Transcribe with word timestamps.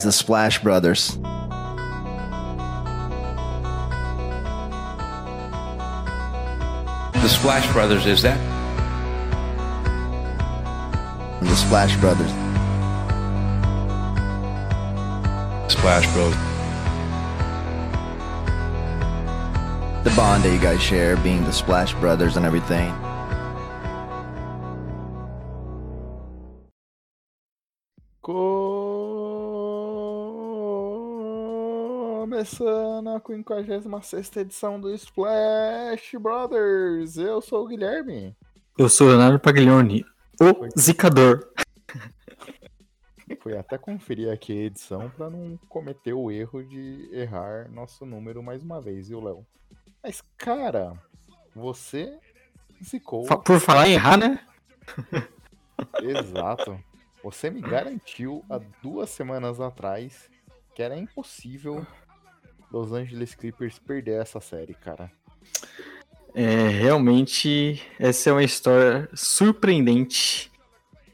The 0.00 0.12
Splash 0.12 0.62
Brothers. 0.62 1.16
The 7.14 7.28
Splash 7.28 7.72
Brothers, 7.72 8.04
is 8.04 8.20
that? 8.20 8.38
The 11.40 11.56
Splash 11.56 11.96
Brothers. 11.96 12.30
Splash 15.72 16.06
Bros. 16.12 16.34
The 20.04 20.14
bond 20.14 20.44
that 20.44 20.52
you 20.52 20.60
guys 20.60 20.82
share, 20.82 21.16
being 21.16 21.42
the 21.44 21.52
Splash 21.52 21.94
Brothers 21.94 22.36
and 22.36 22.44
everything. 22.44 22.92
Começando 32.50 33.08
a 33.08 33.20
56 33.20 34.36
edição 34.36 34.80
do 34.80 34.94
Splash 34.94 36.12
Brothers. 36.20 37.16
Eu 37.16 37.40
sou 37.42 37.64
o 37.64 37.66
Guilherme. 37.66 38.36
Eu 38.78 38.88
sou 38.88 39.08
o 39.08 39.10
Leonardo 39.10 39.40
Paglioni, 39.40 40.06
o 40.40 40.80
Zicador. 40.80 41.50
Fui 43.40 43.56
até 43.58 43.76
conferir 43.76 44.30
aqui 44.32 44.52
a 44.52 44.64
edição 44.66 45.10
para 45.10 45.28
não 45.28 45.58
cometer 45.68 46.12
o 46.12 46.30
erro 46.30 46.62
de 46.62 47.08
errar 47.12 47.68
nosso 47.68 48.06
número 48.06 48.40
mais 48.44 48.62
uma 48.62 48.80
vez, 48.80 49.08
viu, 49.08 49.20
Léo? 49.20 49.44
Mas, 50.00 50.22
cara, 50.38 50.92
você 51.52 52.16
zicou. 52.80 53.24
Fa- 53.26 53.38
Por 53.38 53.58
falar 53.58 53.88
em 53.88 53.94
errar, 53.94 54.16
né? 54.18 54.38
Exato. 56.00 56.78
Você 57.24 57.50
me 57.50 57.60
garantiu 57.60 58.44
há 58.48 58.60
duas 58.80 59.10
semanas 59.10 59.60
atrás 59.60 60.30
que 60.76 60.82
era 60.82 60.96
impossível 60.96 61.84
Los 62.76 62.92
Angeles 62.92 63.34
Clippers 63.34 63.78
perder 63.78 64.20
essa 64.20 64.38
série, 64.38 64.74
cara. 64.74 65.10
É, 66.34 66.68
realmente, 66.68 67.82
essa 67.98 68.28
é 68.28 68.32
uma 68.34 68.44
história 68.44 69.08
surpreendente. 69.14 70.52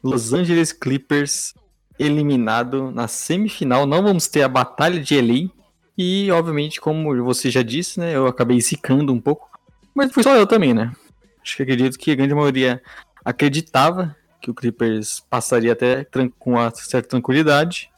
Los 0.03 0.33
Angeles 0.33 0.73
Clippers 0.73 1.55
eliminado 1.97 2.91
na 2.91 3.07
semifinal. 3.07 3.87
Não 3.87 4.03
vamos 4.03 4.27
ter 4.27 4.43
a 4.43 4.49
batalha 4.49 5.01
de 5.01 5.21
LA. 5.21 5.51
E, 5.97 6.29
obviamente, 6.33 6.81
como 6.81 7.23
você 7.23 7.49
já 7.49 7.63
disse, 7.63 8.01
né? 8.01 8.17
Eu 8.17 8.27
acabei 8.27 8.61
zicando 8.61 9.13
um 9.13 9.21
pouco. 9.21 9.49
Mas 9.95 10.13
foi 10.13 10.25
só 10.25 10.35
eu 10.35 10.49
também, 10.49 10.75
né? 10.75 10.93
Acho 11.41 11.57
que 11.57 11.63
acredito 11.63 11.97
que 11.97 12.11
a 12.11 12.17
grande 12.17 12.35
maioria 12.35 12.83
acreditava 13.25 14.17
que 14.41 14.51
o 14.51 14.55
Clippers 14.55 15.21
passaria 15.31 15.73
até 15.73 16.05
com 16.41 16.55
uma 16.55 16.73
certa 16.73 17.11
tranquilidade. 17.11 17.89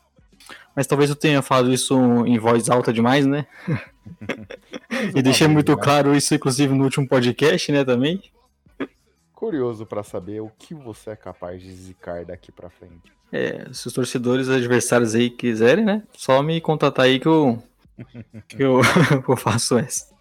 Mas 0.75 0.87
talvez 0.87 1.11
eu 1.11 1.17
tenha 1.17 1.41
falado 1.43 1.73
isso 1.73 1.97
em 2.27 2.39
voz 2.39 2.69
alta 2.69 2.93
demais, 2.93 3.27
né? 3.27 3.47
E 5.15 5.23
deixei 5.23 5.49
muito 5.49 5.77
claro 5.77 6.15
isso, 6.15 6.35
inclusive, 6.35 6.75
no 6.75 6.85
último 6.85 7.09
podcast, 7.09 7.71
né, 7.73 7.85
também. 7.85 8.23
Curioso 9.35 9.85
pra 9.87 10.03
saber 10.03 10.41
o 10.41 10.51
que 10.59 10.75
você 10.75 11.11
é 11.11 11.17
capaz 11.17 11.61
de 11.61 11.73
zicar 11.73 12.25
daqui 12.25 12.53
pra 12.53 12.71
frente. 12.71 13.13
É, 13.33 13.67
se 13.73 13.87
os 13.87 13.93
torcedores 13.93 14.49
adversários 14.49 15.15
aí 15.15 15.31
quiserem, 15.31 15.85
né, 15.85 16.03
só 16.13 16.43
me 16.43 16.61
contatar 16.61 17.07
aí 17.07 17.19
que 17.19 17.27
eu, 17.27 17.63
que 18.49 18.63
eu, 18.63 18.81
eu 19.29 19.37
faço 19.37 19.79
essa. 19.79 20.15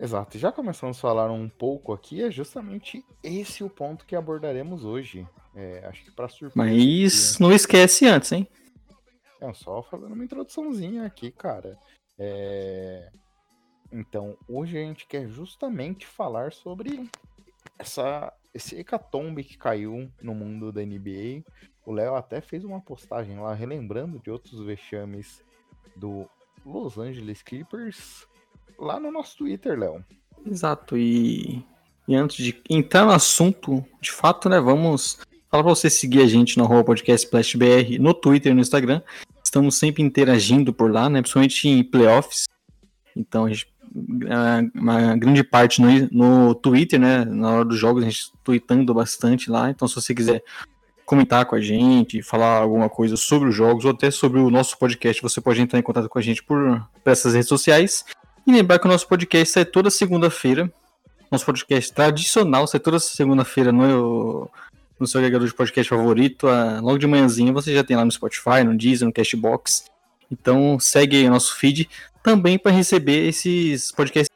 Exato, 0.00 0.38
já 0.38 0.50
começamos 0.50 0.98
a 0.98 1.00
falar 1.00 1.30
um 1.30 1.48
pouco 1.48 1.92
aqui, 1.92 2.22
é 2.22 2.30
justamente 2.30 3.04
esse 3.22 3.62
o 3.62 3.70
ponto 3.70 4.04
que 4.04 4.16
abordaremos 4.16 4.84
hoje. 4.84 5.26
É, 5.54 5.84
acho 5.88 6.04
que 6.04 6.10
pra 6.10 6.28
surpresa. 6.28 6.52
Mas 6.56 7.38
não 7.38 7.52
esquece 7.52 8.06
antes, 8.06 8.32
hein? 8.32 8.48
É, 9.48 9.52
só 9.52 9.82
fazendo 9.82 10.14
uma 10.14 10.24
introduçãozinha 10.24 11.04
aqui, 11.04 11.30
cara. 11.30 11.78
É, 12.18 13.10
Então, 13.92 14.36
hoje 14.48 14.78
a 14.78 14.80
gente 14.80 15.06
quer 15.06 15.28
justamente 15.28 16.06
falar 16.06 16.52
sobre 16.52 17.08
essa... 17.78 18.32
esse 18.52 18.76
hecatombe 18.76 19.44
que 19.44 19.58
caiu 19.58 20.10
no 20.22 20.34
mundo 20.34 20.72
da 20.72 20.82
NBA. 20.82 21.44
O 21.86 21.92
Léo 21.92 22.14
até 22.14 22.40
fez 22.40 22.64
uma 22.64 22.80
postagem 22.80 23.38
lá, 23.38 23.52
relembrando 23.54 24.18
de 24.18 24.30
outros 24.30 24.64
vexames 24.64 25.44
do 25.94 26.28
Los 26.64 26.98
Angeles 26.98 27.42
Clippers, 27.42 28.26
lá 28.78 28.98
no 28.98 29.12
nosso 29.12 29.36
Twitter, 29.36 29.78
Léo. 29.78 30.04
Exato, 30.46 30.96
e, 30.96 31.64
e 32.08 32.14
antes 32.14 32.44
de 32.44 32.62
entrar 32.68 33.04
no 33.04 33.12
assunto, 33.12 33.84
de 34.00 34.10
fato, 34.10 34.48
né, 34.48 34.58
vamos 34.60 35.20
falar 35.50 35.62
pra 35.62 35.74
você 35.74 35.88
seguir 35.88 36.22
a 36.22 36.26
gente 36.26 36.58
no 36.58 36.66
podcast 36.84 37.26
Splash 37.26 37.54
BR 37.54 37.98
no 38.00 38.12
Twitter 38.14 38.52
e 38.52 38.54
no 38.54 38.60
Instagram. 38.60 39.02
Estamos 39.54 39.76
sempre 39.76 40.02
interagindo 40.02 40.74
por 40.74 40.90
lá, 40.90 41.08
né, 41.08 41.20
principalmente 41.22 41.68
em 41.68 41.84
playoffs. 41.84 42.48
Então, 43.14 43.44
a 43.44 43.48
gente, 43.48 43.68
a- 44.28 44.60
uma 44.74 45.16
grande 45.16 45.44
parte 45.44 45.80
no, 45.80 46.08
no 46.10 46.54
Twitter, 46.56 46.98
né, 46.98 47.24
na 47.24 47.50
hora 47.52 47.64
dos 47.64 47.78
jogos, 47.78 48.02
a 48.02 48.06
gente 48.08 48.32
tweetando 48.42 48.92
bastante 48.92 49.48
lá. 49.48 49.70
Então, 49.70 49.86
se 49.86 49.94
você 49.94 50.12
quiser 50.12 50.42
comentar 51.06 51.46
com 51.46 51.54
a 51.54 51.60
gente, 51.60 52.20
falar 52.20 52.58
alguma 52.58 52.88
coisa 52.90 53.16
sobre 53.16 53.48
os 53.48 53.54
jogos 53.54 53.84
ou 53.84 53.92
até 53.92 54.10
sobre 54.10 54.40
o 54.40 54.50
nosso 54.50 54.76
podcast, 54.76 55.22
você 55.22 55.40
pode 55.40 55.60
entrar 55.60 55.78
em 55.78 55.82
contato 55.82 56.08
com 56.08 56.18
a 56.18 56.22
gente 56.22 56.42
por, 56.42 56.84
por 57.04 57.10
essas 57.12 57.34
redes 57.34 57.48
sociais. 57.48 58.04
E 58.44 58.50
lembrar 58.50 58.80
que 58.80 58.86
o 58.86 58.90
nosso 58.90 59.06
podcast 59.06 59.52
sai 59.54 59.64
toda 59.64 59.88
segunda-feira. 59.88 60.68
Nosso 61.30 61.46
podcast 61.46 61.92
tradicional 61.92 62.66
sai 62.66 62.80
toda 62.80 62.98
segunda-feira 62.98 63.70
no, 63.70 64.50
no 64.98 65.06
seu 65.06 65.18
agregador 65.18 65.46
de 65.46 65.54
podcast 65.54 65.88
favorito. 65.88 66.48
ah, 66.48 66.80
logo 66.80 66.98
de 66.98 67.06
manhãzinha 67.06 67.52
você 67.52 67.74
já 67.74 67.84
tem 67.84 67.96
lá 67.96 68.04
no 68.04 68.10
Spotify, 68.10 68.62
no 68.64 68.76
Deezer, 68.76 69.06
no 69.06 69.12
Cashbox. 69.12 69.84
Então 70.30 70.78
segue 70.78 71.16
aí 71.16 71.26
o 71.26 71.30
nosso 71.30 71.56
feed 71.56 71.88
também 72.22 72.58
para 72.58 72.72
receber 72.72 73.28
esses 73.28 73.92
podcasts 73.92 74.34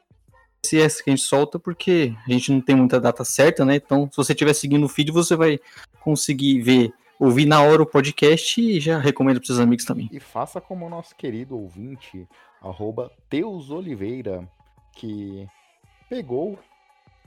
que 0.61 0.77
a 0.77 1.09
gente 1.09 1.21
solta, 1.21 1.57
porque 1.57 2.13
a 2.27 2.31
gente 2.31 2.51
não 2.51 2.61
tem 2.61 2.75
muita 2.75 2.99
data 2.99 3.23
certa, 3.23 3.65
né? 3.65 3.77
Então, 3.77 4.07
se 4.11 4.17
você 4.17 4.33
estiver 4.33 4.53
seguindo 4.53 4.85
o 4.85 4.89
feed, 4.89 5.11
você 5.11 5.35
vai 5.35 5.59
conseguir 6.01 6.61
ver, 6.61 6.93
ouvir 7.19 7.45
na 7.45 7.61
hora 7.61 7.81
o 7.81 7.85
podcast 7.85 8.61
e 8.61 8.79
já 8.79 8.99
recomendo 8.99 9.37
para 9.37 9.47
seus 9.47 9.59
amigos 9.59 9.85
também. 9.85 10.09
E 10.11 10.19
faça 10.19 10.61
como 10.61 10.85
o 10.85 10.89
nosso 10.89 11.15
querido 11.15 11.57
ouvinte, 11.57 12.27
arroba 12.61 13.11
Teus 13.29 13.71
Oliveira, 13.71 14.47
que 14.93 15.47
pegou 16.09 16.59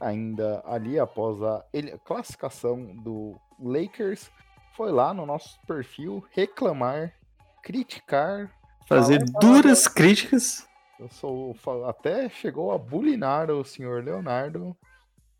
ainda 0.02 0.62
ali 0.66 0.98
após 0.98 1.42
a 1.42 1.64
classificação 2.04 2.94
do 2.96 3.34
Lakers, 3.58 4.30
foi 4.74 4.90
lá 4.90 5.14
no 5.14 5.24
nosso 5.24 5.60
perfil 5.66 6.24
reclamar, 6.30 7.14
criticar, 7.62 8.50
Fazer 8.86 9.24
duras 9.40 9.86
críticas. 9.86 10.66
Eu 10.98 11.08
sou 11.08 11.56
até 11.88 12.28
chegou 12.28 12.72
a 12.72 12.78
bulinar 12.78 13.50
o 13.50 13.64
senhor 13.64 14.04
Leonardo 14.04 14.76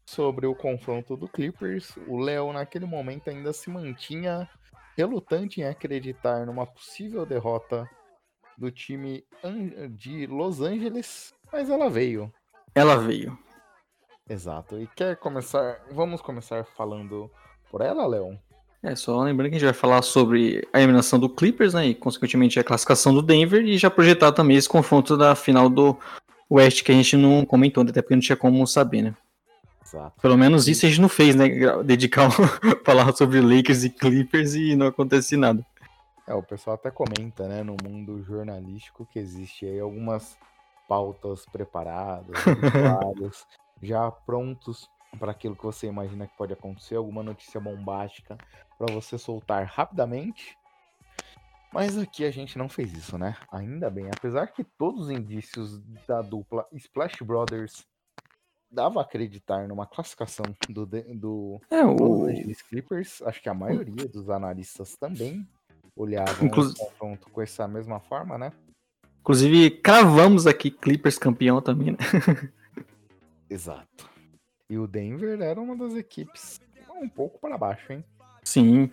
sobre 0.06 0.47
o 0.47 0.55
confronto 0.55 1.17
do 1.17 1.28
Clippers. 1.28 1.95
O 2.06 2.19
Léo 2.19 2.53
naquele 2.53 2.87
momento 2.87 3.28
ainda 3.28 3.53
se 3.53 3.71
mantinha 3.71 4.49
relutante 4.97 5.61
em 5.61 5.65
acreditar 5.65 6.47
numa 6.47 6.67
possível 6.67 7.25
derrota 7.27 7.89
do 8.56 8.71
time 8.71 9.25
de 9.91 10.27
Los 10.27 10.61
Angeles, 10.61 11.34
mas 11.53 11.69
ela 11.69 11.89
veio. 11.89 12.33
Ela 12.75 12.97
veio. 12.97 13.39
Exato. 14.32 14.78
E 14.78 14.87
quer 14.97 15.16
começar? 15.16 15.78
Vamos 15.91 16.22
começar 16.22 16.65
falando 16.65 17.31
por 17.70 17.82
ela, 17.82 18.06
Léo? 18.06 18.38
É, 18.82 18.97
só 18.97 19.22
lembrando 19.22 19.50
que 19.50 19.56
a 19.56 19.59
gente 19.59 19.66
vai 19.66 19.75
falar 19.75 20.00
sobre 20.00 20.66
a 20.72 20.78
eliminação 20.78 21.19
do 21.19 21.28
Clippers, 21.28 21.75
né, 21.75 21.88
e 21.88 21.94
consequentemente 21.94 22.59
a 22.59 22.65
classificação 22.65 23.12
do 23.12 23.21
Denver, 23.21 23.62
e 23.62 23.76
já 23.76 23.91
projetar 23.91 24.32
também 24.32 24.56
esse 24.56 24.69
confronto 24.69 25.16
da 25.16 25.34
final 25.37 25.69
do 25.69 25.97
West, 26.50 26.82
que 26.82 26.91
a 26.91 26.94
gente 26.94 27.16
não 27.16 27.44
comentou, 27.44 27.84
até 27.84 28.00
porque 28.00 28.15
não 28.15 28.22
tinha 28.22 28.37
como 28.37 28.66
saber, 28.66 29.03
né. 29.03 29.15
Exato. 29.84 30.21
Pelo 30.21 30.37
menos 30.37 30.66
isso 30.66 30.87
a 30.87 30.88
gente 30.88 31.00
não 31.00 31.09
fez, 31.09 31.37
né, 31.37 31.47
dedicar, 31.84 32.26
um- 32.28 32.31
falar 32.84 33.15
sobre 33.15 33.41
Lakers 33.41 33.84
e 33.84 33.91
Clippers 33.91 34.54
e 34.54 34.75
não 34.75 34.87
acontece 34.87 35.37
nada. 35.37 35.65
É, 36.26 36.34
o 36.34 36.42
pessoal 36.42 36.75
até 36.75 36.91
comenta, 36.91 37.47
né, 37.47 37.62
no 37.62 37.76
mundo 37.84 38.22
jornalístico 38.25 39.07
que 39.12 39.18
existe 39.18 39.66
aí 39.66 39.78
algumas 39.78 40.36
pautas 40.89 41.45
preparadas, 41.53 42.34
já 43.83 44.11
prontos 44.11 44.89
para 45.19 45.33
aquilo 45.33 45.57
que 45.57 45.65
você 45.65 45.87
imagina 45.87 46.27
que 46.27 46.37
pode 46.37 46.53
acontecer, 46.53 46.97
alguma 46.97 47.23
notícia 47.23 47.61
bombástica 47.61 48.39
para 48.79 48.93
você 48.95 49.19
soltar 49.19 49.67
rapidamente. 49.67 50.57
Mas 51.73 51.97
aqui 51.99 52.25
a 52.25 52.31
gente 52.31 52.57
não 52.59 52.69
fez 52.69 52.93
isso, 52.93 53.17
né? 53.19 53.37
Ainda 53.51 53.91
bem, 53.91 54.07
apesar 54.15 54.47
que 54.47 54.63
todos 54.63 55.05
os 55.07 55.11
indícios 55.11 55.81
da 56.07 56.21
dupla 56.23 56.67
Splash 56.73 57.23
Brothers 57.23 57.87
dava 58.71 59.01
a 59.01 59.03
acreditar 59.03 59.69
numa 59.69 59.87
classificação 59.87 60.45
do, 60.69 60.87
do 60.87 61.61
É, 61.71 61.83
Los 61.83 62.01
o... 62.01 62.25
Angeles 62.27 62.63
Clippers, 62.63 63.23
acho 63.23 63.43
que 63.43 63.49
a 63.49 63.55
maioria 63.55 64.09
dos 64.09 64.31
analistas 64.31 64.97
também 64.97 65.47
olhavam 65.97 66.47
Inclu- 66.47 66.65
o 66.69 66.75
confronto 66.75 67.31
com 67.31 67.43
essa 67.43 67.69
mesma 67.69 68.01
forma, 68.01 68.39
né? 68.39 68.53
inclusive, 69.21 69.71
cravamos 69.71 70.47
aqui 70.47 70.71
Clippers 70.71 71.19
campeão 71.19 71.61
também, 71.61 71.93
né. 71.93 71.99
Exato. 73.53 74.09
E 74.71 74.78
o 74.78 74.87
Denver 74.87 75.41
era 75.43 75.60
uma 75.60 75.77
das 75.77 75.95
equipes 75.95 76.59
um 77.03 77.09
pouco 77.09 77.39
para 77.39 77.59
baixo, 77.59 77.93
hein? 77.93 78.03
Sim. 78.43 78.91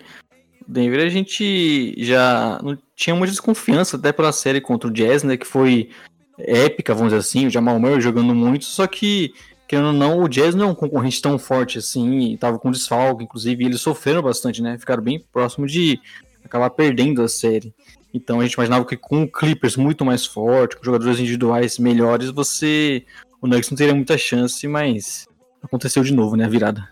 Denver, 0.68 1.06
a 1.06 1.10
gente 1.10 1.96
já 2.04 2.60
não 2.62 2.78
tinha 2.96 3.16
muita 3.16 3.32
desconfiança 3.32 3.96
até 3.96 4.12
pela 4.12 4.32
série 4.34 4.60
contra 4.60 4.90
o 4.90 4.92
Jazz, 4.92 5.24
né? 5.24 5.38
Que 5.38 5.48
foi 5.48 5.90
épica, 6.38 6.94
vamos 6.94 7.14
dizer 7.14 7.20
assim, 7.20 7.48
o 7.48 7.50
Jamal 7.50 7.80
Murray 7.80 8.02
jogando 8.02 8.34
muito, 8.36 8.66
só 8.66 8.88
que, 8.88 9.34
querendo 9.68 9.88
ou 9.88 9.94
não, 9.94 10.20
o 10.22 10.28
Jazz 10.28 10.56
não 10.56 10.68
é 10.68 10.72
um 10.72 10.76
concorrente 10.76 11.22
tão 11.22 11.38
forte 11.38 11.78
assim, 11.78 12.36
tava 12.38 12.60
com 12.60 12.72
desfalque, 12.72 13.24
inclusive, 13.24 13.64
e 13.64 13.68
eles 13.68 13.82
sofreram 13.82 14.22
bastante, 14.22 14.62
né? 14.62 14.78
Ficaram 14.78 15.04
bem 15.04 15.20
próximo 15.32 15.66
de 15.68 16.00
acabar 16.44 16.70
perdendo 16.70 17.22
a 17.22 17.30
série. 17.30 17.74
Então 18.14 18.40
a 18.40 18.44
gente 18.44 18.54
imaginava 18.54 18.86
que 18.86 18.98
com 18.98 19.24
o 19.24 19.32
Clippers 19.32 19.76
muito 19.76 20.04
mais 20.04 20.26
forte, 20.26 20.76
com 20.76 20.84
jogadores 20.84 21.20
individuais 21.20 21.78
melhores, 21.78 22.32
você. 22.32 23.06
O 23.42 23.48
Nuggets 23.48 23.70
não 23.70 23.78
teria 23.78 23.96
muita 23.96 24.18
chance, 24.18 24.68
mas 24.68 25.28
aconteceu 25.62 26.04
de 26.04 26.14
novo, 26.14 26.36
né? 26.36 26.46
A 26.46 26.50
virada. 26.50 26.90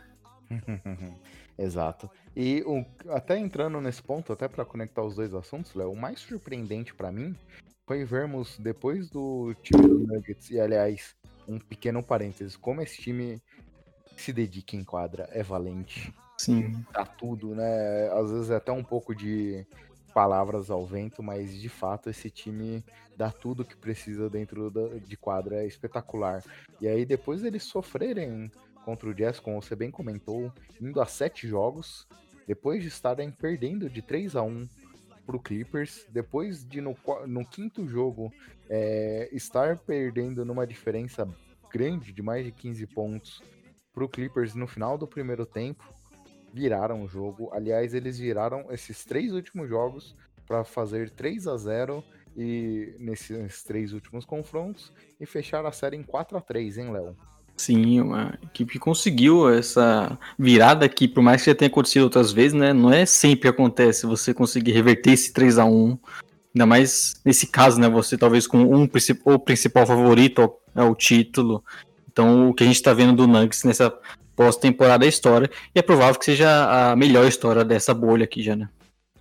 Exato. 1.58 2.10
E 2.36 2.64
o, 2.66 2.86
até 3.10 3.38
entrando 3.38 3.82
nesse 3.82 4.02
ponto, 4.02 4.32
até 4.32 4.48
para 4.48 4.64
conectar 4.64 5.02
os 5.02 5.16
dois 5.16 5.34
assuntos, 5.34 5.74
Léo, 5.74 5.92
o 5.92 5.98
mais 5.98 6.20
surpreendente 6.20 6.94
para 6.94 7.12
mim 7.12 7.36
foi 7.86 8.06
vermos 8.06 8.58
depois 8.60 9.10
do 9.10 9.56
time 9.64 9.82
do 9.82 10.00
Nuggets, 10.00 10.52
e 10.52 10.60
aliás, 10.60 11.16
um 11.48 11.58
pequeno 11.58 12.04
parênteses, 12.04 12.56
como 12.56 12.82
esse 12.82 12.98
time 13.02 13.42
se 14.16 14.32
dedica 14.32 14.76
em 14.76 14.84
quadra, 14.84 15.28
é 15.32 15.42
valente. 15.42 16.14
Sim. 16.38 16.86
Dá 16.94 17.06
tudo, 17.06 17.56
né? 17.56 18.10
Às 18.12 18.32
vezes 18.32 18.50
é 18.52 18.56
até 18.56 18.72
um 18.72 18.84
pouco 18.84 19.16
de 19.16 19.66
palavras 20.18 20.72
ao 20.72 20.84
vento, 20.84 21.22
mas 21.22 21.54
de 21.54 21.70
fato 21.70 22.10
esse 22.10 22.32
time 22.32 22.84
dá 23.16 23.30
tudo 23.30 23.64
que 23.64 23.78
precisa 23.78 24.28
dentro 24.28 24.72
da, 24.72 24.98
de 24.98 25.16
quadra, 25.16 25.58
é 25.58 25.68
espetacular. 25.68 26.44
E 26.82 26.88
aí 26.88 27.06
depois 27.06 27.44
eles 27.44 27.62
sofrerem 27.62 28.52
contra 28.84 29.08
o 29.08 29.14
Jazz, 29.14 29.40
como 29.40 29.62
você 29.62 29.76
bem 29.76 29.92
comentou, 29.92 30.52
indo 30.82 31.00
a 31.00 31.06
sete 31.06 31.48
jogos, 31.48 32.08
depois 32.48 32.82
de 32.82 32.88
estarem 32.88 33.30
perdendo 33.30 33.88
de 33.88 34.02
3 34.02 34.36
a 34.36 34.42
1 34.42 34.68
para 35.24 35.36
o 35.36 35.40
Clippers, 35.40 36.08
depois 36.10 36.66
de 36.66 36.82
no, 36.82 36.98
no 37.28 37.46
quinto 37.46 37.88
jogo 37.88 38.34
é, 38.68 39.30
estar 39.32 39.78
perdendo 39.78 40.44
numa 40.44 40.66
diferença 40.66 41.30
grande 41.72 42.12
de 42.12 42.24
mais 42.24 42.44
de 42.44 42.52
15 42.52 42.88
pontos 42.88 43.44
para 43.94 44.04
o 44.04 44.10
Clippers 44.10 44.56
no 44.56 44.66
final 44.66 44.98
do 44.98 45.06
primeiro 45.06 45.46
tempo, 45.46 45.84
viraram 46.58 47.04
o 47.04 47.08
jogo. 47.08 47.50
Aliás, 47.54 47.94
eles 47.94 48.18
viraram 48.18 48.66
esses 48.72 49.06
três 49.06 49.32
últimos 49.32 49.70
jogos 49.70 50.16
para 50.48 50.64
fazer 50.64 51.12
3 51.12 51.48
a 51.48 51.56
0 51.56 52.04
e 52.36 52.96
nesses 53.00 53.64
três 53.64 53.94
últimos 53.94 54.26
confrontos 54.26 54.92
e 55.20 55.26
fechar 55.26 55.66
a 55.66 55.72
série 55.72 55.96
em 55.96 56.04
4 56.04 56.38
a 56.38 56.42
3 56.42 56.78
hein, 56.80 56.92
Léo? 56.92 57.16
Sim, 57.56 58.00
uma 58.02 58.38
equipe 58.44 58.74
que 58.74 58.80
conseguiu 58.80 59.50
essa 59.50 60.18
virada 60.38 60.88
que, 60.88 61.08
por 61.08 61.24
mais 61.24 61.42
que 61.42 61.50
já 61.50 61.56
tenha 61.56 61.70
acontecido 61.70 62.04
outras 62.04 62.32
vezes, 62.32 62.54
né? 62.54 62.72
Não 62.74 62.92
é 62.92 63.06
sempre 63.06 63.50
acontece 63.50 64.06
você 64.06 64.34
conseguir 64.34 64.72
reverter 64.72 65.14
esse 65.14 65.34
3 65.34 65.60
a 65.60 65.66
1 65.66 65.98
Ainda 66.56 66.66
mais 66.66 67.22
nesse 67.24 67.46
caso, 67.46 67.80
né? 67.80 67.88
Você 67.88 68.18
talvez 68.18 68.48
com 68.48 68.58
um 68.58 68.88
principal 68.88 69.86
favorito 69.86 70.52
é 70.74 70.82
o 70.82 70.96
título. 70.96 71.64
Então, 72.12 72.50
o 72.50 72.54
que 72.54 72.64
a 72.64 72.68
gente 72.68 72.78
está 72.78 72.96
vendo 72.96 73.16
do 73.16 73.28
Nuggets 73.28 73.64
nessa 73.64 73.96
pós-temporada 74.38 75.00
da 75.00 75.08
história, 75.08 75.50
e 75.76 75.80
é 75.80 75.82
provável 75.82 76.18
que 76.18 76.26
seja 76.26 76.92
a 76.92 76.96
melhor 76.96 77.28
história 77.28 77.66
dessa 77.66 77.94
bolha 77.94 78.24
aqui 78.24 78.44
já, 78.44 78.56
né? 78.56 78.70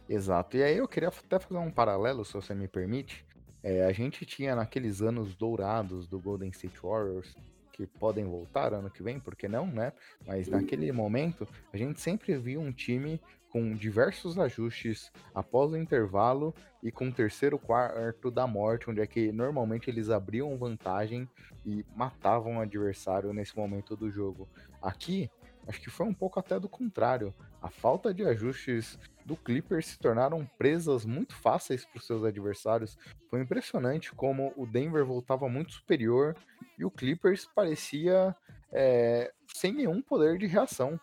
Exato. 0.08 0.58
E 0.58 0.62
aí 0.62 0.76
eu 0.76 0.86
queria 0.86 1.08
até 1.08 1.38
fazer 1.38 1.58
um 1.58 1.70
paralelo, 1.70 2.24
se 2.24 2.34
você 2.34 2.54
me 2.54 2.68
permite. 2.68 3.24
É, 3.62 3.84
a 3.84 3.92
gente 3.92 4.24
tinha 4.24 4.54
naqueles 4.54 5.00
anos 5.00 5.34
dourados 5.34 6.06
do 6.06 6.20
Golden 6.20 6.50
State 6.50 6.78
Warriors, 6.80 7.34
que 7.72 7.86
podem 7.86 8.24
voltar 8.24 8.72
ano 8.72 8.90
que 8.90 9.02
vem, 9.02 9.18
porque 9.18 9.48
não, 9.48 9.66
né? 9.66 9.92
Mas 10.26 10.48
naquele 10.48 10.92
momento, 10.92 11.48
a 11.72 11.76
gente 11.76 12.00
sempre 12.00 12.36
viu 12.36 12.60
um 12.60 12.70
time 12.70 13.20
com 13.56 13.72
diversos 13.72 14.38
ajustes 14.38 15.10
após 15.34 15.72
o 15.72 15.78
intervalo 15.78 16.54
e 16.82 16.92
com 16.92 17.08
o 17.08 17.12
terceiro 17.12 17.58
quarto 17.58 18.30
da 18.30 18.46
morte, 18.46 18.90
onde 18.90 19.00
é 19.00 19.06
que 19.06 19.32
normalmente 19.32 19.88
eles 19.88 20.10
abriam 20.10 20.58
vantagem 20.58 21.26
e 21.64 21.82
matavam 21.96 22.58
o 22.58 22.60
adversário 22.60 23.32
nesse 23.32 23.56
momento 23.56 23.96
do 23.96 24.10
jogo. 24.10 24.46
Aqui, 24.82 25.30
acho 25.66 25.80
que 25.80 25.88
foi 25.88 26.04
um 26.04 26.12
pouco 26.12 26.38
até 26.38 26.60
do 26.60 26.68
contrário. 26.68 27.34
A 27.62 27.70
falta 27.70 28.12
de 28.12 28.26
ajustes 28.26 28.98
do 29.24 29.34
Clippers 29.34 29.86
se 29.86 29.98
tornaram 29.98 30.46
presas 30.58 31.06
muito 31.06 31.34
fáceis 31.34 31.86
para 31.86 31.98
os 31.98 32.06
seus 32.06 32.24
adversários. 32.24 32.98
Foi 33.30 33.40
impressionante 33.40 34.12
como 34.12 34.52
o 34.54 34.66
Denver 34.66 35.06
voltava 35.06 35.48
muito 35.48 35.72
superior 35.72 36.36
e 36.78 36.84
o 36.84 36.90
Clippers 36.90 37.48
parecia 37.54 38.36
é, 38.70 39.32
sem 39.54 39.72
nenhum 39.72 40.02
poder 40.02 40.36
de 40.36 40.44
reação. 40.44 41.00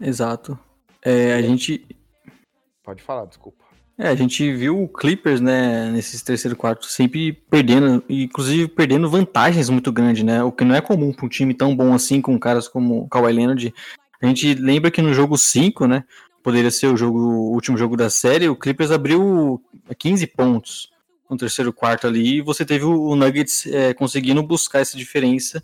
Exato. 0.00 0.56
É, 1.04 1.34
a 1.34 1.42
gente. 1.42 1.86
Pode 2.84 3.02
falar, 3.02 3.26
desculpa. 3.26 3.62
É, 3.98 4.08
a 4.08 4.14
gente 4.14 4.50
viu 4.54 4.82
o 4.82 4.88
Clippers, 4.88 5.40
né, 5.40 5.90
nesses 5.90 6.22
terceiro 6.22 6.56
quarto 6.56 6.86
sempre 6.86 7.32
perdendo, 7.32 8.02
inclusive 8.08 8.66
perdendo 8.68 9.08
vantagens 9.08 9.68
muito 9.68 9.92
grandes, 9.92 10.24
né? 10.24 10.42
O 10.42 10.50
que 10.50 10.64
não 10.64 10.74
é 10.74 10.80
comum 10.80 11.12
para 11.12 11.26
um 11.26 11.28
time 11.28 11.52
tão 11.52 11.76
bom 11.76 11.92
assim, 11.94 12.20
com 12.20 12.38
caras 12.38 12.66
como 12.66 13.08
Kawhi 13.08 13.32
Leonard. 13.32 13.72
A 14.20 14.26
gente 14.26 14.54
lembra 14.54 14.90
que 14.90 15.02
no 15.02 15.12
jogo 15.12 15.36
5, 15.36 15.86
né, 15.86 16.04
poderia 16.42 16.70
ser 16.70 16.86
o 16.86 16.96
jogo 16.96 17.18
o 17.18 17.52
último 17.52 17.76
jogo 17.76 17.96
da 17.96 18.08
série, 18.08 18.48
o 18.48 18.56
Clippers 18.56 18.90
abriu 18.90 19.62
15 19.98 20.26
pontos 20.28 20.90
no 21.28 21.36
terceiro 21.36 21.72
quarto 21.72 22.06
ali, 22.06 22.38
e 22.38 22.40
você 22.40 22.64
teve 22.64 22.84
o 22.84 23.14
Nuggets 23.14 23.66
é, 23.66 23.94
conseguindo 23.94 24.42
buscar 24.42 24.80
essa 24.80 24.96
diferença 24.96 25.62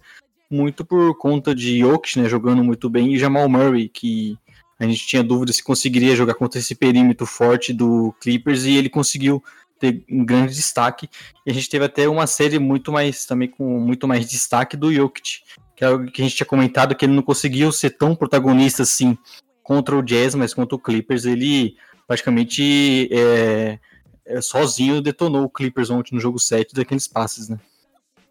muito 0.51 0.85
por 0.85 1.17
conta 1.19 1.55
de 1.55 1.81
Jokic, 1.81 2.19
né, 2.19 2.29
jogando 2.29 2.65
muito 2.65 2.89
bem, 2.89 3.15
e 3.15 3.19
Jamal 3.19 3.49
Murray, 3.49 3.89
que 3.89 4.39
a 4.79 4.87
gente 4.87 5.07
tinha 5.07 5.23
dúvida 5.23 5.53
se 5.53 5.63
conseguiria 5.63 6.15
jogar 6.15 6.35
contra 6.35 6.59
esse 6.59 6.75
perímetro 6.75 7.27
forte 7.27 7.73
do 7.73 8.15
Clippers 8.21 8.65
e 8.65 8.77
ele 8.77 8.89
conseguiu 8.89 9.43
ter 9.79 10.05
um 10.11 10.25
grande 10.25 10.55
destaque. 10.55 11.09
E 11.45 11.51
a 11.51 11.55
gente 11.55 11.69
teve 11.69 11.85
até 11.85 12.09
uma 12.09 12.27
série 12.27 12.59
muito 12.59 12.93
mais 12.93 13.25
também 13.25 13.49
com 13.49 13.79
muito 13.81 14.07
mais 14.07 14.29
destaque 14.29 14.77
do 14.77 14.93
Jokic, 14.93 15.41
que 15.77 15.85
é 15.85 15.89
algo 15.89 16.11
que 16.11 16.21
a 16.21 16.25
gente 16.25 16.37
tinha 16.37 16.47
comentado 16.47 16.95
que 16.95 17.05
ele 17.05 17.15
não 17.15 17.23
conseguiu 17.23 17.73
ser 17.73 17.91
tão 17.91 18.15
protagonista 18.15 18.83
assim 18.83 19.17
contra 19.63 19.97
o 19.97 20.03
Jazz, 20.03 20.35
mas 20.35 20.55
contra 20.55 20.75
o 20.75 20.79
Clippers 20.79 21.25
ele 21.25 21.77
praticamente 22.07 23.09
é, 23.13 23.79
é, 24.25 24.41
sozinho 24.41 25.03
detonou 25.03 25.45
o 25.45 25.51
Clippers 25.51 25.91
ontem 25.91 26.15
no 26.15 26.21
jogo 26.21 26.39
7 26.39 26.75
daqueles 26.75 27.07
passes, 27.07 27.49
né? 27.49 27.59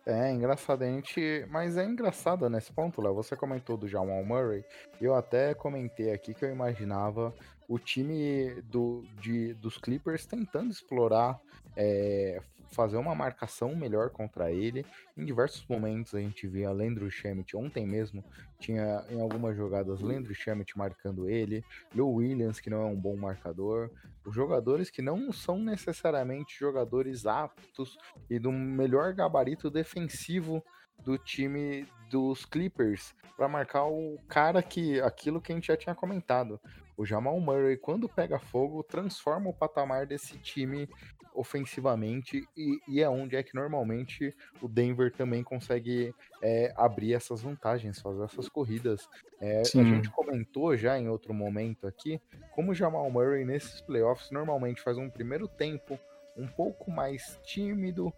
É, 0.10 0.32
engraçadamente, 0.32 1.46
mas 1.50 1.76
é 1.76 1.84
engraçado 1.84 2.50
nesse 2.50 2.72
ponto, 2.72 3.02
Léo. 3.02 3.14
Você 3.16 3.36
comentou 3.36 3.76
do 3.76 3.90
Jamal 3.90 4.24
Murray, 4.24 4.64
eu 5.02 5.14
até 5.14 5.54
comentei 5.54 6.14
aqui 6.14 6.34
que 6.34 6.46
eu 6.46 6.50
imaginava 6.50 7.36
o 7.68 7.78
time 7.78 8.62
do, 8.62 9.04
de, 9.20 9.54
dos 9.56 9.78
Clippers 9.78 10.26
tentando 10.26 10.72
explorar 10.72 11.38
é, 11.76 12.42
fazer 12.70 12.98
uma 12.98 13.16
marcação 13.16 13.76
melhor 13.76 14.10
contra 14.10 14.52
ele. 14.52 14.86
Em 15.16 15.26
diversos 15.26 15.66
momentos 15.68 16.14
a 16.14 16.20
gente 16.20 16.48
via 16.48 16.72
Lendro 16.72 17.10
Schmidt, 17.10 17.56
ontem 17.56 17.86
mesmo 17.86 18.24
tinha 18.60 19.06
em 19.10 19.22
algumas 19.22 19.56
jogadas 19.56 20.02
Lendro 20.02 20.34
Schmidt 20.34 20.78
marcando 20.78 21.30
ele, 21.30 21.64
Lou 21.96 22.16
Williams, 22.16 22.60
que 22.60 22.70
não 22.70 22.82
é 22.82 22.86
um 22.86 23.00
bom 23.00 23.16
marcador, 23.16 23.92
os 24.26 24.36
jogadores 24.36 24.90
que 24.90 25.02
não 25.02 25.32
são 25.32 25.58
necessariamente 25.58 26.58
jogadores 26.60 27.26
aptos 27.26 27.98
e 28.30 28.38
do 28.38 28.52
melhor 28.52 29.14
gabarito 29.14 29.70
defensivo 29.70 30.64
do 31.04 31.18
time 31.18 31.86
dos 32.10 32.46
Clippers 32.46 33.14
para 33.36 33.48
marcar 33.48 33.86
o 33.86 34.18
cara 34.28 34.62
que 34.64 35.00
aquilo 35.00 35.42
que 35.42 35.52
a 35.52 35.56
gente 35.56 35.68
já 35.68 35.78
tinha 35.78 35.96
comentado. 35.96 36.60
O 36.98 37.06
Jamal 37.06 37.40
Murray, 37.40 37.78
quando 37.78 38.10
pega 38.10 38.40
fogo, 38.40 38.84
transforma 38.84 39.50
o 39.50 39.54
patamar 39.54 40.08
desse 40.08 40.38
time 40.40 40.90
ofensivamente 41.38 42.50
e, 42.58 42.80
e, 42.88 43.00
é 43.00 43.08
onde 43.08 43.36
é 43.36 43.44
que 43.44 43.54
normalmente 43.54 44.36
o 44.60 44.68
Denver 44.68 45.14
também 45.14 45.44
consegue 45.44 46.12
é, 46.42 46.74
abrir 46.76 47.14
essas 47.14 47.42
vantagens, 47.42 48.02
fazer 48.02 48.24
essas 48.24 48.50
corridas. 48.50 49.08
É, 49.40 49.62
a 49.62 49.84
gente 49.84 50.10
comentou 50.10 50.76
já 50.76 50.98
em 50.98 51.08
outro 51.08 51.36
momento 51.36 51.86
aqui 51.86 52.20
como 52.50 52.72
o 52.72 52.76
Jamal 52.76 53.08
Murray 53.12 53.46
nesses 53.46 53.80
playoffs 53.82 54.32
normalmente 54.32 54.82
faz 54.82 54.98
um 54.98 55.12
primeiro 55.12 55.48
tempo 55.48 56.00
um 56.36 56.48
pouco 56.48 56.90
mais 56.90 57.40
tímido, 57.44 58.12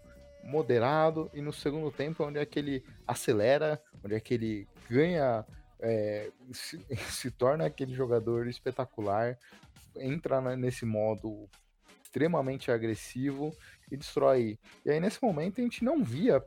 moderado, 0.43 1.29
e 1.33 1.41
no 1.41 1.51
segundo 1.51 1.91
tempo 1.91 2.23
é 2.23 2.25
onde 2.25 2.39
é 2.39 2.45
que 2.45 2.59
ele 2.59 2.83
acelera, 3.05 3.81
onde 4.03 4.15
é 4.15 4.19
que 4.19 4.33
ele 4.33 4.67
ganha, 4.89 5.45
é, 5.79 6.31
se, 6.51 6.79
se 7.09 7.31
torna 7.31 7.65
aquele 7.65 7.93
jogador 7.93 8.47
espetacular, 8.47 9.37
entra 9.95 10.55
nesse 10.55 10.85
modo 10.85 11.49
extremamente 12.03 12.71
agressivo 12.71 13.55
e 13.91 13.97
destrói. 13.97 14.57
E 14.85 14.91
aí, 14.91 14.99
nesse 14.99 15.21
momento, 15.21 15.59
a 15.59 15.63
gente 15.63 15.83
não 15.83 16.03
via 16.03 16.43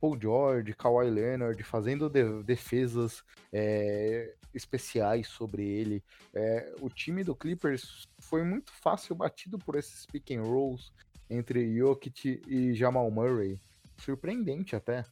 Paul 0.00 0.18
George, 0.20 0.74
Kawhi 0.74 1.10
Leonard 1.10 1.62
fazendo 1.62 2.08
de 2.08 2.42
defesas 2.42 3.22
é, 3.52 4.34
especiais 4.54 5.28
sobre 5.28 5.64
ele. 5.64 6.02
É, 6.34 6.74
o 6.80 6.88
time 6.88 7.22
do 7.22 7.34
Clippers 7.34 8.08
foi 8.18 8.42
muito 8.42 8.72
fácil 8.72 9.14
batido 9.14 9.58
por 9.58 9.76
esses 9.76 10.06
pick 10.06 10.32
and 10.32 10.42
rolls 10.42 10.92
entre 11.30 11.76
Jokic 11.76 12.42
e 12.46 12.74
Jamal 12.74 13.10
Murray. 13.10 13.60
Surpreendente 13.98 14.74
até. 14.74 15.04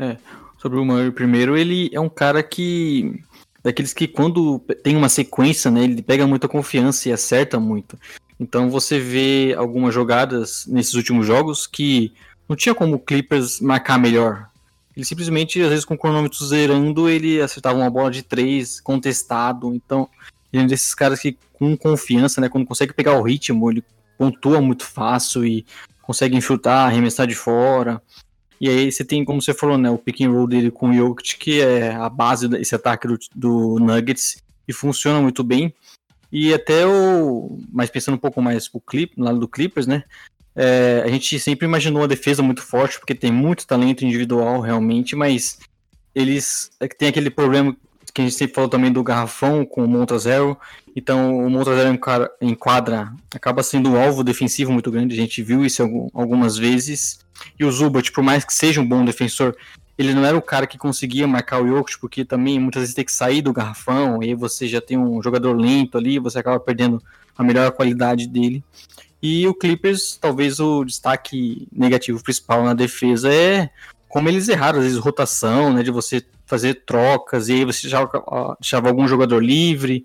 É, 0.00 0.16
sobre 0.56 0.78
o 0.78 0.84
Murray 0.84 1.10
primeiro, 1.10 1.56
ele 1.56 1.90
é 1.92 2.00
um 2.00 2.08
cara 2.08 2.42
que 2.42 3.20
daqueles 3.62 3.92
que 3.92 4.08
quando 4.08 4.58
tem 4.82 4.96
uma 4.96 5.10
sequência, 5.10 5.70
né, 5.70 5.84
ele 5.84 6.02
pega 6.02 6.26
muita 6.26 6.48
confiança 6.48 7.08
e 7.08 7.12
acerta 7.12 7.60
muito. 7.60 7.98
Então 8.38 8.70
você 8.70 8.98
vê 8.98 9.54
algumas 9.56 9.92
jogadas 9.92 10.66
nesses 10.66 10.94
últimos 10.94 11.26
jogos 11.26 11.66
que 11.66 12.12
não 12.48 12.56
tinha 12.56 12.74
como 12.74 12.96
o 12.96 12.98
Clippers 12.98 13.60
marcar 13.60 13.98
melhor. 13.98 14.48
Ele 14.96 15.04
simplesmente, 15.04 15.62
às 15.62 15.68
vezes, 15.68 15.84
com 15.84 15.94
o 15.94 15.98
cronômetro 15.98 16.44
zerando, 16.44 17.08
ele 17.08 17.40
acertava 17.40 17.78
uma 17.78 17.90
bola 17.90 18.10
de 18.10 18.22
três, 18.22 18.80
contestado. 18.80 19.72
Então, 19.72 20.08
ele 20.52 20.62
é 20.62 20.64
um 20.64 20.66
desses 20.66 20.94
caras 20.94 21.20
que, 21.20 21.38
com 21.52 21.76
confiança, 21.76 22.40
né, 22.40 22.48
quando 22.48 22.66
consegue 22.66 22.92
pegar 22.92 23.14
o 23.14 23.22
ritmo, 23.22 23.70
ele 23.70 23.84
pontua 24.18 24.60
muito 24.60 24.84
fácil 24.84 25.46
e 25.46 25.64
consegue 26.02 26.36
infiltrar, 26.36 26.88
arremessar 26.88 27.26
de 27.26 27.34
fora. 27.34 28.02
E 28.60 28.68
aí 28.68 28.92
você 28.92 29.04
tem, 29.04 29.24
como 29.24 29.40
você 29.40 29.54
falou, 29.54 29.78
né, 29.78 29.90
o 29.90 29.96
pick 29.96 30.20
and 30.20 30.30
roll 30.30 30.46
dele 30.46 30.70
com 30.70 30.90
o 30.90 30.92
Jokic, 30.92 31.38
que 31.38 31.60
é 31.60 31.94
a 31.94 32.08
base 32.08 32.46
desse 32.46 32.74
ataque 32.74 33.08
do, 33.08 33.18
do 33.34 33.78
Nuggets, 33.78 34.42
e 34.68 34.72
funciona 34.72 35.20
muito 35.20 35.42
bem. 35.42 35.74
E 36.30 36.52
até 36.52 36.86
o. 36.86 37.58
Mas 37.72 37.90
pensando 37.90 38.14
um 38.14 38.18
pouco 38.18 38.40
mais 38.40 38.68
pro 38.68 38.80
clip, 38.80 39.14
no 39.16 39.24
lado 39.24 39.38
do 39.38 39.48
Clippers, 39.48 39.86
né? 39.86 40.04
É, 40.54 41.02
a 41.04 41.08
gente 41.08 41.38
sempre 41.40 41.66
imaginou 41.66 42.04
a 42.04 42.06
defesa 42.06 42.42
muito 42.42 42.62
forte, 42.62 42.98
porque 42.98 43.14
tem 43.14 43.32
muito 43.32 43.66
talento 43.66 44.04
individual 44.04 44.60
realmente, 44.60 45.16
mas 45.16 45.58
eles 46.14 46.70
é 46.80 46.86
tem 46.86 47.08
aquele 47.08 47.30
problema 47.30 47.74
que 48.12 48.20
a 48.20 48.24
gente 48.24 48.34
sempre 48.34 48.54
falou 48.54 48.68
também 48.68 48.92
do 48.92 49.02
garrafão 49.02 49.64
com 49.64 49.84
o 49.84 49.88
Monta 49.88 50.18
Zero. 50.18 50.56
Então 50.94 51.38
o 51.38 51.48
Monta 51.48 51.74
Zero 51.74 51.98
enquadra, 52.40 53.12
acaba 53.34 53.62
sendo 53.62 53.90
um 53.90 54.00
alvo 54.00 54.24
defensivo 54.24 54.72
muito 54.72 54.90
grande. 54.90 55.14
A 55.14 55.20
gente 55.20 55.42
viu 55.42 55.64
isso 55.64 55.82
algumas 56.12 56.56
vezes. 56.56 57.20
E 57.58 57.64
o 57.64 57.70
Zubat, 57.70 58.10
por 58.12 58.22
mais 58.22 58.44
que 58.44 58.54
seja 58.54 58.80
um 58.80 58.86
bom 58.86 59.04
defensor, 59.04 59.56
ele 59.96 60.14
não 60.14 60.24
era 60.24 60.36
o 60.36 60.42
cara 60.42 60.66
que 60.66 60.78
conseguia 60.78 61.26
marcar 61.26 61.62
o 61.62 61.68
Jokic, 61.68 61.98
porque 62.00 62.24
também 62.24 62.58
muitas 62.58 62.80
vezes 62.80 62.94
tem 62.94 63.04
que 63.04 63.12
sair 63.12 63.42
do 63.42 63.52
garrafão, 63.52 64.22
e 64.22 64.28
aí 64.28 64.34
você 64.34 64.66
já 64.66 64.80
tem 64.80 64.96
um 64.96 65.22
jogador 65.22 65.52
lento 65.52 65.98
ali, 65.98 66.18
você 66.18 66.38
acaba 66.38 66.58
perdendo 66.58 67.02
a 67.36 67.44
melhor 67.44 67.70
qualidade 67.72 68.26
dele. 68.26 68.64
E 69.22 69.46
o 69.46 69.54
Clippers, 69.54 70.16
talvez 70.18 70.58
o 70.58 70.84
destaque 70.84 71.68
negativo 71.70 72.22
principal 72.22 72.64
na 72.64 72.72
defesa 72.72 73.32
é 73.32 73.68
como 74.08 74.28
eles 74.28 74.48
erraram, 74.48 74.80
às 74.80 74.84
vezes, 74.84 74.98
rotação, 74.98 75.72
né, 75.72 75.84
de 75.84 75.90
você 75.90 76.24
fazer 76.44 76.82
trocas, 76.84 77.48
e 77.48 77.52
aí 77.52 77.64
você 77.64 77.82
deixava, 77.82 78.56
deixava 78.60 78.88
algum 78.88 79.06
jogador 79.06 79.38
livre, 79.38 80.04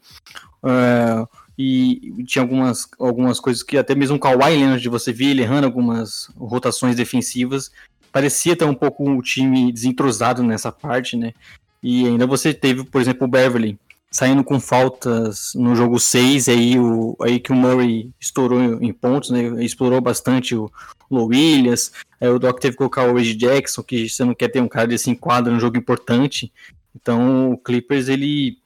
uh, 0.61 1.27
e 1.57 2.23
tinha 2.25 2.43
algumas, 2.43 2.87
algumas 2.99 3.39
coisas 3.39 3.63
que 3.63 3.77
até 3.77 3.95
mesmo 3.95 4.17
o 4.17 4.19
Kawhi 4.19 4.57
Leonard, 4.57 4.81
de 4.81 4.89
você 4.89 5.13
via 5.13 5.31
ele 5.31 5.41
errando 5.41 5.67
algumas 5.67 6.29
rotações 6.37 6.95
defensivas, 6.95 7.71
parecia 8.11 8.53
estar 8.53 8.65
um 8.65 8.73
pouco 8.73 9.09
o 9.09 9.21
time 9.21 9.71
desentrosado 9.71 10.43
nessa 10.43 10.71
parte, 10.71 11.15
né, 11.15 11.33
e 11.81 12.07
ainda 12.07 12.25
você 12.25 12.53
teve, 12.53 12.83
por 12.83 12.99
exemplo, 12.99 13.27
o 13.27 13.29
Beverly, 13.29 13.77
saindo 14.15 14.43
com 14.43 14.59
faltas 14.59 15.51
no 15.55 15.75
jogo 15.75 15.99
6, 15.99 16.47
aí, 16.47 16.79
o, 16.79 17.17
aí 17.21 17.37
que 17.37 17.51
o 17.51 17.55
Murray 17.55 18.09
estourou 18.19 18.81
em 18.81 18.93
pontos, 18.93 19.29
né? 19.29 19.63
Explorou 19.63 19.99
bastante 19.99 20.55
o 20.55 20.71
Low 21.11 21.27
Williams. 21.27 21.91
Aí 22.19 22.29
o 22.29 22.39
Doc 22.39 22.59
teve 22.59 22.71
que 22.71 22.77
colocar 22.77 23.03
o 23.03 23.13
Reggie 23.13 23.35
Jackson, 23.35 23.83
que 23.83 24.07
você 24.07 24.23
não 24.23 24.33
quer 24.33 24.47
ter 24.47 24.61
um 24.61 24.69
cara 24.69 24.87
desse 24.87 25.09
enquadro 25.09 25.51
num 25.51 25.59
jogo 25.59 25.77
importante. 25.77 26.51
Então 26.95 27.51
o 27.51 27.57
Clippers, 27.57 28.07
ele 28.07 28.57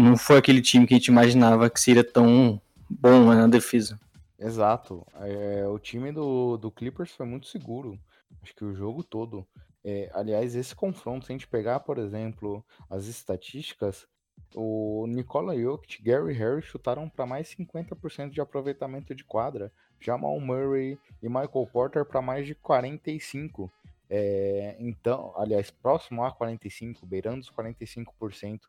não 0.00 0.16
foi 0.16 0.38
aquele 0.38 0.62
time 0.62 0.86
que 0.86 0.94
a 0.94 0.96
gente 0.96 1.08
imaginava 1.08 1.68
que 1.68 1.80
seria 1.80 2.04
tão 2.04 2.60
bom 2.88 3.28
né, 3.28 3.36
na 3.36 3.46
defesa. 3.46 3.98
Exato. 4.38 5.06
É, 5.16 5.66
o 5.68 5.78
time 5.78 6.10
do, 6.12 6.56
do 6.56 6.70
Clippers 6.70 7.10
foi 7.10 7.26
muito 7.26 7.46
seguro. 7.46 7.98
Acho 8.42 8.54
que 8.54 8.64
o 8.64 8.74
jogo 8.74 9.02
todo. 9.04 9.46
É, 9.84 10.10
aliás, 10.14 10.54
esse 10.54 10.74
confronto, 10.74 11.26
se 11.26 11.32
a 11.32 11.34
gente 11.34 11.46
pegar, 11.46 11.80
por 11.80 11.98
exemplo, 11.98 12.64
as 12.88 13.06
estatísticas, 13.06 14.06
o 14.54 15.06
Nikola 15.06 15.56
Jokic, 15.56 16.02
Gary 16.02 16.32
Harris 16.32 16.64
chutaram 16.64 17.08
para 17.08 17.26
mais 17.26 17.54
50% 17.54 18.30
de 18.30 18.40
aproveitamento 18.40 19.14
de 19.14 19.24
quadra. 19.24 19.72
Jamal 20.00 20.40
Murray 20.40 20.98
e 21.22 21.28
Michael 21.28 21.68
Porter 21.70 22.04
para 22.04 22.22
mais 22.22 22.46
de 22.46 22.54
45. 22.54 23.70
É, 24.08 24.76
então, 24.80 25.32
aliás, 25.36 25.70
próximo 25.70 26.24
a 26.24 26.32
45, 26.32 27.06
beirando 27.06 27.40
os 27.40 27.50
45%. 27.50 28.60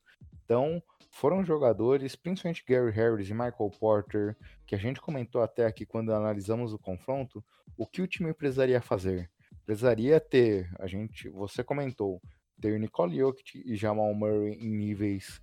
Então, 0.44 0.82
foram 1.12 1.44
jogadores, 1.44 2.16
principalmente 2.16 2.64
Gary 2.68 2.92
Harris 2.92 3.30
e 3.30 3.34
Michael 3.34 3.72
Porter, 3.80 4.36
que 4.66 4.76
a 4.76 4.78
gente 4.78 5.02
comentou 5.02 5.42
até 5.42 5.66
aqui 5.66 5.86
quando 5.86 6.14
analisamos 6.14 6.74
o 6.74 6.80
confronto, 6.80 7.44
o 7.78 7.86
que 7.86 8.02
o 8.02 8.08
time 8.08 8.34
precisaria 8.34 8.82
fazer? 8.82 9.30
Precisaria 9.66 10.20
ter, 10.20 10.70
a 10.80 10.88
gente, 10.88 11.30
você 11.30 11.64
comentou, 11.64 12.22
ter 12.60 12.80
Nikola 12.80 13.14
Jokic 13.14 13.64
e 13.66 13.76
Jamal 13.76 14.14
Murray 14.14 14.54
em 14.54 14.70
níveis 14.70 15.42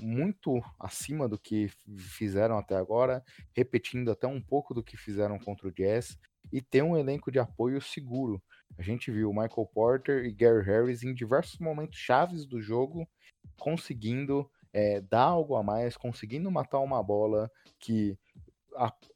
muito 0.00 0.60
acima 0.78 1.28
do 1.28 1.38
que 1.38 1.68
fizeram 1.96 2.58
até 2.58 2.76
agora, 2.76 3.22
repetindo 3.54 4.10
até 4.10 4.26
um 4.26 4.40
pouco 4.40 4.74
do 4.74 4.82
que 4.82 4.96
fizeram 4.96 5.38
contra 5.38 5.68
o 5.68 5.72
Jazz, 5.72 6.18
e 6.52 6.60
ter 6.60 6.82
um 6.82 6.96
elenco 6.96 7.30
de 7.30 7.38
apoio 7.38 7.80
seguro. 7.80 8.42
A 8.76 8.82
gente 8.82 9.10
viu 9.10 9.30
Michael 9.30 9.68
Porter 9.72 10.24
e 10.24 10.32
Gary 10.32 10.64
Harris 10.64 11.02
em 11.02 11.14
diversos 11.14 11.58
momentos 11.58 11.98
chaves 11.98 12.46
do 12.46 12.60
jogo, 12.60 13.06
conseguindo 13.62 14.50
é, 14.72 15.00
dar 15.00 15.22
algo 15.22 15.54
a 15.54 15.62
mais, 15.62 15.96
conseguindo 15.96 16.50
matar 16.50 16.80
uma 16.80 17.00
bola 17.00 17.48
que 17.78 18.18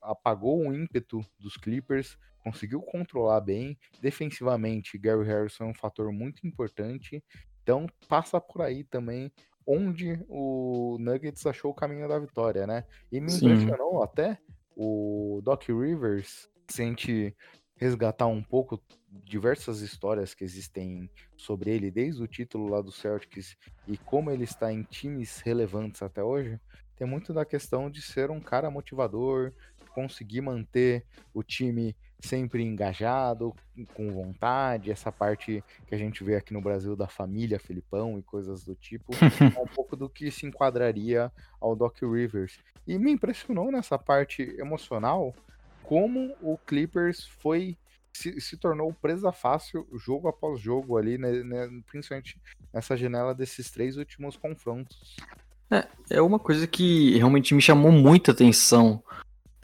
apagou 0.00 0.60
o 0.60 0.72
ímpeto 0.72 1.20
dos 1.36 1.56
Clippers, 1.56 2.16
conseguiu 2.44 2.80
controlar 2.80 3.40
bem. 3.40 3.76
Defensivamente, 4.00 4.98
Gary 4.98 5.26
Harris 5.26 5.60
é 5.60 5.64
um 5.64 5.74
fator 5.74 6.12
muito 6.12 6.46
importante. 6.46 7.24
Então 7.60 7.88
passa 8.08 8.40
por 8.40 8.62
aí 8.62 8.84
também 8.84 9.32
onde 9.66 10.24
o 10.28 10.96
Nuggets 11.00 11.44
achou 11.44 11.72
o 11.72 11.74
caminho 11.74 12.06
da 12.06 12.16
vitória, 12.16 12.68
né? 12.68 12.84
E 13.10 13.20
me 13.20 13.32
Sim. 13.32 13.46
impressionou 13.46 14.00
até 14.00 14.38
o 14.76 15.40
Doc 15.42 15.64
Rivers, 15.68 16.48
se 16.68 16.82
a 16.82 16.84
gente 16.84 17.36
resgatar 17.74 18.28
um 18.28 18.44
pouco 18.44 18.80
diversas 19.24 19.80
histórias 19.80 20.34
que 20.34 20.44
existem 20.44 21.10
sobre 21.36 21.70
ele, 21.70 21.90
desde 21.90 22.22
o 22.22 22.26
título 22.26 22.68
lá 22.68 22.80
do 22.80 22.92
Celtics 22.92 23.56
e 23.86 23.96
como 23.96 24.30
ele 24.30 24.44
está 24.44 24.72
em 24.72 24.82
times 24.82 25.40
relevantes 25.40 26.02
até 26.02 26.22
hoje, 26.22 26.60
tem 26.96 27.06
muito 27.06 27.32
da 27.32 27.44
questão 27.44 27.90
de 27.90 28.00
ser 28.00 28.30
um 28.30 28.40
cara 28.40 28.70
motivador, 28.70 29.52
conseguir 29.94 30.40
manter 30.40 31.04
o 31.32 31.42
time 31.42 31.96
sempre 32.20 32.62
engajado, 32.62 33.54
com 33.94 34.12
vontade, 34.12 34.90
essa 34.90 35.12
parte 35.12 35.62
que 35.86 35.94
a 35.94 35.98
gente 35.98 36.24
vê 36.24 36.36
aqui 36.36 36.52
no 36.52 36.60
Brasil 36.60 36.96
da 36.96 37.06
família 37.06 37.58
Felipão 37.58 38.18
e 38.18 38.22
coisas 38.22 38.64
do 38.64 38.74
tipo, 38.74 39.12
é 39.56 39.60
um 39.60 39.66
pouco 39.66 39.96
do 39.96 40.08
que 40.08 40.30
se 40.30 40.46
enquadraria 40.46 41.30
ao 41.60 41.76
Doc 41.76 42.00
Rivers. 42.02 42.58
E 42.86 42.98
me 42.98 43.12
impressionou 43.12 43.70
nessa 43.70 43.98
parte 43.98 44.42
emocional 44.58 45.34
como 45.82 46.34
o 46.40 46.58
Clippers 46.58 47.26
foi 47.26 47.76
se, 48.16 48.40
se 48.40 48.56
tornou 48.56 48.92
presa 48.92 49.30
fácil 49.32 49.86
jogo 49.94 50.28
após 50.28 50.60
jogo 50.60 50.96
ali, 50.96 51.18
né, 51.18 51.30
né, 51.42 51.68
principalmente 51.86 52.38
nessa 52.72 52.96
janela 52.96 53.34
desses 53.34 53.70
três 53.70 53.96
últimos 53.96 54.36
confrontos. 54.36 55.16
É, 55.70 55.86
é 56.10 56.22
uma 56.22 56.38
coisa 56.38 56.66
que 56.66 57.16
realmente 57.16 57.54
me 57.54 57.60
chamou 57.60 57.90
muita 57.90 58.30
atenção 58.32 59.02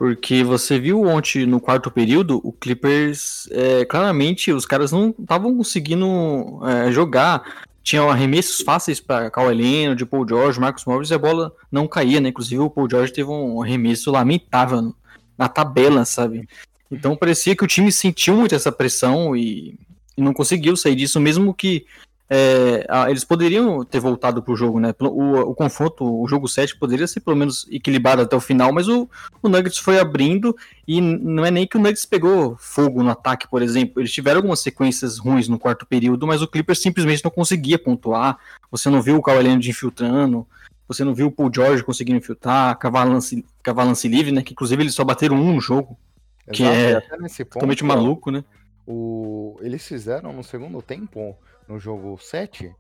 porque 0.02 0.42
você 0.42 0.80
viu 0.80 1.00
ontem 1.02 1.46
no 1.46 1.60
quarto 1.60 1.88
período, 1.88 2.40
o 2.42 2.52
Clippers, 2.52 3.48
é, 3.52 3.84
claramente, 3.84 4.50
os 4.50 4.66
caras 4.66 4.90
não 4.90 5.14
estavam 5.16 5.56
conseguindo 5.56 6.58
é, 6.66 6.90
jogar. 6.90 7.62
Tinham 7.84 8.10
arremessos 8.10 8.62
fáceis 8.62 8.98
para 8.98 9.30
Kawhi 9.30 9.54
Leonard, 9.54 10.04
Paul 10.06 10.26
George, 10.28 10.58
Marcos 10.58 10.84
Morris 10.86 11.10
e 11.10 11.14
a 11.14 11.18
bola 11.18 11.52
não 11.70 11.86
caía, 11.86 12.20
né? 12.20 12.30
Inclusive 12.30 12.60
o 12.60 12.68
Paul 12.68 12.90
George 12.90 13.12
teve 13.12 13.30
um 13.30 13.62
arremesso 13.62 14.10
lamentável 14.10 14.92
na 15.38 15.48
tabela, 15.48 16.04
sabe? 16.04 16.48
Então 16.92 17.16
parecia 17.16 17.56
que 17.56 17.64
o 17.64 17.66
time 17.66 17.90
sentiu 17.90 18.36
muito 18.36 18.54
essa 18.54 18.70
pressão 18.70 19.34
e, 19.34 19.74
e 20.16 20.20
não 20.20 20.34
conseguiu 20.34 20.76
sair 20.76 20.94
disso, 20.94 21.18
mesmo 21.18 21.54
que 21.54 21.86
é, 22.34 22.86
eles 23.10 23.24
poderiam 23.24 23.84
ter 23.84 24.00
voltado 24.00 24.42
pro 24.42 24.56
jogo, 24.56 24.80
né? 24.80 24.94
O, 25.00 25.50
o, 25.50 25.54
confronto, 25.54 26.02
o 26.02 26.26
jogo 26.26 26.48
7 26.48 26.78
poderia 26.78 27.06
ser 27.06 27.20
pelo 27.20 27.36
menos 27.36 27.66
equilibrado 27.70 28.22
até 28.22 28.34
o 28.34 28.40
final, 28.40 28.72
mas 28.72 28.88
o, 28.88 29.06
o 29.42 29.48
Nuggets 29.50 29.76
foi 29.76 29.98
abrindo 29.98 30.56
e 30.88 30.98
não 30.98 31.44
é 31.44 31.50
nem 31.50 31.66
que 31.66 31.76
o 31.76 31.80
Nuggets 31.80 32.06
pegou 32.06 32.56
fogo 32.58 33.02
no 33.02 33.10
ataque, 33.10 33.46
por 33.46 33.60
exemplo. 33.60 34.00
Eles 34.00 34.12
tiveram 34.12 34.38
algumas 34.38 34.60
sequências 34.60 35.18
ruins 35.18 35.46
no 35.46 35.58
quarto 35.58 35.84
período, 35.84 36.26
mas 36.26 36.40
o 36.40 36.48
Clippers 36.48 36.80
simplesmente 36.80 37.22
não 37.22 37.30
conseguia 37.30 37.78
pontuar. 37.78 38.38
Você 38.70 38.88
não 38.88 39.02
viu 39.02 39.16
o 39.16 39.22
Kawhi 39.22 39.58
de 39.58 39.68
infiltrando, 39.68 40.46
você 40.88 41.04
não 41.04 41.14
viu 41.14 41.26
o 41.26 41.30
Paul 41.30 41.50
George 41.54 41.84
conseguindo 41.84 42.18
infiltrar, 42.18 42.78
Cavalance, 42.78 43.44
Cavalance 43.62 44.08
livre, 44.08 44.32
né? 44.32 44.42
Que 44.42 44.52
inclusive 44.52 44.82
eles 44.82 44.94
só 44.94 45.04
bateram 45.04 45.36
um 45.36 45.54
no 45.54 45.60
jogo, 45.60 45.98
Exato, 46.46 46.56
que 46.56 46.64
é 46.64 47.00
ponto, 47.00 47.44
totalmente 47.50 47.84
maluco, 47.84 48.30
né? 48.30 48.44
O... 48.86 49.56
Eles 49.60 49.86
fizeram 49.86 50.32
no 50.32 50.42
segundo 50.42 50.82
tempo 50.82 51.36
no 51.68 51.78
jogo 51.78 52.18
7, 52.18 52.74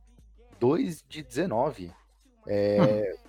2 0.58 1.04
de 1.08 1.22
19. 1.22 1.92
É, 2.46 2.80
hum. 2.80 3.22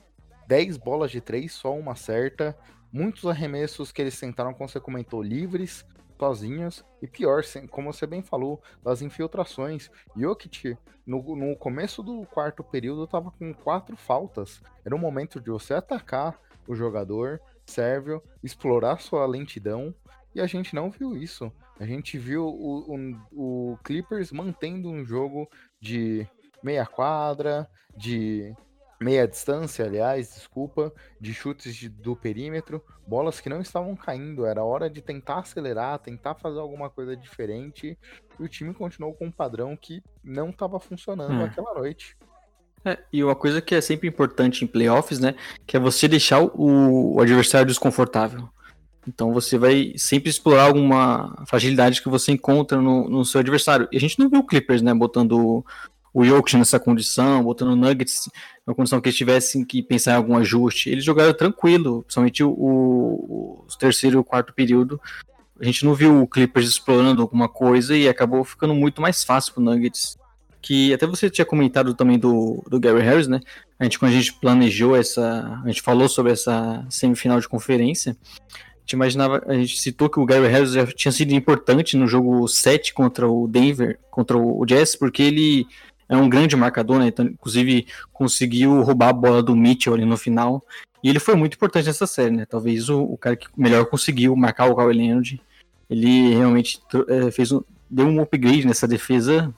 10 0.47 0.77
bolas 0.77 1.11
de 1.11 1.21
3, 1.21 1.51
só 1.51 1.73
uma 1.75 1.95
certa. 1.95 2.57
Muitos 2.91 3.25
arremessos 3.25 3.91
que 3.91 4.01
eles 4.01 4.19
tentaram, 4.19 4.53
como 4.53 4.69
você 4.69 4.79
comentou, 4.79 5.21
livres, 5.21 5.85
sozinhas 6.19 6.85
e 7.01 7.07
pior, 7.07 7.43
como 7.69 7.91
você 7.91 8.05
bem 8.05 8.21
falou, 8.21 8.61
das 8.83 9.01
infiltrações. 9.01 9.89
Jokic, 10.15 10.77
no, 11.05 11.35
no 11.35 11.55
começo 11.55 12.01
do 12.01 12.25
quarto 12.25 12.63
período, 12.63 13.03
estava 13.03 13.31
com 13.31 13.53
quatro 13.53 13.97
faltas. 13.97 14.61
Era 14.85 14.95
o 14.95 14.99
momento 14.99 15.41
de 15.41 15.49
você 15.49 15.73
atacar 15.73 16.39
o 16.67 16.75
jogador 16.75 17.41
sérvio, 17.65 18.21
explorar 18.43 19.01
sua 19.01 19.25
lentidão, 19.25 19.93
e 20.35 20.41
a 20.41 20.47
gente 20.47 20.73
não 20.75 20.89
viu 20.89 21.15
isso. 21.15 21.51
A 21.79 21.85
gente 21.85 22.17
viu 22.17 22.45
o, 22.45 22.95
o, 23.31 23.73
o 23.73 23.77
Clippers 23.83 24.31
mantendo 24.31 24.89
um 24.89 25.05
jogo 25.05 25.49
de 25.79 26.27
meia 26.63 26.85
quadra, 26.85 27.69
de 27.95 28.53
meia 28.99 29.27
distância, 29.27 29.85
aliás, 29.85 30.33
desculpa, 30.33 30.93
de 31.19 31.33
chutes 31.33 31.75
de, 31.75 31.89
do 31.89 32.15
perímetro, 32.15 32.81
bolas 33.05 33.41
que 33.41 33.49
não 33.49 33.61
estavam 33.61 33.95
caindo. 33.95 34.45
Era 34.45 34.63
hora 34.63 34.89
de 34.89 35.01
tentar 35.01 35.39
acelerar, 35.39 35.99
tentar 35.99 36.35
fazer 36.35 36.59
alguma 36.59 36.89
coisa 36.89 37.15
diferente. 37.15 37.97
E 38.39 38.43
o 38.43 38.47
time 38.47 38.73
continuou 38.73 39.13
com 39.13 39.25
um 39.25 39.31
padrão 39.31 39.75
que 39.75 40.01
não 40.23 40.49
estava 40.49 40.79
funcionando 40.79 41.33
hum. 41.33 41.45
aquela 41.45 41.73
noite. 41.73 42.17
É, 42.85 42.97
e 43.11 43.23
uma 43.23 43.35
coisa 43.35 43.61
que 43.61 43.75
é 43.75 43.81
sempre 43.81 44.07
importante 44.07 44.63
em 44.63 44.67
playoffs, 44.67 45.19
né? 45.19 45.35
Que 45.65 45.77
é 45.77 45.79
você 45.79 46.07
deixar 46.07 46.41
o, 46.41 47.15
o 47.15 47.21
adversário 47.21 47.67
desconfortável. 47.67 48.49
Então 49.07 49.33
você 49.33 49.57
vai 49.57 49.93
sempre 49.97 50.29
explorar 50.29 50.63
alguma 50.63 51.43
fragilidade 51.45 52.01
que 52.01 52.09
você 52.09 52.31
encontra 52.31 52.81
no, 52.81 53.09
no 53.09 53.25
seu 53.25 53.39
adversário. 53.39 53.87
E 53.91 53.97
a 53.97 53.99
gente 53.99 54.17
não 54.19 54.29
viu 54.29 54.39
o 54.39 54.45
Clippers, 54.45 54.81
né, 54.81 54.93
botando 54.93 55.63
o 56.13 56.23
Jokic 56.23 56.55
nessa 56.57 56.79
condição, 56.79 57.43
botando 57.43 57.69
o 57.69 57.75
Nuggets 57.75 58.29
na 58.65 58.73
condição 58.73 59.01
que 59.01 59.09
eles 59.09 59.17
tivessem 59.17 59.65
que 59.65 59.81
pensar 59.81 60.11
em 60.11 60.15
algum 60.15 60.37
ajuste. 60.37 60.89
Eles 60.89 61.03
jogaram 61.03 61.33
tranquilo, 61.33 62.03
principalmente 62.03 62.43
o, 62.43 62.49
o, 62.49 63.65
o 63.67 63.77
terceiro 63.79 64.17
e 64.17 64.19
o 64.19 64.23
quarto 64.23 64.53
período. 64.53 65.01
A 65.59 65.65
gente 65.65 65.83
não 65.83 65.95
viu 65.95 66.21
o 66.21 66.27
Clippers 66.27 66.67
explorando 66.67 67.21
alguma 67.21 67.49
coisa 67.49 67.97
e 67.97 68.07
acabou 68.07 68.43
ficando 68.43 68.75
muito 68.75 69.01
mais 69.01 69.23
fácil 69.23 69.53
pro 69.53 69.63
Nuggets. 69.63 70.17
Que 70.61 70.93
até 70.93 71.05
você 71.05 71.29
tinha 71.29 71.45
comentado 71.45 71.93
também 71.93 72.17
do, 72.17 72.63
do 72.69 72.79
Gary 72.79 73.01
Harris, 73.01 73.27
né? 73.27 73.41
A 73.77 73.83
gente, 73.83 73.99
quando 73.99 74.11
a 74.11 74.15
gente 74.15 74.33
planejou 74.33 74.95
essa. 74.95 75.59
A 75.61 75.67
gente 75.67 75.81
falou 75.81 76.07
sobre 76.07 76.31
essa 76.31 76.85
semifinal 76.89 77.39
de 77.39 77.49
conferência. 77.49 78.15
Gente 78.83 78.93
imaginava, 78.93 79.41
a 79.47 79.53
gente 79.53 79.79
citou 79.79 80.09
que 80.09 80.19
o 80.19 80.25
Gary 80.25 80.47
Harris 80.47 80.73
já 80.73 80.85
tinha 80.85 81.11
sido 81.11 81.33
importante 81.33 81.95
no 81.95 82.05
jogo 82.05 82.47
7 82.47 82.93
contra 82.93 83.29
o 83.29 83.47
Denver, 83.47 83.97
contra 84.11 84.37
o 84.37 84.65
Jazz, 84.65 84.95
porque 84.95 85.23
ele 85.23 85.65
é 86.09 86.17
um 86.17 86.29
grande 86.29 86.55
marcador, 86.55 86.99
né? 86.99 87.07
Então, 87.07 87.25
inclusive 87.25 87.87
conseguiu 88.11 88.81
roubar 88.81 89.09
a 89.09 89.13
bola 89.13 89.41
do 89.41 89.55
Mitchell 89.55 89.93
ali 89.93 90.05
no 90.05 90.17
final. 90.17 90.63
E 91.01 91.09
ele 91.09 91.19
foi 91.19 91.35
muito 91.35 91.55
importante 91.55 91.87
nessa 91.87 92.05
série, 92.05 92.35
né? 92.35 92.45
Talvez 92.45 92.89
o, 92.89 93.01
o 93.01 93.17
cara 93.17 93.35
que 93.35 93.47
melhor 93.55 93.85
conseguiu 93.85 94.35
marcar 94.35 94.69
o 94.69 94.75
Kawhi 94.75 94.93
Leonard. 94.93 95.41
Ele 95.89 96.33
realmente 96.33 96.79
é, 97.07 97.31
fez 97.31 97.51
um, 97.51 97.61
deu 97.89 98.07
um 98.07 98.21
upgrade 98.21 98.65
nessa 98.65 98.87
defesa 98.87 99.53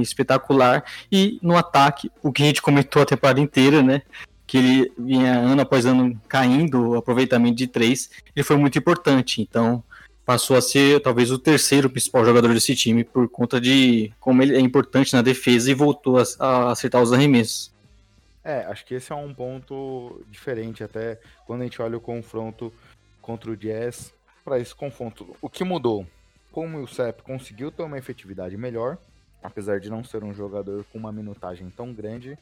espetacular. 0.00 0.84
E 1.10 1.38
no 1.42 1.56
ataque, 1.56 2.10
o 2.22 2.32
que 2.32 2.42
a 2.42 2.46
gente 2.46 2.62
comentou 2.62 3.02
a 3.02 3.06
temporada 3.06 3.40
inteira, 3.40 3.82
né? 3.82 4.02
Que 4.50 4.58
ele 4.58 4.92
vinha 4.98 5.38
ano 5.38 5.62
após 5.62 5.86
ano 5.86 6.20
caindo 6.26 6.88
o 6.88 6.96
aproveitamento 6.96 7.54
de 7.54 7.68
três. 7.68 8.10
Ele 8.34 8.42
foi 8.42 8.56
muito 8.56 8.76
importante. 8.76 9.40
Então, 9.40 9.80
passou 10.26 10.56
a 10.56 10.60
ser 10.60 11.00
talvez 11.00 11.30
o 11.30 11.38
terceiro 11.38 11.88
principal 11.88 12.24
jogador 12.24 12.52
desse 12.52 12.74
time 12.74 13.04
por 13.04 13.28
conta 13.28 13.60
de 13.60 14.12
como 14.18 14.42
ele 14.42 14.56
é 14.56 14.60
importante 14.60 15.12
na 15.12 15.22
defesa 15.22 15.70
e 15.70 15.74
voltou 15.74 16.18
a, 16.18 16.24
a 16.40 16.72
acertar 16.72 17.00
os 17.00 17.12
arremessos. 17.12 17.72
É, 18.42 18.64
acho 18.64 18.84
que 18.84 18.94
esse 18.94 19.12
é 19.12 19.14
um 19.14 19.32
ponto 19.32 20.20
diferente 20.28 20.82
até 20.82 21.20
quando 21.46 21.60
a 21.60 21.64
gente 21.64 21.80
olha 21.80 21.96
o 21.96 22.00
confronto 22.00 22.72
contra 23.22 23.52
o 23.52 23.56
Jazz 23.56 24.12
para 24.44 24.58
esse 24.58 24.74
confronto. 24.74 25.36
O 25.40 25.48
que 25.48 25.62
mudou? 25.62 26.04
Como 26.50 26.82
o 26.82 26.88
Sepp 26.88 27.22
conseguiu 27.22 27.70
ter 27.70 27.84
uma 27.84 27.98
efetividade 27.98 28.56
melhor, 28.56 28.98
apesar 29.40 29.78
de 29.78 29.88
não 29.88 30.02
ser 30.02 30.24
um 30.24 30.34
jogador 30.34 30.84
com 30.92 30.98
uma 30.98 31.12
minutagem 31.12 31.70
tão 31.70 31.92
grande, 31.92 32.36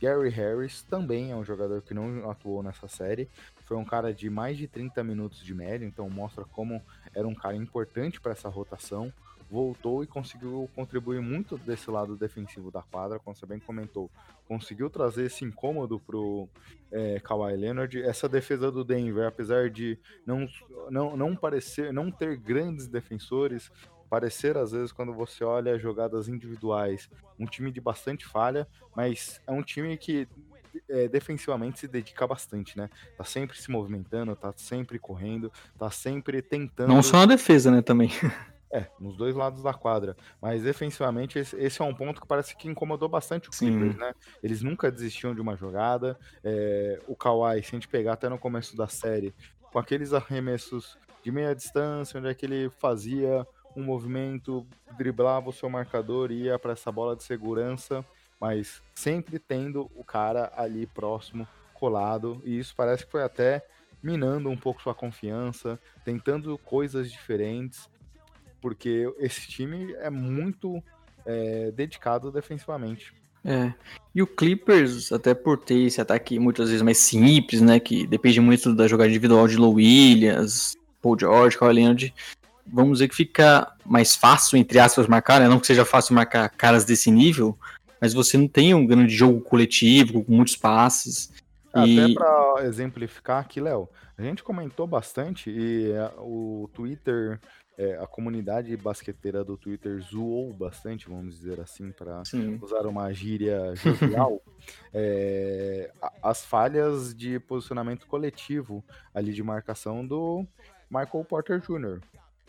Gary 0.00 0.28
Harris 0.28 0.82
também 0.82 1.30
é 1.30 1.36
um 1.36 1.44
jogador 1.44 1.82
que 1.82 1.94
não 1.94 2.30
atuou 2.30 2.62
nessa 2.62 2.88
série. 2.88 3.28
Foi 3.64 3.76
um 3.76 3.84
cara 3.84 4.12
de 4.12 4.28
mais 4.28 4.58
de 4.58 4.68
30 4.68 5.02
minutos 5.02 5.42
de 5.42 5.54
média, 5.54 5.86
então 5.86 6.08
mostra 6.10 6.44
como 6.44 6.82
era 7.14 7.26
um 7.26 7.34
cara 7.34 7.56
importante 7.56 8.20
para 8.20 8.32
essa 8.32 8.48
rotação. 8.48 9.12
Voltou 9.50 10.02
e 10.02 10.06
conseguiu 10.06 10.68
contribuir 10.74 11.20
muito 11.20 11.56
desse 11.56 11.90
lado 11.90 12.16
defensivo 12.16 12.70
da 12.70 12.82
quadra, 12.82 13.18
como 13.18 13.36
você 13.36 13.46
bem 13.46 13.60
comentou. 13.60 14.10
Conseguiu 14.48 14.90
trazer 14.90 15.26
esse 15.26 15.44
incômodo 15.44 16.00
pro 16.00 16.48
é, 16.90 17.20
Kawhi 17.20 17.56
Leonard. 17.56 18.02
Essa 18.02 18.28
defesa 18.28 18.70
do 18.70 18.84
Denver, 18.84 19.26
apesar 19.26 19.70
de 19.70 19.98
não, 20.26 20.48
não, 20.90 21.16
não 21.16 21.36
parecer, 21.36 21.92
não 21.92 22.10
ter 22.10 22.36
grandes 22.36 22.86
defensores, 22.86 23.70
parecer 24.14 24.56
às 24.56 24.70
vezes 24.70 24.92
quando 24.92 25.12
você 25.12 25.42
olha 25.42 25.76
jogadas 25.76 26.28
individuais, 26.28 27.10
um 27.36 27.46
time 27.46 27.72
de 27.72 27.80
bastante 27.80 28.24
falha, 28.24 28.64
mas 28.94 29.40
é 29.44 29.50
um 29.50 29.60
time 29.60 29.96
que 29.98 30.28
é, 30.88 31.08
defensivamente 31.08 31.80
se 31.80 31.88
dedica 31.88 32.24
bastante, 32.24 32.78
né? 32.78 32.88
Tá 33.18 33.24
sempre 33.24 33.60
se 33.60 33.68
movimentando, 33.72 34.36
tá 34.36 34.52
sempre 34.56 35.00
correndo, 35.00 35.50
tá 35.76 35.90
sempre 35.90 36.40
tentando. 36.40 36.88
Não 36.88 37.02
só 37.02 37.18
na 37.18 37.26
defesa, 37.26 37.72
né, 37.72 37.82
também. 37.82 38.10
É, 38.72 38.88
nos 38.98 39.16
dois 39.16 39.36
lados 39.36 39.62
da 39.62 39.72
quadra. 39.72 40.16
Mas 40.42 40.64
defensivamente, 40.64 41.38
esse, 41.38 41.80
é 41.80 41.84
um 41.84 41.94
ponto 41.94 42.20
que 42.20 42.26
parece 42.26 42.56
que 42.56 42.68
incomodou 42.68 43.08
bastante 43.08 43.48
o 43.48 43.52
Clippers, 43.52 43.96
né? 43.96 44.12
Eles 44.42 44.62
nunca 44.62 44.90
desistiam 44.90 45.32
de 45.32 45.40
uma 45.40 45.56
jogada. 45.56 46.18
É, 46.42 47.00
o 47.06 47.14
Kawhi, 47.14 47.62
se 47.62 47.68
a 47.68 47.76
gente 47.76 47.86
pegar 47.86 48.14
até 48.14 48.28
no 48.28 48.36
começo 48.36 48.76
da 48.76 48.88
série, 48.88 49.32
com 49.72 49.78
aqueles 49.78 50.12
arremessos 50.12 50.98
de 51.22 51.30
meia 51.30 51.54
distância, 51.54 52.18
onde 52.18 52.28
é 52.28 52.34
que 52.34 52.44
ele 52.44 52.68
fazia 52.68 53.46
um 53.76 53.82
movimento, 53.82 54.66
driblava 54.96 55.50
o 55.50 55.52
seu 55.52 55.68
marcador 55.68 56.30
ia 56.30 56.58
para 56.58 56.72
essa 56.72 56.90
bola 56.92 57.16
de 57.16 57.22
segurança 57.22 58.04
mas 58.44 58.82
sempre 58.94 59.38
tendo 59.38 59.90
o 59.94 60.04
cara 60.04 60.52
ali 60.54 60.86
próximo, 60.86 61.48
colado, 61.72 62.42
e 62.44 62.58
isso 62.58 62.74
parece 62.76 63.04
que 63.04 63.10
foi 63.10 63.22
até 63.22 63.64
minando 64.02 64.50
um 64.50 64.56
pouco 64.56 64.82
sua 64.82 64.94
confiança, 64.94 65.80
tentando 66.04 66.58
coisas 66.58 67.10
diferentes, 67.10 67.88
porque 68.60 69.10
esse 69.18 69.48
time 69.48 69.94
é 69.94 70.10
muito 70.10 70.82
é, 71.24 71.70
dedicado 71.70 72.30
defensivamente. 72.30 73.14
É. 73.42 73.72
E 74.14 74.22
o 74.22 74.26
Clippers, 74.26 75.10
até 75.10 75.32
por 75.32 75.58
ter 75.58 75.86
esse 75.86 76.00
ataque 76.00 76.38
muitas 76.38 76.68
vezes 76.68 76.82
mais 76.82 76.98
simples, 76.98 77.62
né? 77.62 77.80
Que 77.80 78.06
depende 78.06 78.40
muito 78.40 78.74
da 78.74 78.86
jogada 78.86 79.08
individual 79.08 79.48
de 79.48 79.56
Low 79.56 79.74
Williams, 79.74 80.76
Paul 81.00 81.18
George, 81.18 81.58
Kawhi 81.58 81.74
Leonard, 81.74 82.14
vamos 82.66 82.98
dizer 82.98 83.08
que 83.08 83.14
fica 83.14 83.72
mais 83.84 84.14
fácil, 84.14 84.56
entre 84.56 84.78
aspas, 84.78 85.06
marcar, 85.06 85.40
né? 85.40 85.48
Não 85.48 85.60
que 85.60 85.66
seja 85.66 85.84
fácil 85.84 86.14
marcar 86.14 86.48
caras 86.50 86.84
desse 86.84 87.10
nível, 87.10 87.58
mas 88.00 88.12
você 88.12 88.36
não 88.36 88.48
tem 88.48 88.74
um 88.74 88.86
grande 88.86 89.14
jogo 89.14 89.40
coletivo, 89.40 90.24
com 90.24 90.32
muitos 90.32 90.56
passes. 90.56 91.32
Até 91.72 91.88
e... 91.88 92.14
para 92.14 92.64
exemplificar 92.64 93.40
aqui, 93.40 93.60
Léo, 93.60 93.88
a 94.16 94.22
gente 94.22 94.42
comentou 94.42 94.86
bastante 94.86 95.50
e 95.50 95.90
é, 95.90 96.12
o 96.18 96.70
Twitter, 96.72 97.40
é, 97.76 97.96
a 97.96 98.06
comunidade 98.06 98.76
basqueteira 98.76 99.42
do 99.42 99.56
Twitter 99.56 100.00
zoou 100.00 100.52
bastante, 100.52 101.08
vamos 101.08 101.36
dizer 101.36 101.60
assim, 101.60 101.90
para 101.90 102.22
usar 102.62 102.86
uma 102.86 103.12
gíria 103.12 103.74
jovial, 103.76 104.40
é, 104.92 105.90
as 106.22 106.44
falhas 106.44 107.12
de 107.12 107.40
posicionamento 107.40 108.06
coletivo 108.06 108.84
ali 109.12 109.32
de 109.32 109.42
marcação 109.42 110.06
do 110.06 110.46
Michael 110.88 111.24
Porter 111.24 111.58
Jr. 111.58 112.00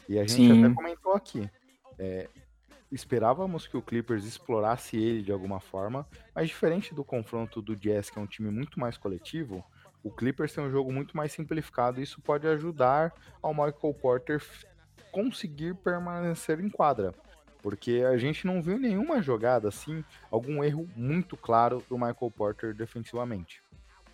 E 0.08 0.20
a 0.20 0.22
gente 0.22 0.36
Sim. 0.36 0.63
até 0.63 0.74
comentou 0.74 1.13
aqui. 1.13 1.50
É, 1.98 2.28
esperávamos 2.91 3.68
que 3.68 3.76
o 3.76 3.82
Clippers 3.82 4.26
explorasse 4.26 4.98
ele 4.98 5.22
de 5.22 5.32
alguma 5.32 5.60
forma, 5.60 6.08
mas 6.34 6.48
diferente 6.48 6.94
do 6.94 7.04
confronto 7.04 7.62
do 7.62 7.76
Jazz, 7.76 8.10
que 8.10 8.18
é 8.18 8.22
um 8.22 8.28
time 8.28 8.50
muito 8.50 8.80
mais 8.80 8.98
coletivo, 8.98 9.63
o 10.04 10.12
Clippers 10.12 10.54
tem 10.54 10.63
um 10.63 10.70
jogo 10.70 10.94
muito 10.94 11.18
mais 11.18 11.32
simplificado 11.32 12.00
e 12.00 12.04
isso 12.04 12.22
pode 12.22 12.48
ajudar 12.48 13.12
ao 13.41 13.54
Michael 13.54 13.94
Porter 14.00 14.39
conseguir 15.12 15.74
permanecer 15.76 16.60
em 16.60 16.70
quadra. 16.70 17.12
Porque 17.63 18.04
a 18.08 18.15
gente 18.15 18.46
não 18.46 18.62
viu 18.62 18.78
nenhuma 18.78 19.24
jogada 19.24 19.68
assim, 19.68 20.06
algum 20.30 20.63
erro 20.63 20.88
muito 20.96 21.36
claro 21.36 21.84
do 21.89 21.98
Michael 21.98 22.32
Porter 22.36 22.76
defensivamente. 22.76 23.63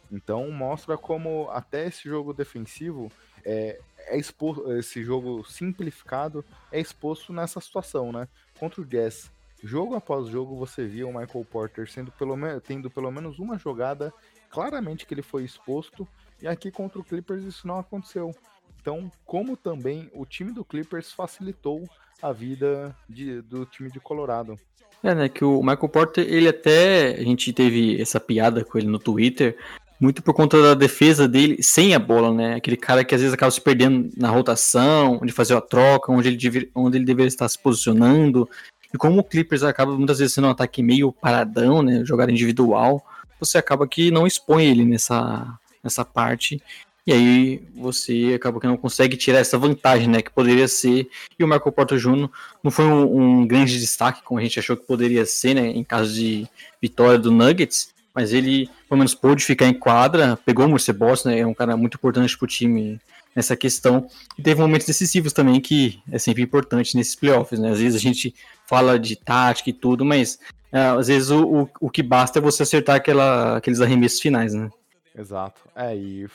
Então 0.09 0.49
mostra 0.49 0.97
como 0.97 1.49
até 1.51 1.87
esse 1.87 2.07
jogo 2.07 2.33
defensivo 2.33 3.11
é, 3.43 3.81
é 4.07 4.17
exposto, 4.17 4.71
esse 4.73 5.03
jogo 5.03 5.43
simplificado 5.43 6.43
é 6.71 6.79
exposto 6.79 7.33
nessa 7.33 7.59
situação, 7.59 8.11
né? 8.11 8.27
Contra 8.59 8.81
o 8.81 8.85
Jazz, 8.85 9.31
jogo 9.63 9.95
após 9.95 10.27
jogo 10.27 10.55
você 10.55 10.85
via 10.85 11.07
o 11.07 11.13
Michael 11.13 11.45
Porter 11.45 11.89
sendo 11.89 12.11
pelo 12.11 12.35
tendo 12.61 12.89
pelo 12.89 13.11
menos 13.11 13.39
uma 13.39 13.57
jogada 13.57 14.13
claramente 14.49 15.05
que 15.05 15.13
ele 15.13 15.21
foi 15.21 15.43
exposto, 15.43 16.07
e 16.41 16.47
aqui 16.47 16.69
contra 16.71 16.99
o 16.99 17.03
Clippers 17.03 17.43
isso 17.43 17.67
não 17.67 17.79
aconteceu. 17.79 18.35
Então, 18.81 19.11
como 19.25 19.55
também 19.55 20.09
o 20.13 20.25
time 20.25 20.51
do 20.51 20.65
Clippers 20.65 21.11
facilitou 21.11 21.87
a 22.21 22.31
vida 22.31 22.95
de, 23.07 23.41
do 23.41 23.65
time 23.65 23.89
de 23.89 23.99
Colorado. 23.99 24.57
É, 25.03 25.15
né, 25.15 25.29
que 25.29 25.43
o 25.43 25.61
Michael 25.61 25.89
Porter, 25.89 26.25
ele 26.27 26.47
até, 26.47 27.15
a 27.15 27.23
gente 27.23 27.51
teve 27.51 27.99
essa 27.99 28.19
piada 28.19 28.63
com 28.63 28.77
ele 28.77 28.87
no 28.87 28.99
Twitter, 28.99 29.57
muito 30.01 30.23
por 30.23 30.33
conta 30.33 30.59
da 30.59 30.73
defesa 30.73 31.27
dele 31.27 31.61
sem 31.61 31.93
a 31.93 31.99
bola, 31.99 32.33
né? 32.33 32.55
Aquele 32.55 32.75
cara 32.75 33.05
que 33.05 33.13
às 33.13 33.21
vezes 33.21 33.35
acaba 33.35 33.51
se 33.51 33.61
perdendo 33.61 34.09
na 34.17 34.29
rotação, 34.31 35.19
onde 35.21 35.31
fazer 35.31 35.55
a 35.55 35.61
troca, 35.61 36.11
onde 36.11 36.27
ele, 36.27 36.37
deve, 36.37 36.71
onde 36.73 36.97
ele 36.97 37.05
deveria 37.05 37.27
estar 37.27 37.47
se 37.47 37.59
posicionando. 37.59 38.49
E 38.91 38.97
como 38.97 39.19
o 39.19 39.23
Clippers 39.23 39.61
acaba 39.61 39.95
muitas 39.95 40.17
vezes 40.17 40.33
sendo 40.33 40.47
um 40.47 40.49
ataque 40.49 40.81
meio 40.81 41.11
paradão, 41.11 41.83
né? 41.83 42.03
Jogada 42.03 42.31
individual, 42.31 43.05
você 43.39 43.59
acaba 43.59 43.87
que 43.87 44.09
não 44.09 44.25
expõe 44.25 44.65
ele 44.65 44.83
nessa, 44.83 45.47
nessa 45.83 46.03
parte. 46.03 46.59
E 47.05 47.13
aí 47.13 47.63
você 47.75 48.33
acaba 48.35 48.59
que 48.59 48.65
não 48.65 48.77
consegue 48.77 49.15
tirar 49.15 49.37
essa 49.37 49.57
vantagem, 49.57 50.07
né? 50.07 50.23
Que 50.23 50.31
poderia 50.31 50.67
ser. 50.67 51.07
E 51.37 51.43
o 51.43 51.47
Marco 51.47 51.71
Porto 51.71 51.95
Júnior 51.95 52.31
não 52.63 52.71
foi 52.71 52.85
um, 52.85 53.41
um 53.41 53.47
grande 53.47 53.79
destaque, 53.79 54.23
como 54.23 54.39
a 54.39 54.43
gente 54.43 54.57
achou 54.57 54.75
que 54.75 54.87
poderia 54.87 55.27
ser, 55.27 55.53
né? 55.53 55.67
Em 55.67 55.83
caso 55.83 56.11
de 56.11 56.47
vitória 56.81 57.19
do 57.19 57.31
Nuggets 57.31 57.93
mas 58.13 58.33
ele, 58.33 58.69
pelo 58.87 58.99
menos, 58.99 59.15
pôde 59.15 59.43
ficar 59.43 59.67
em 59.67 59.73
quadra, 59.73 60.37
pegou 60.45 60.65
o 60.65 60.69
Mercer 60.69 60.95
Boss, 60.95 61.25
né, 61.25 61.39
é 61.39 61.47
um 61.47 61.53
cara 61.53 61.75
muito 61.77 61.95
importante 61.95 62.37
pro 62.37 62.47
time 62.47 62.99
nessa 63.35 63.55
questão, 63.55 64.07
e 64.37 64.41
teve 64.41 64.59
momentos 64.59 64.85
decisivos 64.85 65.31
também, 65.31 65.61
que 65.61 66.01
é 66.11 66.19
sempre 66.19 66.43
importante 66.43 66.97
nesses 66.97 67.15
playoffs, 67.15 67.59
né, 67.59 67.71
às 67.71 67.79
vezes 67.79 67.95
a 67.95 68.03
gente 68.03 68.35
fala 68.67 68.99
de 68.99 69.15
tática 69.15 69.69
e 69.69 69.73
tudo, 69.73 70.03
mas 70.03 70.39
é, 70.71 70.79
às 70.79 71.07
vezes 71.07 71.29
o, 71.29 71.63
o, 71.63 71.69
o, 71.81 71.89
que 71.89 72.03
basta 72.03 72.39
é 72.39 72.41
você 72.41 72.63
acertar 72.63 72.95
aquela, 72.97 73.57
aqueles 73.57 73.81
arremessos 73.81 74.19
finais, 74.19 74.53
né. 74.53 74.69
Exato, 75.17 75.61
é, 75.75 75.95
e, 75.95 76.27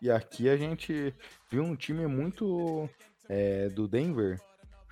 e 0.00 0.10
aqui 0.10 0.48
a 0.48 0.56
gente 0.56 1.12
viu 1.50 1.64
um 1.64 1.74
time 1.74 2.06
muito 2.06 2.88
é, 3.28 3.68
do 3.68 3.88
Denver, 3.88 4.40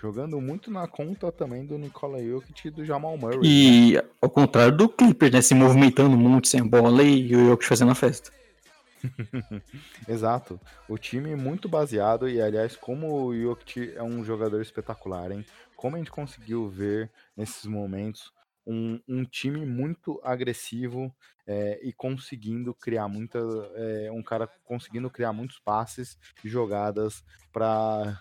Jogando 0.03 0.41
muito 0.41 0.69
na 0.69 0.89
conta 0.89 1.31
também 1.31 1.65
do 1.65 1.79
Nikola 1.79 2.21
Jokic 2.21 2.67
e 2.67 2.71
do 2.73 2.85
Jamal 2.85 3.17
Murray. 3.17 3.39
E 3.45 3.93
né? 3.93 4.03
ao 4.21 4.29
contrário 4.29 4.77
do 4.77 4.89
Clippers, 4.89 5.33
né? 5.33 5.41
Se 5.41 5.55
movimentando 5.55 6.17
muito 6.17 6.49
sem 6.49 6.67
bola 6.67 7.05
e 7.05 7.37
o 7.37 7.47
Jokic 7.47 7.69
fazendo 7.69 7.93
a 7.93 7.95
festa. 7.95 8.33
Exato. 10.09 10.61
O 10.89 10.99
time 10.99 11.37
muito 11.37 11.69
baseado 11.69 12.29
e, 12.29 12.43
aliás, 12.43 12.75
como 12.75 13.27
o 13.27 13.33
Jokic 13.33 13.93
é 13.95 14.03
um 14.03 14.25
jogador 14.25 14.61
espetacular, 14.61 15.31
hein? 15.31 15.47
Como 15.77 15.95
a 15.95 16.01
gente 16.01 16.11
conseguiu 16.11 16.69
ver 16.69 17.09
nesses 17.37 17.65
momentos 17.65 18.33
um, 18.67 19.01
um 19.09 19.25
time 19.25 19.65
muito 19.65 20.21
agressivo 20.25 21.15
é, 21.47 21.79
e 21.81 21.93
conseguindo 21.93 22.75
criar 22.75 23.07
muita. 23.07 23.39
É, 23.77 24.11
um 24.11 24.23
cara 24.23 24.49
conseguindo 24.65 25.09
criar 25.09 25.33
muitos 25.33 25.61
passes 25.61 26.19
e 26.45 26.49
jogadas 26.49 27.23
para 27.53 28.21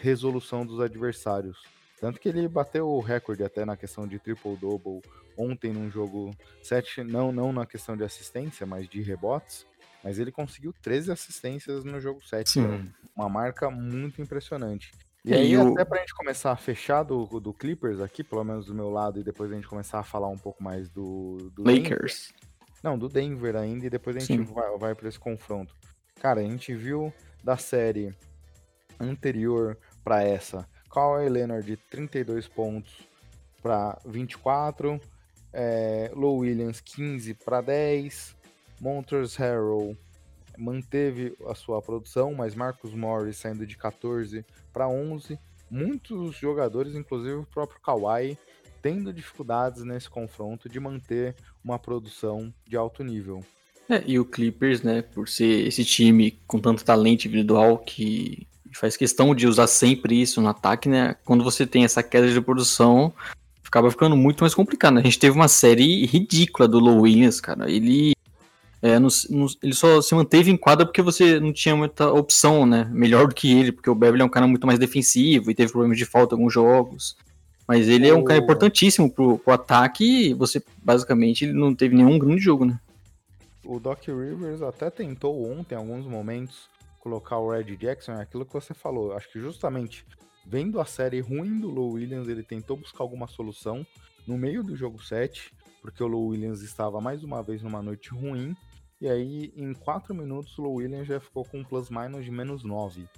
resolução 0.00 0.64
dos 0.64 0.80
adversários. 0.80 1.58
Tanto 2.00 2.18
que 2.18 2.28
ele 2.28 2.48
bateu 2.48 2.88
o 2.88 3.00
recorde 3.00 3.44
até 3.44 3.64
na 3.64 3.76
questão 3.76 4.06
de 4.06 4.18
triple-double 4.18 5.02
ontem 5.36 5.72
num 5.72 5.90
jogo 5.90 6.34
7, 6.62 7.04
não, 7.04 7.30
não 7.30 7.52
na 7.52 7.66
questão 7.66 7.96
de 7.96 8.02
assistência, 8.02 8.66
mas 8.66 8.88
de 8.88 9.02
rebotes. 9.02 9.66
Mas 10.02 10.18
ele 10.18 10.32
conseguiu 10.32 10.72
13 10.80 11.12
assistências 11.12 11.84
no 11.84 12.00
jogo 12.00 12.22
7. 12.24 12.50
Sim. 12.50 12.92
Uma 13.14 13.28
marca 13.28 13.70
muito 13.70 14.22
impressionante. 14.22 14.92
E, 15.22 15.30
e 15.30 15.34
aí, 15.34 15.56
o... 15.56 15.72
até 15.72 15.84
pra 15.84 15.98
gente 15.98 16.14
começar 16.14 16.52
a 16.52 16.56
fechar 16.56 17.02
do, 17.02 17.26
do 17.38 17.52
Clippers 17.52 18.00
aqui, 18.00 18.24
pelo 18.24 18.42
menos 18.42 18.66
do 18.66 18.74
meu 18.74 18.88
lado, 18.88 19.20
e 19.20 19.22
depois 19.22 19.52
a 19.52 19.54
gente 19.54 19.68
começar 19.68 19.98
a 19.98 20.02
falar 20.02 20.28
um 20.28 20.38
pouco 20.38 20.62
mais 20.62 20.88
do. 20.88 21.50
do 21.54 21.62
Lakers. 21.62 22.32
Denver. 22.32 22.50
Não, 22.82 22.98
do 22.98 23.08
Denver 23.08 23.56
ainda, 23.56 23.86
e 23.86 23.90
depois 23.90 24.16
a 24.16 24.20
gente 24.20 24.38
Sim. 24.38 24.42
vai, 24.44 24.78
vai 24.78 24.94
para 24.94 25.08
esse 25.08 25.18
confronto. 25.18 25.74
Cara, 26.18 26.40
a 26.40 26.44
gente 26.44 26.74
viu 26.74 27.12
da 27.44 27.58
série 27.58 28.14
anterior 28.98 29.76
para 30.02 30.22
essa. 30.22 30.68
Kawhi 30.90 31.28
Leonard 31.28 31.66
de 31.66 31.76
32 31.76 32.48
pontos 32.48 33.08
para 33.62 33.98
24, 34.04 35.00
é, 35.52 36.10
Low 36.14 36.38
Williams 36.38 36.80
15 36.80 37.34
para 37.34 37.60
10, 37.60 38.36
Montrezl 38.80 39.42
Harrell 39.42 39.96
manteve 40.56 41.34
a 41.46 41.54
sua 41.54 41.80
produção, 41.80 42.34
mas 42.34 42.54
Marcus 42.54 42.92
Morris 42.92 43.36
saindo 43.36 43.66
de 43.66 43.76
14 43.76 44.44
para 44.72 44.88
11. 44.88 45.38
Muitos 45.70 46.36
jogadores, 46.36 46.94
inclusive 46.94 47.34
o 47.34 47.46
próprio 47.46 47.80
Kawhi, 47.80 48.36
tendo 48.82 49.12
dificuldades 49.12 49.82
nesse 49.84 50.08
confronto 50.08 50.68
de 50.68 50.80
manter 50.80 51.34
uma 51.62 51.78
produção 51.78 52.52
de 52.66 52.76
alto 52.76 53.04
nível. 53.04 53.44
É, 53.88 54.02
e 54.06 54.18
o 54.18 54.24
Clippers, 54.24 54.82
né, 54.82 55.02
por 55.02 55.28
ser 55.28 55.66
esse 55.66 55.84
time 55.84 56.38
com 56.46 56.60
tanto 56.60 56.84
talento 56.84 57.26
individual 57.26 57.78
que 57.78 58.46
faz 58.72 58.96
questão 58.96 59.34
de 59.34 59.46
usar 59.46 59.66
sempre 59.66 60.20
isso 60.20 60.40
no 60.40 60.48
ataque, 60.48 60.88
né? 60.88 61.16
Quando 61.24 61.44
você 61.44 61.66
tem 61.66 61.84
essa 61.84 62.02
queda 62.02 62.30
de 62.30 62.40
produção, 62.40 63.12
acaba 63.70 63.90
ficando 63.90 64.16
muito 64.16 64.40
mais 64.40 64.54
complicado. 64.54 64.94
Né? 64.94 65.00
A 65.00 65.04
gente 65.04 65.18
teve 65.18 65.36
uma 65.36 65.48
série 65.48 66.04
ridícula 66.06 66.66
do 66.66 66.80
Low 66.80 67.02
Williams, 67.02 67.40
cara. 67.40 67.70
Ele, 67.70 68.12
é, 68.82 68.96
ele 69.62 69.74
só 69.74 70.02
se 70.02 70.14
manteve 70.14 70.50
em 70.50 70.56
quadra 70.56 70.84
porque 70.84 71.00
você 71.00 71.38
não 71.38 71.52
tinha 71.52 71.76
muita 71.76 72.12
opção, 72.12 72.66
né? 72.66 72.88
Melhor 72.92 73.28
do 73.28 73.34
que 73.34 73.50
ele, 73.50 73.72
porque 73.72 73.88
o 73.88 73.94
Beverly 73.94 74.22
é 74.22 74.24
um 74.24 74.30
cara 74.30 74.46
muito 74.46 74.66
mais 74.66 74.78
defensivo 74.78 75.50
e 75.50 75.54
teve 75.54 75.70
problemas 75.70 75.96
de 75.96 76.04
falta 76.04 76.34
em 76.34 76.38
alguns 76.38 76.52
jogos. 76.52 77.16
Mas 77.66 77.88
ele 77.88 78.08
é 78.08 78.14
um 78.14 78.24
cara 78.24 78.40
importantíssimo 78.40 79.08
pro, 79.08 79.38
pro 79.38 79.54
ataque 79.54 80.30
e 80.30 80.34
você, 80.34 80.60
basicamente, 80.82 81.44
ele 81.44 81.52
não 81.52 81.72
teve 81.72 81.94
nenhum 81.94 82.18
grande 82.18 82.40
jogo, 82.40 82.64
né? 82.64 82.80
O 83.64 83.78
Doc 83.78 84.00
Rivers 84.08 84.62
até 84.62 84.90
tentou 84.90 85.48
ontem, 85.48 85.76
em 85.76 85.78
alguns 85.78 86.04
momentos, 86.04 86.68
colocar 87.00 87.38
o 87.38 87.50
Red 87.50 87.76
Jackson 87.76 88.12
é 88.12 88.22
aquilo 88.22 88.46
que 88.46 88.52
você 88.52 88.72
falou. 88.72 89.14
Acho 89.14 89.30
que 89.32 89.40
justamente 89.40 90.06
vendo 90.46 90.80
a 90.80 90.84
série 90.84 91.20
ruim 91.20 91.58
do 91.58 91.68
Low 91.68 91.92
Williams, 91.92 92.28
ele 92.28 92.42
tentou 92.42 92.76
buscar 92.76 93.02
alguma 93.02 93.26
solução 93.26 93.84
no 94.26 94.38
meio 94.38 94.62
do 94.62 94.76
jogo 94.76 95.02
7, 95.02 95.52
porque 95.82 96.02
o 96.02 96.06
Low 96.06 96.28
Williams 96.28 96.62
estava 96.62 97.00
mais 97.00 97.24
uma 97.24 97.42
vez 97.42 97.62
numa 97.62 97.82
noite 97.82 98.10
ruim. 98.10 98.56
E 99.00 99.08
aí, 99.08 99.52
em 99.56 99.72
4 99.72 100.14
minutos, 100.14 100.56
o 100.58 100.62
Low 100.62 100.74
Williams 100.74 101.08
já 101.08 101.18
ficou 101.18 101.44
com 101.44 101.60
um 101.60 101.64
plus-minus 101.64 102.24
de 102.24 102.30
menos 102.30 102.62
9. 102.62 103.08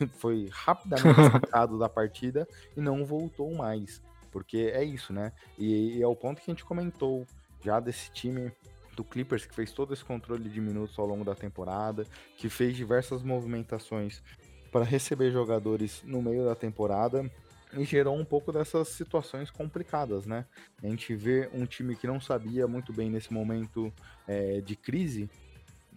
Foi 0.18 0.48
rapidamente 0.50 1.30
sacado 1.30 1.78
da 1.78 1.88
partida 1.88 2.48
e 2.76 2.80
não 2.80 3.04
voltou 3.04 3.54
mais. 3.54 4.02
Porque 4.32 4.70
é 4.72 4.82
isso, 4.82 5.12
né? 5.12 5.32
E, 5.58 5.98
e 5.98 6.02
é 6.02 6.06
o 6.06 6.16
ponto 6.16 6.40
que 6.40 6.50
a 6.50 6.54
gente 6.54 6.64
comentou 6.64 7.26
já 7.62 7.78
desse 7.78 8.10
time 8.10 8.52
do 8.94 9.04
Clippers, 9.04 9.46
que 9.46 9.54
fez 9.54 9.72
todo 9.72 9.94
esse 9.94 10.04
controle 10.04 10.48
de 10.48 10.60
minutos 10.60 10.98
ao 10.98 11.06
longo 11.06 11.24
da 11.24 11.34
temporada, 11.34 12.06
que 12.36 12.48
fez 12.48 12.76
diversas 12.76 13.22
movimentações 13.22 14.22
para 14.70 14.84
receber 14.84 15.32
jogadores 15.32 16.02
no 16.04 16.22
meio 16.22 16.44
da 16.44 16.54
temporada 16.54 17.30
e 17.72 17.84
gerou 17.84 18.16
um 18.16 18.24
pouco 18.24 18.52
dessas 18.52 18.88
situações 18.88 19.50
complicadas, 19.50 20.26
né? 20.26 20.44
A 20.82 20.86
gente 20.86 21.14
vê 21.14 21.48
um 21.52 21.66
time 21.66 21.94
que 21.94 22.06
não 22.06 22.20
sabia 22.20 22.66
muito 22.66 22.92
bem 22.92 23.10
nesse 23.10 23.32
momento 23.32 23.92
é, 24.26 24.60
de 24.60 24.74
crise 24.74 25.30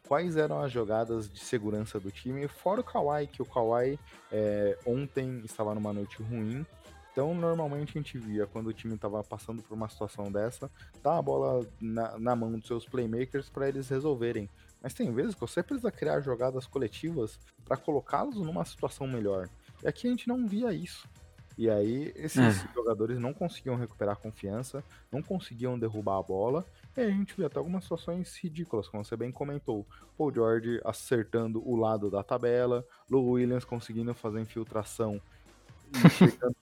quais 0.07 0.35
eram 0.35 0.61
as 0.61 0.71
jogadas 0.71 1.29
de 1.29 1.39
segurança 1.39 1.99
do 1.99 2.11
time, 2.11 2.47
fora 2.47 2.81
o 2.81 2.83
Kawhi, 2.83 3.27
que 3.27 3.41
o 3.41 3.45
Kawhi 3.45 3.97
é, 4.31 4.77
ontem 4.85 5.41
estava 5.45 5.73
numa 5.73 5.93
noite 5.93 6.21
ruim 6.21 6.65
então, 7.13 7.35
normalmente 7.35 7.91
a 7.95 8.01
gente 8.01 8.17
via 8.17 8.47
quando 8.47 8.67
o 8.67 8.73
time 8.73 8.95
estava 8.95 9.23
passando 9.23 9.61
por 9.61 9.75
uma 9.75 9.87
situação 9.87 10.31
dessa, 10.31 10.69
dar 11.03 11.19
a 11.19 11.21
bola 11.21 11.63
na, 11.79 12.17
na 12.17 12.35
mão 12.35 12.51
dos 12.53 12.65
seus 12.65 12.87
playmakers 12.87 13.51
para 13.51 13.69
eles 13.69 13.87
resolverem. 13.87 14.49
Mas 14.81 14.95
tem 14.95 15.13
vezes 15.13 15.35
que 15.35 15.41
você 15.41 15.61
precisa 15.61 15.91
criar 15.91 16.21
jogadas 16.21 16.65
coletivas 16.65 17.39
para 17.63 17.77
colocá-los 17.77 18.37
numa 18.37 18.65
situação 18.65 19.05
melhor. 19.05 19.47
E 19.83 19.87
aqui 19.87 20.07
a 20.07 20.09
gente 20.09 20.27
não 20.27 20.47
via 20.47 20.73
isso. 20.73 21.07
E 21.55 21.69
aí 21.69 22.11
esses 22.15 22.65
é. 22.65 22.73
jogadores 22.73 23.19
não 23.19 23.31
conseguiam 23.31 23.75
recuperar 23.75 24.17
confiança, 24.17 24.83
não 25.11 25.21
conseguiam 25.21 25.77
derrubar 25.77 26.17
a 26.17 26.23
bola, 26.23 26.65
e 26.97 27.01
a 27.01 27.09
gente 27.11 27.35
viu 27.35 27.45
até 27.45 27.59
algumas 27.59 27.83
situações 27.83 28.35
ridículas, 28.37 28.87
como 28.87 29.05
você 29.05 29.15
bem 29.15 29.31
comentou. 29.31 29.85
Paul 30.17 30.33
George 30.33 30.81
acertando 30.83 31.61
o 31.63 31.75
lado 31.75 32.09
da 32.09 32.23
tabela, 32.23 32.83
Lou 33.07 33.33
Williams 33.33 33.65
conseguindo 33.65 34.15
fazer 34.15 34.41
infiltração 34.41 35.21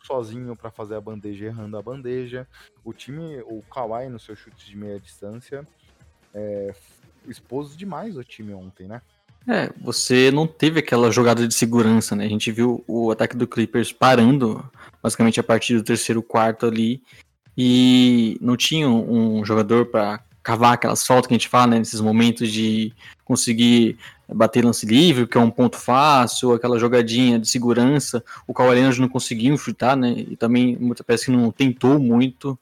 sozinho 0.04 0.56
para 0.56 0.72
fazer 0.72 0.96
a 0.96 1.02
bandeja, 1.02 1.46
errando 1.46 1.78
a 1.78 1.82
bandeja. 1.82 2.48
O 2.84 2.94
time, 2.94 3.42
o 3.42 3.62
Kawhi 3.74 4.10
no 4.10 4.20
seu 4.20 4.36
chute 4.36 4.70
de 4.70 4.76
meia 4.76 5.00
distância, 5.00 5.66
é, 6.34 6.74
expôs 7.28 7.76
demais 7.76 8.18
o 8.18 8.24
time 8.24 8.54
ontem, 8.54 8.88
né? 8.88 9.02
É, 9.48 9.72
você 9.82 10.30
não 10.30 10.46
teve 10.46 10.80
aquela 10.80 11.12
jogada 11.12 11.48
de 11.48 11.54
segurança, 11.54 12.16
né? 12.16 12.26
A 12.26 12.30
gente 12.30 12.52
viu 12.52 12.84
o 12.88 13.10
ataque 13.10 13.36
do 13.36 13.48
Clippers 13.48 13.92
parando, 13.92 14.64
basicamente 15.02 15.40
a 15.40 15.44
partir 15.44 15.76
do 15.76 15.84
terceiro 15.84 16.22
quarto 16.22 16.68
ali, 16.68 17.02
e 17.58 18.38
não 18.40 18.56
tinha 18.56 18.88
um 18.88 19.44
jogador 19.44 19.88
para 19.88 20.24
cavar 20.44 20.74
aquelas 20.74 21.06
faltas 21.06 21.28
que 21.28 21.34
a 21.34 21.38
gente 21.38 21.50
fala, 21.50 21.68
né, 21.68 21.80
nesses 21.80 22.02
momentos 22.02 22.52
de 22.52 22.94
conseguir 23.24 23.98
bater 24.34 24.64
lance 24.64 24.86
livre, 24.86 25.28
que 25.28 25.38
é 25.38 25.42
um 25.42 25.52
ponto 25.52 25.78
fácil, 25.78 26.54
aquela 26.54 26.80
jogadinha 26.80 27.38
de 27.40 27.48
segurança. 27.48 28.24
O 28.48 28.54
Kawhi 28.54 28.82
não 29.00 29.10
conseguiu 29.10 29.58
chutar, 29.58 29.96
né? 29.96 30.12
E 30.18 30.36
também 30.36 30.78
parece 31.06 31.26
que 31.26 31.32
não 31.32 31.52
tentou 31.52 32.00
muito. 32.00 32.58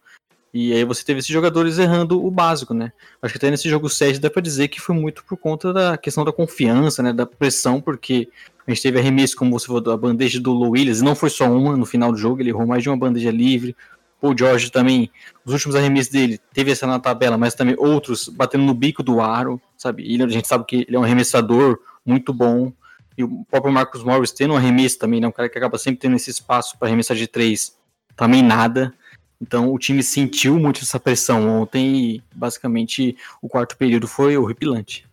E 0.51 0.73
aí 0.73 0.83
você 0.83 1.05
teve 1.05 1.19
esses 1.19 1.31
jogadores 1.31 1.77
errando 1.77 2.25
o 2.25 2.31
básico, 2.31 2.73
né? 2.73 2.91
Acho 3.21 3.33
que 3.33 3.37
até 3.37 3.51
nesse 3.51 3.69
jogo 3.69 3.87
7 3.87 4.19
dá 4.19 4.29
pra 4.29 4.41
dizer 4.41 4.67
que 4.67 4.81
foi 4.81 4.95
muito 4.95 5.23
por 5.23 5.37
conta 5.37 5.71
da 5.71 5.97
questão 5.97 6.25
da 6.25 6.31
confiança, 6.31 7.03
né? 7.03 7.13
Da 7.13 7.25
pressão, 7.25 7.79
porque 7.79 8.27
a 8.65 8.71
gente 8.71 8.81
teve 8.81 8.99
arremesso, 8.99 9.35
como 9.35 9.51
você 9.51 9.67
falou, 9.67 9.81
da 9.81 9.95
bandeja 9.95 10.39
do 10.39 10.51
Low 10.51 10.71
Williams, 10.71 11.01
e 11.01 11.03
não 11.03 11.15
foi 11.15 11.29
só 11.29 11.45
uma 11.45 11.77
no 11.77 11.85
final 11.85 12.11
do 12.11 12.17
jogo, 12.17 12.41
ele 12.41 12.49
errou 12.49 12.65
mais 12.65 12.81
de 12.81 12.89
uma 12.89 12.97
bandeja 12.97 13.29
livre. 13.31 13.75
Paul 14.19 14.37
George 14.37 14.71
também, 14.71 15.09
os 15.45 15.53
últimos 15.53 15.75
arremessos 15.75 16.11
dele, 16.11 16.39
teve 16.53 16.71
essa 16.71 16.85
na 16.85 16.99
tabela, 16.99 17.37
mas 17.37 17.55
também 17.55 17.75
outros 17.77 18.27
batendo 18.27 18.63
no 18.63 18.73
bico 18.73 19.01
do 19.01 19.21
aro, 19.21 19.61
sabe? 19.77 20.03
Ele, 20.11 20.23
a 20.23 20.27
gente 20.27 20.47
sabe 20.47 20.65
que 20.65 20.85
ele 20.87 20.95
é 20.95 20.99
um 20.99 21.03
arremessador 21.03 21.79
muito 22.05 22.33
bom. 22.33 22.71
E 23.17 23.23
o 23.23 23.45
próprio 23.45 23.73
Marcus 23.73 24.03
Morris 24.03 24.31
tendo 24.31 24.53
um 24.53 24.57
arremesso 24.57 24.99
também, 24.99 25.19
né? 25.19 25.27
Um 25.27 25.31
cara 25.31 25.49
que 25.49 25.57
acaba 25.57 25.77
sempre 25.77 25.99
tendo 25.99 26.15
esse 26.15 26.29
espaço 26.29 26.77
para 26.77 26.87
arremessar 26.87 27.15
de 27.15 27.27
três, 27.27 27.77
também 28.15 28.41
nada. 28.41 28.93
Então 29.41 29.73
o 29.73 29.79
time 29.79 30.03
sentiu 30.03 30.59
muito 30.59 30.81
essa 30.81 30.99
pressão 30.99 31.47
ontem 31.47 32.15
e 32.15 32.23
basicamente 32.35 33.17
o 33.41 33.47
quarto 33.47 33.77
período 33.77 34.07
foi 34.07 34.37
horripilante. 34.37 35.07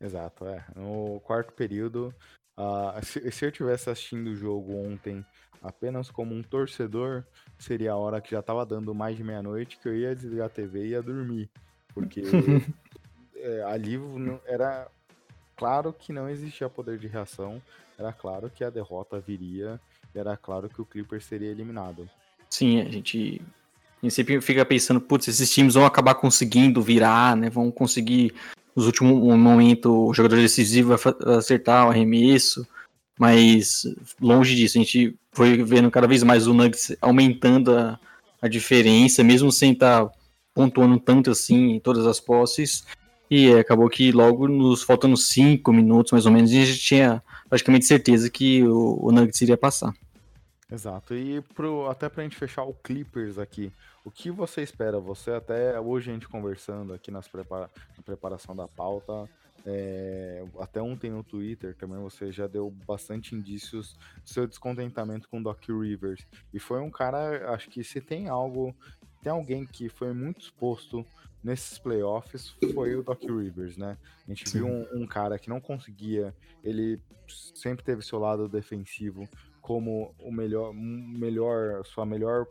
Exato, 0.00 0.46
é. 0.46 0.64
No 0.74 1.20
quarto 1.20 1.52
período, 1.52 2.14
uh, 2.58 3.04
se, 3.04 3.30
se, 3.30 3.44
eu 3.44 3.52
tivesse 3.52 3.90
assistindo 3.90 4.28
o 4.28 4.34
jogo 4.34 4.74
ontem 4.74 5.24
apenas 5.62 6.10
como 6.10 6.34
um 6.34 6.42
torcedor, 6.42 7.24
seria 7.58 7.92
a 7.92 7.96
hora 7.96 8.20
que 8.20 8.30
já 8.30 8.40
estava 8.40 8.64
dando 8.64 8.94
mais 8.94 9.16
de 9.16 9.24
meia-noite 9.24 9.78
que 9.78 9.88
eu 9.88 9.96
ia 9.96 10.14
desligar 10.14 10.46
a 10.46 10.50
TV 10.50 10.86
e 10.86 10.88
ia 10.90 11.02
dormir. 11.02 11.50
Porque 11.94 12.22
é, 13.36 13.62
ali 13.64 13.98
era 14.46 14.88
claro 15.56 15.92
que 15.92 16.12
não 16.12 16.28
existia 16.28 16.68
poder 16.68 16.98
de 16.98 17.06
reação, 17.06 17.60
era 17.98 18.12
claro 18.12 18.50
que 18.50 18.64
a 18.64 18.70
derrota 18.70 19.20
viria, 19.20 19.78
era 20.14 20.36
claro 20.36 20.68
que 20.68 20.80
o 20.80 20.86
Clippers 20.86 21.24
seria 21.24 21.50
eliminado. 21.50 22.08
Sim, 22.48 22.80
a 22.80 22.84
gente, 22.90 23.40
a 24.02 24.06
gente 24.06 24.14
sempre 24.14 24.40
fica 24.40 24.64
pensando, 24.64 25.00
putz, 25.00 25.28
esses 25.28 25.52
times 25.52 25.74
vão 25.74 25.84
acabar 25.84 26.14
conseguindo 26.14 26.80
virar, 26.82 27.36
né? 27.36 27.50
Vão 27.50 27.70
conseguir, 27.70 28.34
nos 28.74 28.86
últimos 28.86 29.12
momentos, 29.38 29.90
o 29.92 30.14
jogador 30.14 30.36
decisivo 30.36 30.94
acertar 31.38 31.86
o 31.86 31.90
arremesso. 31.90 32.66
Mas 33.20 33.86
longe 34.18 34.56
disso, 34.56 34.78
a 34.78 34.80
gente 34.80 35.14
foi 35.30 35.62
vendo 35.62 35.90
cada 35.90 36.06
vez 36.06 36.22
mais 36.22 36.46
o 36.46 36.54
Nuggets 36.54 36.96
aumentando 37.02 37.76
a, 37.76 38.00
a 38.40 38.48
diferença, 38.48 39.22
mesmo 39.22 39.52
sem 39.52 39.72
estar 39.72 40.06
tá 40.06 40.12
pontuando 40.54 40.98
tanto 40.98 41.30
assim 41.30 41.72
em 41.72 41.80
todas 41.80 42.06
as 42.06 42.18
posses. 42.18 42.82
E 43.30 43.52
acabou 43.52 43.90
que 43.90 44.10
logo, 44.10 44.48
nos 44.48 44.82
faltando 44.82 45.18
cinco 45.18 45.70
minutos 45.70 46.12
mais 46.12 46.24
ou 46.24 46.32
menos, 46.32 46.50
a 46.50 46.54
gente 46.54 46.78
tinha 46.78 47.22
praticamente 47.46 47.84
certeza 47.84 48.30
que 48.30 48.64
o, 48.64 48.98
o 49.02 49.12
Nuggets 49.12 49.42
iria 49.42 49.58
passar. 49.58 49.92
Exato. 50.72 51.14
E 51.14 51.42
pro, 51.54 51.90
até 51.90 52.08
pra 52.08 52.22
gente 52.22 52.36
fechar 52.36 52.62
o 52.62 52.72
Clippers 52.72 53.36
aqui, 53.36 53.70
o 54.02 54.10
que 54.10 54.30
você 54.30 54.62
espera? 54.62 54.98
Você 54.98 55.30
até 55.32 55.78
hoje 55.78 56.10
a 56.10 56.14
gente 56.14 56.26
conversando 56.26 56.94
aqui 56.94 57.10
nas 57.10 57.28
prepara, 57.28 57.68
na 57.98 58.02
preparação 58.02 58.56
da 58.56 58.66
pauta, 58.66 59.28
é, 59.66 60.44
até 60.58 60.80
ontem 60.80 61.10
no 61.10 61.22
Twitter 61.22 61.76
também 61.76 61.98
você 61.98 62.32
já 62.32 62.46
deu 62.46 62.70
bastante 62.86 63.34
indícios 63.34 63.94
do 64.22 64.28
seu 64.28 64.46
descontentamento 64.46 65.28
com 65.28 65.40
o 65.40 65.42
Doc 65.42 65.62
Rivers. 65.68 66.26
E 66.52 66.58
foi 66.58 66.80
um 66.80 66.90
cara, 66.90 67.52
acho 67.52 67.68
que 67.68 67.84
se 67.84 68.00
tem 68.00 68.28
algo, 68.28 68.74
tem 69.22 69.30
alguém 69.30 69.66
que 69.66 69.88
foi 69.88 70.12
muito 70.12 70.40
exposto 70.40 71.04
nesses 71.42 71.78
playoffs, 71.78 72.54
foi 72.74 72.94
o 72.94 73.02
Doc 73.02 73.22
Rivers, 73.22 73.76
né? 73.76 73.96
A 74.26 74.30
gente 74.30 74.48
Sim. 74.48 74.58
viu 74.58 74.68
um, 74.68 75.02
um, 75.02 75.06
cara 75.06 75.38
que 75.38 75.48
não 75.48 75.60
conseguia, 75.60 76.34
ele 76.62 77.00
sempre 77.54 77.84
teve 77.84 78.02
seu 78.02 78.18
lado 78.18 78.48
defensivo 78.48 79.28
como 79.60 80.14
o 80.18 80.32
melhor, 80.32 80.72
melhor 80.74 81.84
sua 81.84 82.04
melhor 82.04 82.46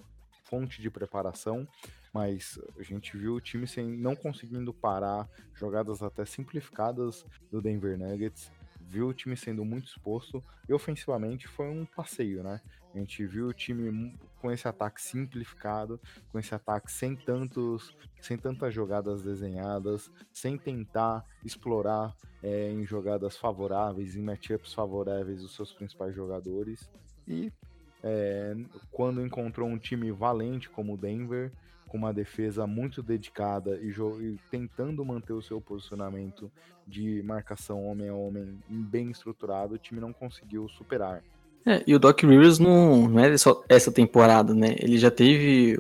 fonte 0.46 0.82
de 0.82 0.90
preparação 0.90 1.68
mas 2.14 2.60
a 2.78 2.84
gente 2.84 3.16
viu 3.18 3.36
o 3.36 3.42
time 3.42 3.68
sem, 3.68 3.86
não 3.98 4.16
conseguindo 4.16 4.74
parar 4.74 5.28
jogadas 5.54 6.02
até 6.02 6.26
simplificadas 6.26 7.26
do 7.52 7.62
Denver 7.62 7.98
Nuggets, 7.98 8.52
viu 8.90 9.10
o 9.10 9.14
time 9.14 9.38
sendo 9.38 9.64
muito 9.64 9.88
exposto 9.88 10.44
e 10.68 10.74
ofensivamente 10.74 11.48
foi 11.48 11.68
um 11.68 11.86
passeio, 11.86 12.42
né? 12.42 12.60
A 12.94 12.98
gente 12.98 13.24
viu 13.26 13.48
o 13.48 13.54
time 13.54 14.18
com 14.42 14.52
esse 14.52 14.68
ataque 14.68 15.00
simplificado, 15.00 16.00
com 16.32 16.40
esse 16.40 16.56
ataque 16.56 16.92
sem 16.92 17.16
tantos, 17.16 17.96
sem 18.20 18.36
tantas 18.36 18.74
jogadas 18.74 19.22
desenhadas, 19.22 20.12
sem 20.34 20.58
tentar 20.58 21.24
explorar 21.46 22.16
é, 22.42 22.72
em 22.72 22.84
jogadas 22.86 23.38
favoráveis, 23.38 24.16
em 24.16 24.24
matchups 24.24 24.74
favoráveis 24.74 25.44
os 25.44 25.56
seus 25.56 25.72
principais 25.72 26.16
jogadores. 26.16 26.90
E 27.28 27.54
é, 28.02 28.56
quando 28.92 29.24
encontrou 29.24 29.70
um 29.70 29.78
time 29.78 30.12
valente 30.12 30.68
como 30.68 30.96
o 30.96 30.98
Denver, 30.98 31.52
com 31.90 31.98
uma 31.98 32.14
defesa 32.14 32.66
muito 32.66 33.04
dedicada 33.04 33.78
e, 33.82 33.90
e, 33.90 34.40
tentando 34.50 35.04
manter 35.04 35.34
o 35.34 35.42
seu 35.42 35.60
posicionamento 35.60 36.52
de 36.88 37.22
marcação 37.24 37.86
homem 37.86 38.10
a 38.10 38.14
homem 38.14 38.58
bem 38.68 39.12
estruturado, 39.12 39.76
o 39.76 39.78
time 39.78 40.00
não 40.00 40.14
conseguiu 40.14 40.68
superar. 40.70 41.22
É, 41.66 41.84
e 41.86 41.94
o 41.94 42.00
Doc 42.00 42.22
Rivers 42.22 42.58
não, 42.58 43.10
não 43.10 43.20
é 43.20 43.38
só 43.38 43.64
essa 43.68 43.92
temporada, 43.92 44.54
né? 44.54 44.76
Ele 44.80 44.98
já 44.98 45.12
teve 45.12 45.80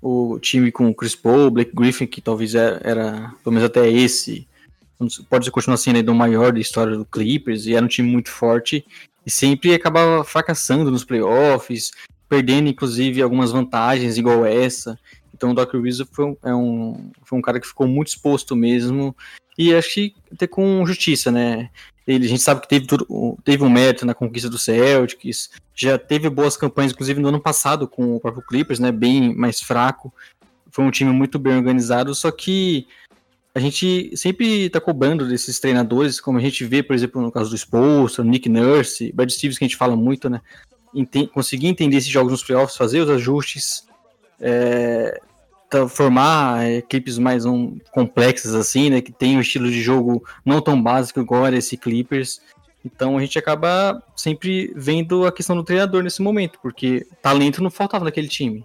o 0.00 0.38
time 0.38 0.72
com 0.72 0.88
o 0.88 0.94
Chris 0.94 1.14
Paul, 1.14 1.50
Blake 1.50 1.74
Griffin, 1.74 2.06
que 2.06 2.20
talvez 2.20 2.54
era, 2.54 2.80
era 2.82 3.34
pelo 3.44 3.54
menos 3.54 3.64
até 3.64 3.88
esse, 3.88 4.48
pode 5.28 5.50
continuar 5.50 5.76
sendo 5.76 6.10
o 6.10 6.14
maior 6.14 6.52
da 6.52 6.60
história 6.60 6.96
do 6.96 7.04
Clippers, 7.04 7.66
e 7.66 7.74
era 7.74 7.84
um 7.84 7.88
time 7.88 8.10
muito 8.10 8.30
forte, 8.30 8.84
e 9.24 9.30
sempre 9.30 9.74
acabava 9.74 10.24
fracassando 10.24 10.90
nos 10.90 11.04
playoffs, 11.04 11.90
perdendo 12.28 12.68
inclusive 12.68 13.20
algumas 13.20 13.52
vantagens 13.52 14.16
igual 14.16 14.44
essa. 14.44 14.98
Então 15.40 15.52
o 15.52 15.54
Doc 15.54 15.72
Rivers 15.72 16.02
foi 16.12 16.26
um, 16.26 16.36
é 16.42 16.54
um, 16.54 17.10
foi 17.24 17.38
um 17.38 17.40
cara 17.40 17.58
que 17.58 17.66
ficou 17.66 17.88
muito 17.88 18.08
exposto 18.08 18.54
mesmo. 18.54 19.16
E 19.56 19.74
acho 19.74 19.94
que 19.94 20.14
até 20.30 20.46
com 20.46 20.84
justiça, 20.84 21.30
né? 21.30 21.70
Ele, 22.06 22.26
a 22.26 22.28
gente 22.28 22.42
sabe 22.42 22.60
que 22.60 22.68
teve, 22.68 22.86
tudo, 22.86 23.38
teve 23.42 23.64
um 23.64 23.70
mérito 23.70 24.04
na 24.04 24.12
conquista 24.12 24.50
do 24.50 24.58
Celtics, 24.58 25.50
já 25.74 25.96
teve 25.96 26.28
boas 26.28 26.58
campanhas, 26.58 26.92
inclusive 26.92 27.22
no 27.22 27.28
ano 27.28 27.40
passado 27.40 27.88
com 27.88 28.16
o 28.16 28.20
próprio 28.20 28.44
Clippers, 28.46 28.78
né? 28.78 28.92
Bem 28.92 29.34
mais 29.34 29.62
fraco. 29.62 30.12
Foi 30.70 30.84
um 30.84 30.90
time 30.90 31.10
muito 31.10 31.38
bem 31.38 31.56
organizado, 31.56 32.14
só 32.14 32.30
que 32.30 32.86
a 33.54 33.60
gente 33.60 34.14
sempre 34.18 34.66
está 34.66 34.78
cobrando 34.78 35.26
desses 35.26 35.58
treinadores, 35.58 36.20
como 36.20 36.36
a 36.36 36.42
gente 36.42 36.66
vê, 36.66 36.82
por 36.82 36.94
exemplo, 36.94 37.22
no 37.22 37.32
caso 37.32 37.48
do 37.48 37.56
Spolstra, 37.56 38.22
Nick 38.22 38.46
Nurse, 38.46 39.10
Brad 39.12 39.30
Stevens, 39.30 39.56
que 39.56 39.64
a 39.64 39.68
gente 39.68 39.78
fala 39.78 39.96
muito, 39.96 40.28
né? 40.28 40.42
Enten 40.94 41.26
conseguir 41.26 41.68
entender 41.68 41.96
esses 41.96 42.10
jogos 42.10 42.30
nos 42.30 42.44
playoffs, 42.44 42.76
fazer 42.76 43.00
os 43.00 43.08
ajustes, 43.08 43.88
é, 44.40 45.20
formar 45.88 46.68
equipes 46.70 47.18
mais 47.18 47.44
um, 47.44 47.78
complexas 47.92 48.54
assim, 48.54 48.90
né, 48.90 49.00
que 49.00 49.12
tem 49.12 49.36
um 49.36 49.40
estilo 49.40 49.70
de 49.70 49.80
jogo 49.80 50.24
não 50.44 50.60
tão 50.60 50.80
básico 50.80 51.20
igual 51.20 51.46
esse 51.48 51.76
Clippers. 51.76 52.40
Então 52.84 53.16
a 53.16 53.20
gente 53.20 53.38
acaba 53.38 54.02
sempre 54.16 54.72
vendo 54.74 55.26
a 55.26 55.32
questão 55.32 55.54
do 55.54 55.64
treinador 55.64 56.02
nesse 56.02 56.22
momento, 56.22 56.58
porque 56.62 57.06
talento 57.22 57.62
não 57.62 57.70
faltava 57.70 58.04
naquele 58.04 58.28
time. 58.28 58.64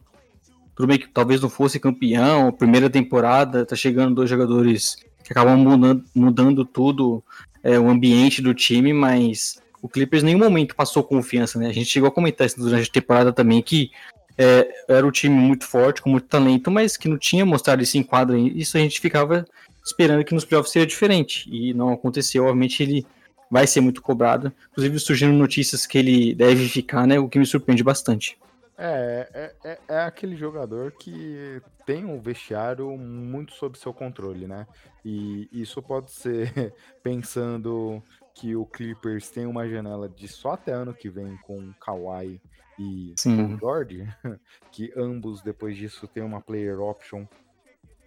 Tudo 0.75 0.87
bem 0.87 0.97
que 0.97 1.07
talvez 1.07 1.41
não 1.41 1.49
fosse 1.49 1.79
campeão, 1.79 2.51
primeira 2.51 2.89
temporada, 2.89 3.65
tá 3.65 3.75
chegando 3.75 4.15
dois 4.15 4.29
jogadores 4.29 4.97
que 5.23 5.31
acabam 5.31 5.57
mudando, 5.57 6.03
mudando 6.13 6.65
tudo, 6.65 7.23
é, 7.63 7.79
o 7.79 7.89
ambiente 7.89 8.41
do 8.41 8.53
time, 8.53 8.93
mas 8.93 9.57
o 9.81 9.87
Clippers 9.89 10.23
em 10.23 10.27
nenhum 10.27 10.39
momento 10.39 10.75
passou 10.75 11.03
confiança, 11.03 11.59
né? 11.59 11.67
A 11.67 11.73
gente 11.73 11.89
chegou 11.89 12.09
a 12.09 12.11
comentar 12.11 12.45
isso 12.45 12.59
durante 12.59 12.89
a 12.89 12.93
temporada 12.93 13.31
também, 13.31 13.61
que 13.61 13.91
é, 14.37 14.67
era 14.87 15.05
um 15.05 15.11
time 15.11 15.35
muito 15.35 15.65
forte, 15.65 16.01
com 16.01 16.09
muito 16.09 16.27
talento, 16.27 16.69
mas 16.69 16.97
que 16.97 17.07
não 17.07 17.17
tinha 17.17 17.45
mostrado 17.45 17.81
esse 17.81 17.97
enquadro. 17.97 18.37
Isso 18.37 18.77
a 18.77 18.79
gente 18.79 18.99
ficava 18.99 19.45
esperando 19.85 20.23
que 20.23 20.33
nos 20.33 20.45
playoffs 20.45 20.71
seria 20.71 20.87
diferente. 20.87 21.49
E 21.51 21.73
não 21.73 21.93
aconteceu. 21.93 22.43
Obviamente 22.43 22.83
ele 22.83 23.05
vai 23.49 23.67
ser 23.67 23.81
muito 23.81 24.01
cobrado. 24.01 24.51
Inclusive 24.71 24.99
surgindo 24.99 25.33
notícias 25.33 25.85
que 25.85 25.97
ele 25.97 26.35
deve 26.35 26.67
ficar, 26.67 27.07
né? 27.07 27.19
O 27.19 27.29
que 27.29 27.39
me 27.39 27.45
surpreende 27.45 27.83
bastante. 27.83 28.37
É, 28.77 29.29
é, 29.63 29.69
é, 29.69 29.79
é 29.87 29.99
aquele 30.01 30.35
jogador 30.35 30.91
que 30.91 31.61
tem 31.85 32.03
um 32.03 32.19
vestiário 32.19 32.89
muito 32.97 33.53
sob 33.53 33.77
seu 33.77 33.93
controle, 33.93 34.47
né? 34.47 34.67
E 35.03 35.47
isso 35.51 35.81
pode 35.81 36.11
ser 36.11 36.73
pensando 37.01 38.03
que 38.33 38.53
o 38.53 38.65
Clippers 38.65 39.29
tem 39.29 39.45
uma 39.45 39.65
janela 39.69 40.09
de 40.09 40.27
só 40.27 40.51
até 40.51 40.73
ano 40.73 40.93
que 40.93 41.09
vem 41.09 41.37
com 41.37 41.71
Kawhi 41.79 42.41
e 42.77 43.13
Sim. 43.17 43.57
George, 43.57 44.07
que 44.71 44.91
ambos 44.95 45.41
depois 45.41 45.77
disso 45.77 46.07
têm 46.07 46.23
uma 46.23 46.41
player 46.41 46.79
option 46.79 47.25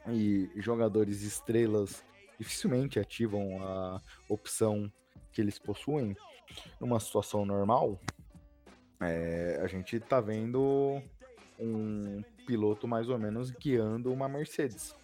e 0.07 0.51
jogadores 0.57 1.23
estrelas 1.23 2.05
dificilmente 2.39 2.99
ativam 2.99 3.63
a 3.63 4.01
opção 4.29 4.91
que 5.33 5.41
eles 5.41 5.59
possuem 5.59 6.17
numa 6.81 7.01
situação 7.01 7.45
normal, 7.45 8.01
é, 9.01 9.61
a 9.63 9.67
gente 9.67 9.99
tá 10.01 10.21
vendo 10.21 11.03
um 11.59 12.23
piloto 12.47 12.87
mais 12.87 13.09
ou 13.09 13.19
menos 13.19 13.51
guiando 13.51 14.13
uma 14.13 14.29
Mercedes. 14.29 14.95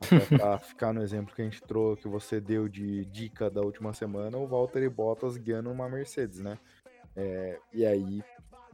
Pra 0.28 0.58
ficar 0.58 0.92
no 0.92 1.02
exemplo 1.02 1.34
que 1.34 1.40
a 1.40 1.44
gente 1.44 1.62
trouxe, 1.62 2.02
que 2.02 2.08
você 2.08 2.40
deu 2.40 2.68
de 2.68 3.04
dica 3.06 3.48
da 3.48 3.62
última 3.62 3.94
semana, 3.94 4.36
o 4.36 4.46
Walter 4.46 4.88
Bottas 4.90 5.36
guiando 5.36 5.70
uma 5.70 5.88
Mercedes, 5.88 6.40
né? 6.40 6.58
É, 7.16 7.58
e 7.72 7.86
aí 7.86 8.22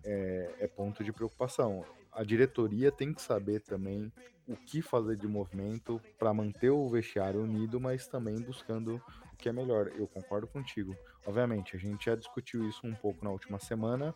é, 0.05 0.55
é 0.61 0.67
ponto 0.67 1.03
de 1.05 1.13
preocupação. 1.13 1.85
A 2.13 2.25
diretoria 2.25 2.91
tem 2.91 3.13
que 3.15 3.23
saber 3.23 3.61
também 3.61 4.13
o 4.49 4.57
que 4.57 4.83
fazer 4.83 5.17
de 5.17 5.29
movimento 5.29 6.01
para 6.19 6.35
manter 6.35 6.71
o 6.71 6.89
vestiário 6.89 7.41
unido, 7.43 7.79
mas 7.81 8.09
também 8.09 8.41
buscando 8.41 9.01
que 9.39 9.49
é 9.49 9.53
melhor. 9.53 9.89
Eu 9.97 10.09
concordo 10.09 10.47
contigo. 10.49 10.95
Obviamente, 11.25 11.77
a 11.77 11.79
gente 11.79 12.07
já 12.07 12.17
discutiu 12.17 12.69
isso 12.69 12.85
um 12.85 12.95
pouco 12.95 13.25
na 13.25 13.31
última 13.31 13.59
semana 13.61 14.13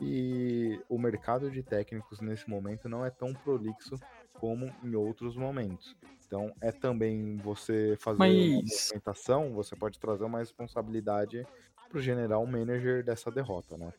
e 0.00 0.80
o 0.88 0.98
mercado 0.98 1.50
de 1.50 1.62
técnicos 1.62 2.20
nesse 2.20 2.48
momento 2.50 2.88
não 2.88 3.04
é 3.04 3.10
tão 3.10 3.32
prolixo 3.32 3.94
como 4.34 4.72
em 4.82 4.94
outros 4.94 5.36
momentos. 5.36 5.96
Então, 6.26 6.52
é 6.60 6.72
também 6.72 7.36
você 7.36 7.96
fazer 8.00 8.18
Mas- 8.18 8.34
uma 8.34 8.62
movimentação, 8.62 9.52
você 9.54 9.76
pode 9.76 9.98
trazer 10.00 10.24
uma 10.24 10.40
responsabilidade 10.40 11.46
pro 11.88 12.00
general 12.00 12.44
manager 12.44 13.04
dessa 13.04 13.30
derrota, 13.30 13.76
né? 13.78 13.92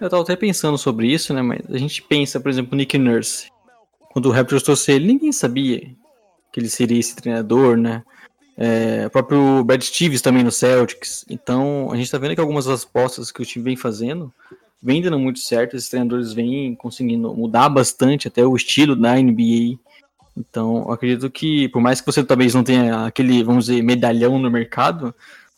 Eu 0.00 0.10
tava 0.10 0.22
até 0.22 0.36
pensando 0.36 0.76
sobre 0.76 1.12
isso, 1.12 1.32
né? 1.32 1.42
Mas 1.42 1.60
a 1.68 1.78
gente 1.78 2.02
pensa, 2.02 2.40
por 2.40 2.48
exemplo, 2.48 2.76
Nick 2.76 2.98
Nurse. 2.98 3.48
Quando 4.12 4.26
o 4.26 4.32
Raptors 4.32 4.62
trouxe 4.62 4.92
ele, 4.92 5.06
ninguém 5.06 5.32
sabia 5.32 5.80
que 6.52 6.60
ele 6.60 6.68
seria 6.68 6.98
esse 6.98 7.16
treinador, 7.16 7.76
né? 7.76 8.02
É, 8.56 9.06
o 9.06 9.10
próprio 9.10 9.64
Brad 9.64 9.82
Stevens 9.82 10.22
também 10.22 10.44
no 10.44 10.52
Celtics. 10.52 11.24
Então, 11.28 11.90
a 11.90 11.96
gente 11.96 12.10
tá 12.10 12.18
vendo 12.18 12.34
que 12.34 12.40
algumas 12.40 12.66
das 12.66 12.84
apostas 12.84 13.32
que 13.32 13.42
o 13.42 13.44
time 13.44 13.64
vem 13.64 13.76
fazendo 13.76 14.32
vem 14.84 15.00
dando 15.00 15.18
muito 15.18 15.38
certo. 15.38 15.74
Esses 15.74 15.88
treinadores 15.88 16.34
vêm 16.34 16.74
conseguindo 16.74 17.32
mudar 17.34 17.70
bastante 17.70 18.28
até 18.28 18.44
o 18.44 18.54
estilo 18.54 18.94
da 18.94 19.14
NBA. 19.14 19.78
Então, 20.36 20.90
acredito 20.92 21.30
que, 21.30 21.68
por 21.70 21.80
mais 21.80 22.00
que 22.00 22.06
você 22.06 22.22
talvez 22.22 22.54
não 22.54 22.62
tenha 22.62 23.06
aquele, 23.06 23.42
vamos 23.42 23.66
dizer, 23.66 23.82
medalhão 23.82 24.38
no 24.38 24.50
mercado, 24.50 25.14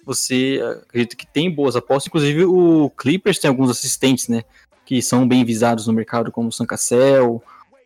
você 0.07 0.61
acredita 0.85 1.17
que 1.17 1.27
tem 1.27 1.51
boas 1.51 1.75
apostas. 1.75 2.07
Inclusive, 2.07 2.45
o 2.45 2.89
Clippers 2.91 3.41
tem 3.41 3.49
alguns 3.49 3.69
assistentes, 3.69 4.29
né? 4.29 4.45
Que 4.85 5.03
são 5.03 5.27
bem 5.27 5.45
visados 5.45 5.89
no 5.89 5.93
mercado, 5.93 6.31
como 6.31 6.49
o 6.49 6.53
Sam 6.53 6.65
Cassell, 6.65 7.35
o 7.35 7.43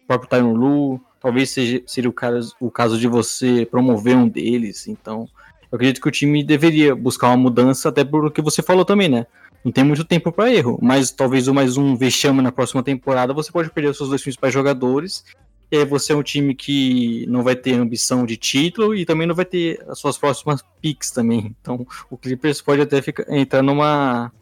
próprio 0.07 0.29
Tyron 0.29 0.53
Lu. 0.53 1.01
Talvez 1.19 1.51
seja, 1.51 1.83
seria 1.87 2.11
o 2.11 2.13
caso, 2.13 2.55
o 2.61 2.71
caso 2.71 2.99
de 2.99 3.09
você 3.09 3.67
promover 3.67 4.17
um 4.17 4.29
deles. 4.29 4.87
Então, 4.87 5.27
eu 5.73 5.77
acredito 5.77 6.01
que 6.01 6.09
o 6.09 6.13
time 6.13 6.45
deveria 6.45 6.95
buscar 6.95 7.29
uma 7.29 7.39
mudança, 7.39 7.89
até 7.89 8.05
por 8.05 8.27
o 8.27 8.31
que 8.31 8.43
você 8.43 8.63
falou 8.63 8.85
também, 8.85 9.09
né? 9.09 9.27
Não 9.65 9.73
tem 9.73 9.85
muito 9.85 10.05
tempo 10.05 10.33
para 10.33 10.53
erro, 10.53 10.79
mas 10.81 11.11
talvez 11.11 11.47
o 11.49 11.55
mais 11.55 11.77
um 11.77 11.95
vexame 11.95 12.41
na 12.41 12.51
próxima 12.53 12.83
temporada 12.83 13.35
você 13.35 13.53
pode 13.53 13.71
perder 13.71 13.91
os 13.91 13.97
seus 13.97 14.09
dois 14.09 14.23
principais 14.23 14.53
jogadores. 14.53 15.25
Aí 15.73 15.85
você 15.85 16.13
é 16.13 16.17
um 16.17 16.23
time 16.23 16.55
que 16.55 17.25
não 17.29 17.43
vai 17.43 17.55
ter 17.55 17.75
ambição 17.75 18.27
de 18.27 18.37
título 18.37 18.95
e 18.95 19.07
também 19.07 19.27
não 19.27 19.35
vai 19.35 19.45
ter 19.45 19.83
as 19.89 19.99
suas 19.99 20.19
próximas 20.19 20.63
picks 20.81 21.13
também. 21.13 21.55
Então 21.61 21.87
o 22.11 22.17
Clippers 22.17 22.61
pode 22.61 22.83
até 22.83 23.01
ficar, 23.01 23.31
entrar 23.33 23.63
numa 23.63 24.33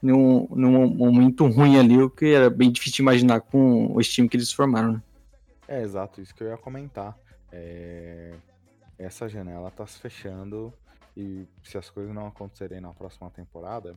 num, 0.00 0.46
num 0.50 0.88
momento 0.88 1.46
ruim 1.48 1.76
ali, 1.76 2.00
o 2.00 2.08
que 2.08 2.26
era 2.26 2.48
bem 2.48 2.70
difícil 2.70 2.96
de 2.96 3.02
imaginar 3.02 3.40
com 3.40 3.92
o 3.92 4.00
time 4.02 4.28
que 4.28 4.36
eles 4.36 4.52
formaram. 4.52 4.92
Né? 4.92 5.02
É, 5.66 5.82
exato, 5.82 6.20
isso 6.20 6.32
que 6.34 6.44
eu 6.44 6.48
ia 6.48 6.56
comentar. 6.56 7.18
É, 7.50 8.34
Essa 8.96 9.28
janela 9.28 9.72
tá 9.72 9.86
se 9.86 9.98
fechando 9.98 10.72
e 11.16 11.44
se 11.64 11.76
as 11.76 11.90
coisas 11.90 12.14
não 12.14 12.28
acontecerem 12.28 12.80
na 12.80 12.92
próxima 12.92 13.28
temporada, 13.30 13.96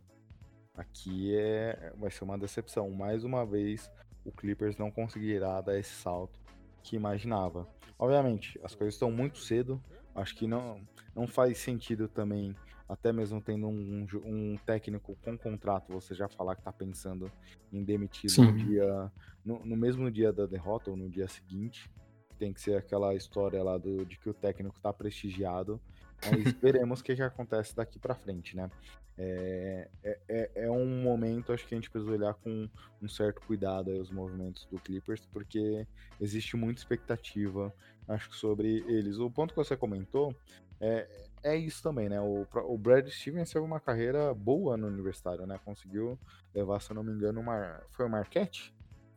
aqui 0.76 1.36
é... 1.36 1.94
vai 1.96 2.10
ser 2.10 2.24
uma 2.24 2.38
decepção. 2.38 2.90
Mais 2.90 3.24
uma 3.24 3.46
vez, 3.46 3.92
o 4.26 4.32
Clippers 4.32 4.78
não 4.78 4.90
conseguirá 4.90 5.62
dar 5.62 5.78
esse 5.78 5.94
salto 5.94 6.40
que 6.84 6.96
imaginava. 6.96 7.68
Obviamente, 7.98 8.60
as 8.64 8.74
coisas 8.74 8.96
estão 8.96 9.12
muito 9.12 9.38
cedo, 9.38 9.82
acho 10.16 10.36
que 10.36 10.48
não, 10.48 10.82
não 11.16 11.28
faz 11.28 11.60
sentido 11.60 12.08
também, 12.08 12.56
até 12.90 13.14
mesmo 13.14 13.40
tendo 13.42 13.68
um, 13.68 14.06
um 14.26 14.58
técnico 14.66 15.16
com 15.24 15.38
contrato, 15.38 15.94
você 15.94 16.14
já 16.14 16.28
falar 16.28 16.56
que 16.56 16.64
tá 16.64 16.74
pensando 16.74 17.32
em 17.72 17.84
demitir 17.84 18.30
no 18.38 18.52
dia 18.52 19.12
no, 19.44 19.66
no 19.66 19.76
mesmo 19.76 20.10
dia 20.12 20.32
da 20.32 20.46
derrota 20.46 20.92
ou 20.92 20.98
no 20.98 21.10
dia 21.10 21.28
seguinte. 21.28 21.90
Tem 22.38 22.52
que 22.52 22.62
ser 22.62 22.76
aquela 22.76 23.14
história 23.14 23.62
lá 23.64 23.78
do, 23.78 24.06
de 24.06 24.18
que 24.18 24.30
o 24.30 24.34
técnico 24.34 24.80
tá 24.82 24.92
prestigiado. 24.92 25.80
Mas 26.26 26.52
veremos 26.62 27.00
o 27.00 27.04
que, 27.04 27.16
que 27.16 27.22
acontece 27.22 27.76
daqui 27.76 27.98
pra 28.00 28.16
frente, 28.16 28.56
né? 28.56 28.70
É, 29.18 29.88
é, 30.04 30.20
é- 30.30 30.52
é 30.66 30.72
um 30.72 31.02
momento, 31.02 31.52
acho 31.52 31.68
que 31.68 31.76
a 31.76 31.78
gente 31.78 31.90
precisa 31.90 32.12
olhar 32.12 32.34
com 32.36 32.68
um 33.02 33.08
certo 33.08 33.42
cuidado 33.42 33.92
aí 33.92 34.00
os 34.00 34.10
movimentos 34.10 34.66
do 34.72 34.80
Clippers, 34.80 35.26
porque 35.32 35.86
existe 36.20 36.56
muita 36.56 36.80
expectativa, 36.82 37.74
acho 38.08 38.30
que 38.30 38.36
sobre 38.36 38.84
eles. 38.88 39.18
O 39.20 39.30
ponto 39.30 39.52
que 39.54 39.58
você 39.58 39.76
comentou 39.76 40.34
é, 40.80 41.08
é 41.44 41.56
isso 41.56 41.84
também, 41.84 42.10
né? 42.10 42.20
O, 42.22 42.48
o 42.68 42.78
Brad 42.78 43.08
Stevens 43.10 43.52
teve 43.52 43.66
uma 43.66 43.80
carreira 43.80 44.34
boa 44.34 44.78
no 44.78 44.88
universitário, 44.88 45.46
né? 45.46 45.60
Conseguiu 45.64 46.18
levar, 46.56 46.80
se 46.82 46.92
eu 46.92 46.96
não 46.96 47.04
me 47.04 47.12
engano, 47.12 47.40
uma, 47.42 47.82
foi 47.92 48.06
o 48.06 48.10
Marquette? 48.10 48.74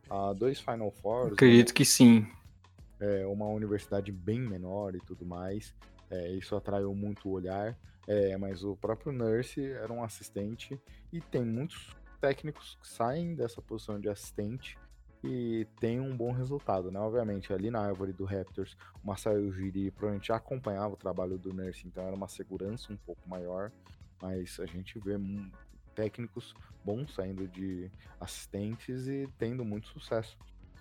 A 0.09 0.33
dois 0.33 0.59
Final 0.59 0.91
Fours, 0.91 1.29
né? 1.29 1.33
Acredito 1.33 1.73
que 1.73 1.83
sim. 1.83 2.27
é, 2.99 3.25
uma 3.25 3.47
universidade 3.47 4.11
bem 4.11 4.39
menor 4.39 4.95
e 4.95 4.99
tudo 4.99 5.25
mais. 5.25 5.73
É, 6.15 6.31
isso 6.31 6.55
atraiu 6.55 6.93
muito 6.93 7.27
o 7.27 7.31
olhar. 7.31 7.77
É, 8.07 8.37
mas 8.37 8.63
o 8.63 8.75
próprio 8.75 9.11
Nurse 9.11 9.63
era 9.63 9.91
um 9.91 10.03
assistente 10.03 10.79
e 11.11 11.19
tem 11.19 11.43
muitos 11.43 11.95
técnicos 12.21 12.77
que 12.79 12.87
saem 12.87 13.35
dessa 13.35 13.61
posição 13.61 13.99
de 13.99 14.07
assistente 14.09 14.77
e 15.23 15.65
tem 15.79 15.99
um 15.99 16.15
bom 16.15 16.31
resultado, 16.31 16.91
né? 16.91 16.99
Obviamente, 16.99 17.51
ali 17.51 17.71
na 17.71 17.79
árvore 17.79 18.13
do 18.13 18.25
Raptors, 18.25 18.77
o 19.03 19.07
Masai 19.07 19.37
Ujiri 19.37 19.89
provavelmente 19.89 20.27
já 20.27 20.35
acompanhava 20.35 20.93
o 20.93 20.97
trabalho 20.97 21.37
do 21.37 21.51
Nurse, 21.51 21.87
então 21.87 22.05
era 22.05 22.15
uma 22.15 22.27
segurança 22.27 22.93
um 22.93 22.97
pouco 22.97 23.27
maior, 23.27 23.71
mas 24.21 24.59
a 24.59 24.67
gente 24.67 24.99
vê 24.99 25.17
técnicos 25.95 26.53
bons 26.83 27.13
saindo 27.15 27.47
de 27.47 27.89
assistentes 28.19 29.07
e 29.07 29.27
tendo 29.39 29.65
muito 29.65 29.87
sucesso. 29.87 30.37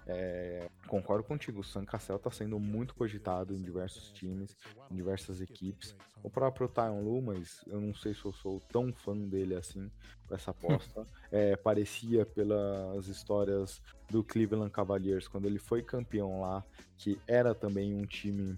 É, 0.06 0.68
concordo 0.86 1.24
contigo, 1.24 1.60
o 1.60 1.64
Sam 1.64 1.84
Cassell 1.84 2.18
tá 2.18 2.30
sendo 2.30 2.58
muito 2.58 2.94
cogitado 2.94 3.54
em 3.54 3.62
diversos 3.62 4.10
times, 4.12 4.56
em 4.90 4.94
diversas 4.94 5.40
equipes. 5.40 5.96
O 6.22 6.28
próprio 6.28 6.68
Tyron 6.68 7.00
Lu, 7.00 7.22
mas 7.22 7.62
eu 7.66 7.80
não 7.80 7.94
sei 7.94 8.14
se 8.14 8.24
eu 8.24 8.32
sou 8.32 8.60
tão 8.70 8.92
fã 8.92 9.16
dele 9.16 9.54
assim 9.54 9.90
com 10.26 10.34
essa 10.34 10.50
aposta. 10.50 11.06
É, 11.36 11.56
parecia 11.56 12.24
pelas 12.24 13.08
histórias 13.08 13.82
do 14.08 14.22
Cleveland 14.22 14.70
Cavaliers, 14.70 15.26
quando 15.26 15.46
ele 15.46 15.58
foi 15.58 15.82
campeão 15.82 16.42
lá, 16.42 16.62
que 16.96 17.18
era 17.26 17.52
também 17.52 17.92
um 17.92 18.06
time 18.06 18.56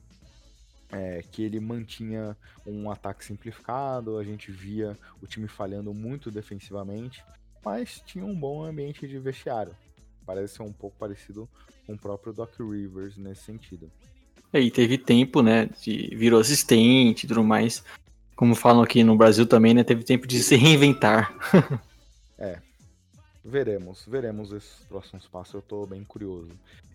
é, 0.90 1.22
que 1.22 1.42
ele 1.42 1.58
mantinha 1.58 2.36
um 2.66 2.90
ataque 2.90 3.24
simplificado, 3.24 4.18
a 4.18 4.24
gente 4.24 4.50
via 4.52 4.94
o 5.22 5.26
time 5.26 5.48
falhando 5.48 5.94
muito 5.94 6.30
defensivamente, 6.30 7.24
mas 7.64 8.02
tinha 8.04 8.26
um 8.26 8.38
bom 8.38 8.62
ambiente 8.62 9.08
de 9.08 9.18
vestiário. 9.18 9.74
Parece 10.26 10.54
ser 10.56 10.62
um 10.62 10.72
pouco 10.72 10.96
parecido 10.98 11.48
com 11.86 11.92
o 11.94 11.98
próprio 11.98 12.32
Doc 12.32 12.50
Rivers 12.58 13.16
nesse 13.16 13.44
sentido. 13.44 13.90
E 14.52 14.70
teve 14.70 14.98
tempo, 14.98 15.42
né? 15.42 15.66
De, 15.82 16.14
virou 16.16 16.40
assistente 16.40 17.24
e 17.24 17.28
tudo 17.28 17.44
mais. 17.44 17.84
Como 18.34 18.54
falam 18.54 18.82
aqui 18.82 19.02
no 19.04 19.16
Brasil 19.16 19.46
também, 19.46 19.72
né? 19.74 19.84
Teve 19.84 20.02
tempo 20.04 20.26
de 20.26 20.42
se 20.42 20.56
reinventar. 20.56 21.32
Veremos, 23.48 24.04
veremos 24.08 24.50
esses 24.52 24.80
próximos 24.88 25.28
passos, 25.28 25.54
eu 25.54 25.62
tô 25.62 25.86
bem 25.86 26.02
curioso. 26.02 26.50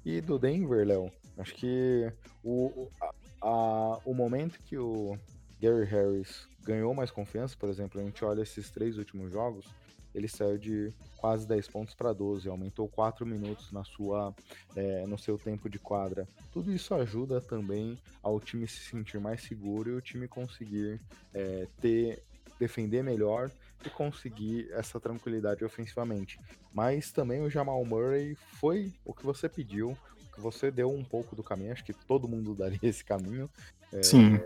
E 0.06 0.20
do 0.20 0.38
Denver, 0.38 0.86
Léo, 0.86 1.10
acho 1.38 1.56
que 1.56 2.12
o, 2.44 2.66
o- 2.66 2.92
a- 3.02 3.14
a- 3.42 4.00
o 4.04 4.14
momento 4.14 4.60
que 4.66 4.78
o 4.78 5.18
Gary 5.62 5.86
Harris 5.86 6.50
ganhou 6.64 6.94
mais 6.94 7.10
confiança, 7.10 7.56
por 7.58 7.70
exemplo, 7.70 8.02
a 8.02 8.04
gente 8.04 8.24
olha 8.26 8.42
esses 8.42 8.70
três 8.70 8.98
últimos 8.98 9.32
jogos, 9.32 9.66
ele 10.14 10.28
saiu 10.28 10.58
de 10.58 10.94
quase 11.18 11.48
10 11.48 11.68
pontos 11.68 11.94
para 11.94 12.14
12, 12.14 12.50
aumentou 12.50 12.88
4 12.88 13.26
minutos 13.26 13.72
na 13.72 13.84
sua, 13.84 14.34
eh, 14.76 15.06
no 15.08 15.18
seu 15.18 15.38
tempo 15.38 15.70
de 15.70 15.80
quadra. 15.80 16.28
Tudo 16.52 16.74
isso 16.74 16.94
ajuda 16.94 17.40
também 17.40 17.98
ao 18.22 18.40
time 18.40 18.68
se 18.68 18.80
sentir 18.80 19.20
mais 19.20 19.42
seguro 19.44 19.92
e 19.92 19.94
o 19.94 20.02
time 20.02 20.28
conseguir 20.28 21.00
eh, 21.34 21.68
ter 21.80 22.24
defender 22.62 23.04
melhor 23.04 23.50
e 23.84 23.90
conseguir 23.90 24.70
essa 24.72 25.00
tranquilidade 25.00 25.66
ofensivamente. 25.66 26.40
Mas 26.72 27.12
também 27.12 27.42
o 27.42 27.50
Jamal 27.50 27.84
Murray 27.84 28.36
foi 28.60 28.94
o 29.04 29.14
que 29.14 29.26
você 29.26 29.50
pediu, 29.50 29.98
o 30.24 30.36
que 30.36 30.40
você 30.40 30.70
deu 30.70 30.92
um 30.92 31.04
pouco 31.04 31.36
do 31.36 31.44
caminho, 31.44 31.72
acho 31.72 31.84
que 31.84 31.94
todo 31.94 32.28
mundo 32.28 32.54
daria 32.56 32.80
esse 32.84 33.04
caminho 33.04 33.50
é, 33.92 34.04
Sim. 34.04 34.40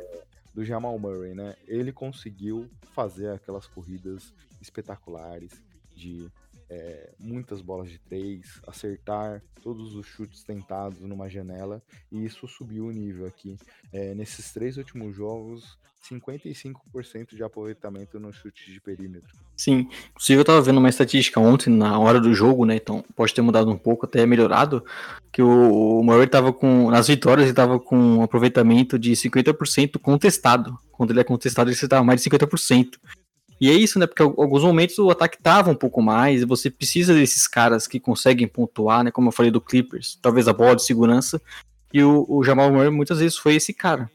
do 0.53 0.63
Jamal 0.63 0.97
Murray, 0.97 1.35
né? 1.35 1.55
Ele 1.67 1.91
conseguiu 1.91 2.69
fazer 2.93 3.29
aquelas 3.31 3.67
corridas 3.67 4.33
espetaculares 4.65 5.51
de 5.95 6.29
é, 6.69 7.13
muitas 7.19 7.61
bolas 7.61 7.89
de 7.89 7.99
três, 7.99 8.61
acertar 8.67 9.41
todos 9.61 9.95
os 9.95 10.05
chutes 10.05 10.43
tentados 10.43 10.99
numa 11.01 11.29
janela, 11.29 11.81
e 12.11 12.25
isso 12.25 12.47
subiu 12.47 12.87
o 12.87 12.91
nível 12.91 13.25
aqui. 13.25 13.57
É, 13.93 14.13
nesses 14.13 14.51
três 14.51 14.77
últimos 14.77 15.15
jogos, 15.15 15.77
55% 16.13 17.35
de 17.35 17.43
aproveitamento 17.43 18.19
no 18.19 18.31
chute 18.31 18.71
de 18.71 18.79
perímetro. 18.79 19.29
Sim, 19.57 19.87
inclusive 20.11 20.39
eu 20.39 20.45
tava 20.45 20.61
vendo 20.61 20.77
uma 20.77 20.89
estatística 20.89 21.39
ontem 21.39 21.71
na 21.71 21.97
hora 21.97 22.19
do 22.19 22.33
jogo, 22.33 22.65
né? 22.65 22.75
Então 22.75 23.03
pode 23.15 23.33
ter 23.33 23.41
mudado 23.41 23.71
um 23.71 23.77
pouco, 23.77 24.05
até 24.05 24.25
melhorado. 24.25 24.83
Que 25.31 25.41
o, 25.41 25.99
o 25.99 26.03
Murray 26.03 26.27
tava 26.27 26.53
com. 26.53 26.91
Nas 26.91 27.07
vitórias 27.07 27.47
ele 27.47 27.55
tava 27.55 27.79
com 27.79 27.97
um 27.97 28.21
aproveitamento 28.21 28.99
de 28.99 29.13
50% 29.13 29.99
contestado. 29.99 30.77
Quando 30.91 31.11
ele 31.11 31.21
é 31.21 31.23
contestado, 31.23 31.69
ele 31.69 31.75
estava 31.75 32.03
mais 32.03 32.21
de 32.21 32.29
50%. 32.29 32.99
E 33.59 33.69
é 33.69 33.73
isso, 33.73 33.97
né? 33.97 34.05
Porque 34.05 34.21
alguns 34.21 34.63
momentos 34.63 34.97
o 34.99 35.09
ataque 35.09 35.37
tava 35.41 35.71
um 35.71 35.75
pouco 35.75 36.01
mais, 36.01 36.41
e 36.41 36.45
você 36.45 36.69
precisa 36.69 37.13
desses 37.13 37.47
caras 37.47 37.87
que 37.87 37.99
conseguem 37.99 38.47
pontuar, 38.47 39.03
né? 39.03 39.11
Como 39.11 39.29
eu 39.29 39.31
falei 39.31 39.51
do 39.51 39.61
Clippers, 39.61 40.17
talvez 40.21 40.47
a 40.47 40.53
bola 40.53 40.75
de 40.75 40.83
segurança. 40.83 41.41
E 41.93 42.03
o, 42.03 42.25
o 42.27 42.43
Jamal 42.43 42.71
Murray 42.71 42.89
muitas 42.89 43.19
vezes 43.19 43.37
foi 43.37 43.55
esse 43.55 43.73
cara. 43.73 44.09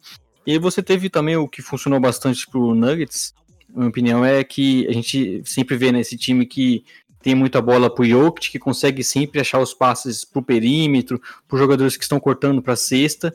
E 0.46 0.58
você 0.58 0.82
teve 0.82 1.08
também 1.08 1.36
o 1.36 1.48
que 1.48 1.62
funcionou 1.62 2.00
bastante 2.00 2.46
pro 2.48 2.74
Nuggets, 2.74 3.34
minha 3.74 3.88
opinião 3.88 4.24
é 4.24 4.42
que 4.42 4.86
a 4.88 4.92
gente 4.92 5.42
sempre 5.44 5.76
vê 5.76 5.92
nesse 5.92 6.16
time 6.16 6.44
que 6.44 6.84
tem 7.22 7.34
muita 7.34 7.60
bola 7.60 7.92
pro 7.92 8.04
Jokic, 8.04 8.50
que 8.50 8.58
consegue 8.58 9.04
sempre 9.04 9.40
achar 9.40 9.60
os 9.60 9.74
passes 9.74 10.24
pro 10.24 10.42
perímetro, 10.42 11.20
por 11.46 11.58
jogadores 11.58 11.96
que 11.96 12.02
estão 12.02 12.18
cortando 12.18 12.62
pra 12.62 12.76
cesta. 12.76 13.34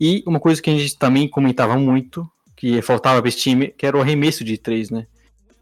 E 0.00 0.22
uma 0.26 0.40
coisa 0.40 0.60
que 0.60 0.68
a 0.68 0.72
gente 0.76 0.98
também 0.98 1.28
comentava 1.28 1.76
muito, 1.76 2.28
que 2.56 2.82
faltava 2.82 3.20
para 3.20 3.28
esse 3.28 3.38
time, 3.38 3.68
que 3.68 3.86
era 3.86 3.96
o 3.96 4.00
arremesso 4.00 4.42
de 4.42 4.58
três, 4.58 4.90
né? 4.90 5.06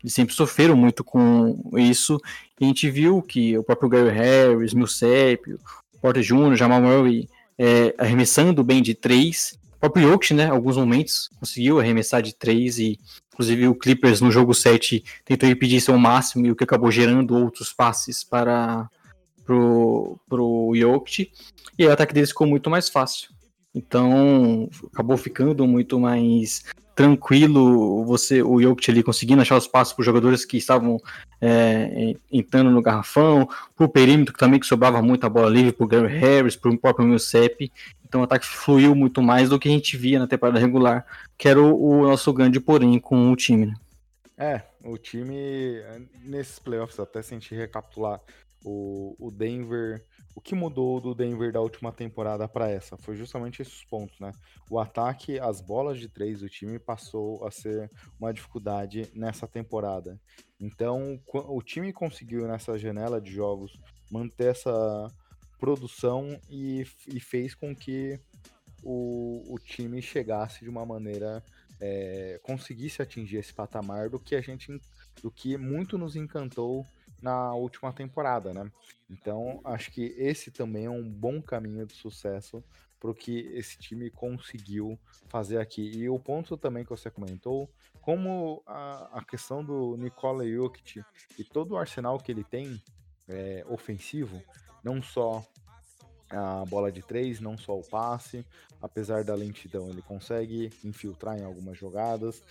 Eles 0.02 0.14
sempre 0.14 0.34
sofreram 0.34 0.76
muito 0.76 1.02
com 1.02 1.60
isso. 1.76 2.20
E 2.60 2.64
a 2.64 2.68
gente 2.68 2.90
viu 2.90 3.22
que 3.22 3.56
o 3.58 3.62
próprio 3.62 3.88
Gary 3.88 4.10
Harris, 4.10 4.74
Millsap, 4.74 5.56
Porter 6.00 6.22
Jr., 6.22 6.54
Jamal 6.54 6.80
Murray 6.80 7.28
é, 7.58 7.94
arremessando 7.98 8.62
bem 8.62 8.82
de 8.82 8.94
três. 8.94 9.58
O 9.76 9.80
próprio 9.80 10.08
Jokic, 10.08 10.34
né? 10.34 10.46
Alguns 10.48 10.76
momentos 10.76 11.30
conseguiu 11.38 11.80
arremessar 11.80 12.22
de 12.22 12.34
três 12.34 12.78
e 12.78 12.98
Inclusive 13.38 13.68
o 13.68 13.74
Clippers 13.76 14.20
no 14.20 14.32
jogo 14.32 14.52
7 14.52 15.04
tentou 15.24 15.48
impedir 15.48 15.80
ao 15.88 15.96
máximo 15.96 16.44
e 16.44 16.50
o 16.50 16.56
que 16.56 16.64
acabou 16.64 16.90
gerando 16.90 17.36
outros 17.36 17.72
passes 17.72 18.24
para 18.24 18.90
pro, 19.44 20.18
pro 20.28 20.72
Jokic. 20.74 21.30
E 21.78 21.86
o 21.86 21.92
ataque 21.92 22.12
deles 22.12 22.30
ficou 22.30 22.48
muito 22.48 22.68
mais 22.68 22.88
fácil. 22.88 23.30
Então 23.72 24.68
acabou 24.92 25.16
ficando 25.16 25.64
muito 25.68 26.00
mais 26.00 26.64
tranquilo 26.98 28.04
você 28.04 28.42
o 28.42 28.60
Jokic 28.60 28.90
ali 28.90 29.04
conseguindo 29.04 29.40
achar 29.40 29.56
os 29.56 29.68
passos 29.68 29.94
para 29.94 30.00
os 30.00 30.06
jogadores 30.06 30.44
que 30.44 30.56
estavam 30.56 31.00
é, 31.40 32.16
entrando 32.28 32.72
no 32.72 32.82
garrafão, 32.82 33.48
para 33.76 33.86
o 33.86 33.88
perímetro 33.88 34.34
também 34.36 34.58
que 34.58 34.66
sobrava 34.66 35.00
muita 35.00 35.28
bola 35.28 35.48
livre 35.48 35.70
para 35.70 35.84
o 35.84 35.86
Gary 35.86 36.18
Harris, 36.18 36.56
para 36.56 36.72
o 36.72 36.76
próprio 36.76 37.06
Millsap. 37.06 37.70
Então 38.04 38.20
o 38.20 38.24
ataque 38.24 38.44
fluiu 38.44 38.96
muito 38.96 39.22
mais 39.22 39.48
do 39.48 39.60
que 39.60 39.68
a 39.68 39.70
gente 39.70 39.96
via 39.96 40.18
na 40.18 40.26
temporada 40.26 40.58
regular, 40.58 41.06
que 41.36 41.48
era 41.48 41.62
o, 41.62 42.00
o 42.00 42.02
nosso 42.02 42.32
grande 42.32 42.58
porém 42.58 42.98
com 42.98 43.30
o 43.30 43.36
time. 43.36 43.66
Né? 43.66 43.74
É, 44.36 44.62
o 44.82 44.98
time, 44.98 45.80
nesses 46.24 46.58
playoffs, 46.58 46.98
até 46.98 47.22
se 47.22 47.32
a 47.32 47.38
gente 47.38 47.54
recapitular, 47.54 48.20
o, 48.64 49.14
o 49.20 49.30
Denver. 49.30 50.02
O 50.38 50.40
que 50.40 50.54
mudou 50.54 51.00
do 51.00 51.16
Denver 51.16 51.50
da 51.50 51.60
última 51.60 51.90
temporada 51.90 52.46
para 52.46 52.70
essa? 52.70 52.96
Foi 52.96 53.16
justamente 53.16 53.60
esses 53.60 53.82
pontos, 53.82 54.20
né? 54.20 54.30
O 54.70 54.78
ataque, 54.78 55.36
as 55.40 55.60
bolas 55.60 55.98
de 55.98 56.08
três 56.08 56.38
do 56.42 56.48
time 56.48 56.78
passou 56.78 57.44
a 57.44 57.50
ser 57.50 57.90
uma 58.20 58.32
dificuldade 58.32 59.10
nessa 59.12 59.48
temporada. 59.48 60.16
Então, 60.60 61.20
o 61.26 61.60
time 61.60 61.92
conseguiu 61.92 62.46
nessa 62.46 62.78
janela 62.78 63.20
de 63.20 63.32
jogos 63.32 63.80
manter 64.08 64.52
essa 64.52 65.08
produção 65.58 66.40
e, 66.48 66.86
e 67.08 67.18
fez 67.18 67.52
com 67.52 67.74
que 67.74 68.20
o, 68.84 69.42
o 69.52 69.58
time 69.58 70.00
chegasse 70.00 70.60
de 70.60 70.70
uma 70.70 70.86
maneira 70.86 71.42
é, 71.80 72.38
conseguisse 72.44 73.02
atingir 73.02 73.38
esse 73.38 73.52
patamar 73.52 74.08
do 74.08 74.20
que 74.20 74.36
a 74.36 74.40
gente 74.40 74.80
do 75.20 75.32
que 75.32 75.56
muito 75.56 75.98
nos 75.98 76.14
encantou 76.14 76.86
na 77.20 77.54
última 77.54 77.92
temporada, 77.92 78.52
né? 78.52 78.70
Então 79.10 79.60
acho 79.64 79.90
que 79.90 80.14
esse 80.16 80.50
também 80.50 80.86
é 80.86 80.90
um 80.90 81.08
bom 81.08 81.42
caminho 81.42 81.86
de 81.86 81.94
sucesso 81.94 82.62
para 83.00 83.10
o 83.10 83.14
que 83.14 83.38
esse 83.54 83.78
time 83.78 84.10
conseguiu 84.10 84.98
fazer 85.28 85.58
aqui. 85.58 85.82
E 85.82 86.08
o 86.08 86.18
ponto 86.18 86.56
também 86.56 86.84
que 86.84 86.90
você 86.90 87.10
comentou, 87.10 87.70
como 88.00 88.62
a, 88.66 89.18
a 89.18 89.24
questão 89.24 89.64
do 89.64 89.96
Nikola 89.96 90.46
Jokic 90.46 91.02
e 91.38 91.44
todo 91.44 91.72
o 91.72 91.76
arsenal 91.76 92.18
que 92.18 92.32
ele 92.32 92.44
tem 92.44 92.82
é, 93.28 93.64
ofensivo, 93.68 94.42
não 94.82 95.02
só 95.02 95.44
a 96.30 96.64
bola 96.66 96.92
de 96.92 97.02
três, 97.02 97.40
não 97.40 97.56
só 97.56 97.78
o 97.78 97.82
passe, 97.82 98.44
apesar 98.82 99.24
da 99.24 99.34
lentidão, 99.34 99.88
ele 99.88 100.02
consegue 100.02 100.70
infiltrar 100.84 101.38
em 101.38 101.44
algumas 101.44 101.78
jogadas. 101.78 102.42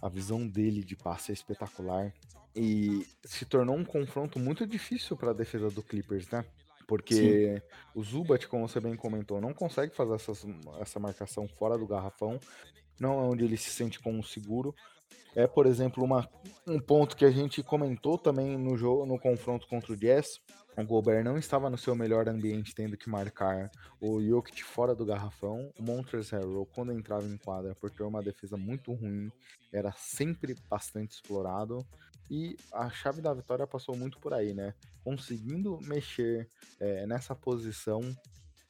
A 0.00 0.08
visão 0.08 0.46
dele 0.46 0.82
de 0.82 0.96
passe 0.96 1.30
é 1.30 1.34
espetacular 1.34 2.12
e 2.54 3.06
se 3.24 3.44
tornou 3.44 3.76
um 3.76 3.84
confronto 3.84 4.38
muito 4.38 4.66
difícil 4.66 5.16
para 5.16 5.30
a 5.30 5.34
defesa 5.34 5.70
do 5.70 5.82
Clippers, 5.82 6.28
né? 6.30 6.44
Porque 6.86 7.14
Sim. 7.14 7.62
o 7.94 8.02
Zubat, 8.02 8.48
como 8.48 8.68
você 8.68 8.80
bem 8.80 8.96
comentou, 8.96 9.40
não 9.40 9.54
consegue 9.54 9.94
fazer 9.94 10.14
essas, 10.14 10.44
essa 10.80 10.98
marcação 10.98 11.46
fora 11.46 11.78
do 11.78 11.86
garrafão, 11.86 12.40
não 12.98 13.20
é 13.20 13.22
onde 13.28 13.44
ele 13.44 13.56
se 13.56 13.70
sente 13.70 14.00
como 14.00 14.24
seguro. 14.24 14.74
É, 15.34 15.46
por 15.46 15.66
exemplo, 15.66 16.02
uma, 16.02 16.28
um 16.66 16.80
ponto 16.80 17.16
que 17.16 17.24
a 17.24 17.30
gente 17.30 17.62
comentou 17.62 18.18
também 18.18 18.58
no 18.58 18.76
jogo, 18.76 19.06
no 19.06 19.18
confronto 19.18 19.68
contra 19.68 19.92
o 19.92 19.96
Jazz, 19.96 20.40
o 20.76 20.84
Gobert 20.84 21.24
não 21.24 21.36
estava 21.36 21.68
no 21.68 21.78
seu 21.78 21.94
melhor 21.94 22.28
ambiente, 22.28 22.74
tendo 22.74 22.96
que 22.96 23.08
marcar 23.08 23.70
o 24.00 24.20
Jokic 24.20 24.64
fora 24.64 24.94
do 24.94 25.04
garrafão. 25.04 25.70
O 25.78 25.82
Montrezl 25.82 26.36
Harrell, 26.36 26.68
quando 26.74 26.92
entrava 26.92 27.26
em 27.26 27.36
quadra, 27.36 27.74
por 27.74 27.90
ter 27.90 28.02
uma 28.02 28.22
defesa 28.22 28.56
muito 28.56 28.92
ruim, 28.92 29.30
era 29.72 29.92
sempre 29.92 30.56
bastante 30.68 31.12
explorado. 31.12 31.86
E 32.30 32.56
a 32.72 32.88
chave 32.90 33.20
da 33.20 33.34
vitória 33.34 33.66
passou 33.66 33.96
muito 33.96 34.18
por 34.20 34.32
aí, 34.32 34.54
né? 34.54 34.74
Conseguindo 35.02 35.78
mexer 35.82 36.48
é, 36.78 37.06
nessa 37.06 37.34
posição 37.34 38.00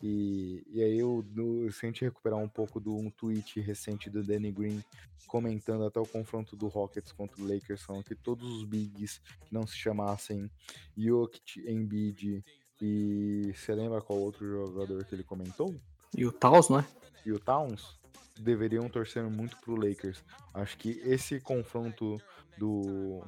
e, 0.03 0.63
e 0.71 0.83
aí 0.83 0.99
eu, 0.99 1.23
do, 1.23 1.71
se 1.71 1.85
a 1.85 1.89
gente 1.89 2.05
recuperar 2.05 2.39
um 2.39 2.49
pouco 2.49 2.81
do 2.81 2.97
um 2.97 3.11
tweet 3.11 3.61
recente 3.61 4.09
do 4.09 4.23
Danny 4.23 4.51
Green 4.51 4.83
comentando 5.27 5.85
até 5.85 6.01
o 6.01 6.07
confronto 6.07 6.57
do 6.57 6.69
Rockets 6.69 7.13
contra 7.13 7.41
o 7.41 7.47
Lakers, 7.47 7.83
são 7.83 8.03
que 8.03 8.15
todos 8.15 8.51
os 8.51 8.65
bigs 8.65 9.21
que 9.45 9.53
não 9.53 9.67
se 9.67 9.77
chamassem 9.77 10.51
Jokic, 10.97 11.61
Embiid 11.71 12.43
e 12.81 13.53
você 13.55 13.75
lembra 13.75 14.01
qual 14.01 14.19
outro 14.19 14.47
jogador 14.47 15.05
que 15.05 15.15
ele 15.15 15.23
comentou? 15.23 15.79
E 16.17 16.25
o 16.25 16.33
Towns, 16.33 16.71
né? 16.71 16.85
E 17.25 17.31
o 17.31 17.39
Towns 17.39 18.01
deveriam 18.41 18.89
torcer 18.89 19.23
muito 19.29 19.59
pro 19.59 19.77
Lakers. 19.77 20.25
Acho 20.55 20.79
que 20.79 20.99
esse 21.05 21.39
confronto 21.41 22.17
do 22.57 23.23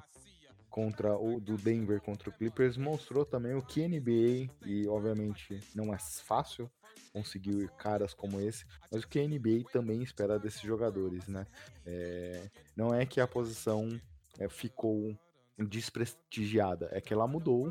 contra 0.73 1.15
o 1.17 1.39
do 1.39 1.57
Denver 1.57 2.01
contra 2.01 2.31
o 2.31 2.33
Clippers 2.33 2.79
mostrou 2.79 3.27
também 3.27 3.55
o 3.55 3.63
que 3.63 3.87
NBA 3.87 4.51
e 4.67 4.89
obviamente 4.89 5.61
não 5.75 5.95
é 5.95 5.99
fácil 5.99 6.69
conseguir 7.13 7.69
caras 7.77 8.15
como 8.15 8.41
esse, 8.41 8.65
mas 8.91 9.05
o 9.05 9.09
que 9.09 9.25
NBA 9.25 9.71
também 9.71 10.03
espera 10.03 10.39
desses 10.39 10.63
jogadores, 10.63 11.29
né? 11.29 11.47
É, 11.85 12.51
não 12.75 12.95
é 12.95 13.05
que 13.05 13.21
a 13.21 13.29
posição 13.29 14.01
é, 14.39 14.49
ficou 14.49 15.15
desprestigiada, 15.59 16.89
é 16.91 17.01
que 17.03 17.13
ela 17.13 17.27
mudou 17.27 17.71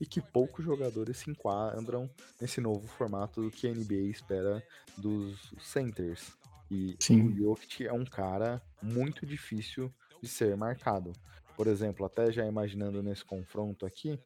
e 0.00 0.04
que 0.04 0.20
poucos 0.20 0.64
jogadores 0.64 1.18
se 1.18 1.30
enquadram 1.30 2.10
nesse 2.40 2.60
novo 2.60 2.86
formato 2.88 3.42
do 3.42 3.50
que 3.50 3.68
a 3.68 3.72
NBA 3.72 4.10
espera 4.10 4.62
dos 4.98 5.54
centers. 5.60 6.32
E 6.68 6.96
Sim. 6.98 7.28
o 7.28 7.36
Jokic 7.36 7.86
é 7.86 7.92
um 7.92 8.04
cara 8.04 8.60
muito 8.82 9.24
difícil 9.24 9.92
de 10.20 10.28
ser 10.28 10.56
marcado. 10.56 11.12
Por 11.60 11.66
exemplo, 11.66 12.06
até 12.06 12.32
já 12.32 12.46
imaginando 12.46 13.02
nesse 13.02 13.22
confronto 13.22 13.84
aqui, 13.84 14.18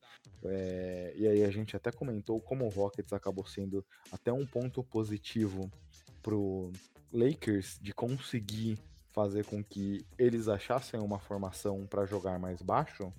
é, 0.45 1.13
e 1.17 1.27
aí 1.27 1.43
a 1.43 1.51
gente 1.51 1.75
até 1.75 1.91
comentou 1.91 2.41
como 2.41 2.65
o 2.65 2.69
Rockets 2.69 3.13
acabou 3.13 3.45
sendo 3.45 3.85
até 4.13 4.33
um 4.33 4.47
ponto 4.47 4.85
positivo 4.85 5.69
pro 6.23 6.71
Lakers 7.13 7.77
de 7.83 7.93
conseguir 7.93 8.79
fazer 9.09 9.45
com 9.47 9.65
que 9.65 10.07
eles 10.17 10.47
achassem 10.47 11.01
uma 11.01 11.19
formação 11.19 11.85
para 11.89 12.07
jogar 12.07 12.39
mais 12.39 12.63
baixo. 12.63 13.13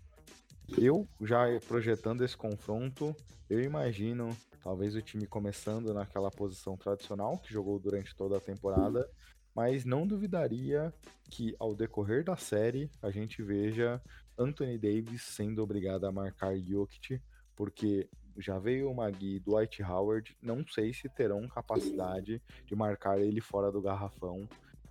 Eu 0.78 1.05
já 1.20 1.47
projetando 1.68 2.24
esse 2.24 2.38
confronto, 2.38 3.13
eu 3.49 3.61
imagino 3.61 4.30
talvez 4.63 4.95
o 4.95 5.01
time 5.01 5.28
começando 5.28 5.93
naquela 5.93 6.32
posição 6.32 6.78
tradicional 6.78 7.38
que 7.38 7.51
jogou 7.51 7.78
durante 7.78 8.16
toda 8.16 8.38
a 8.38 8.39
temporada 8.39 9.09
mas 9.56 9.86
não 9.86 10.06
duvidaria 10.06 10.93
que 11.30 11.56
ao 11.58 11.74
decorrer 11.74 12.24
da 12.24 12.36
série 12.36 12.89
a 13.01 13.10
gente 13.10 13.41
veja 13.41 14.01
Anthony 14.38 14.78
Davis 14.78 15.22
sendo 15.22 15.64
obrigado 15.64 16.06
a 16.06 16.12
marcar 16.12 16.58
Jokic, 16.58 17.22
porque 17.56 18.10
já 18.38 18.60
veio 18.60 18.91
o 18.91 18.95
Magui 18.95 19.39
do 19.39 19.51
Dwight 19.51 19.82
Howard, 19.82 20.36
não 20.41 20.66
sei 20.68 20.93
se 20.93 21.08
terão 21.08 21.47
capacidade 21.47 22.41
de 22.66 22.76
marcar 22.76 23.20
ele 23.20 23.39
fora 23.39 23.72
do 23.72 23.82
garrafão. 23.82 24.47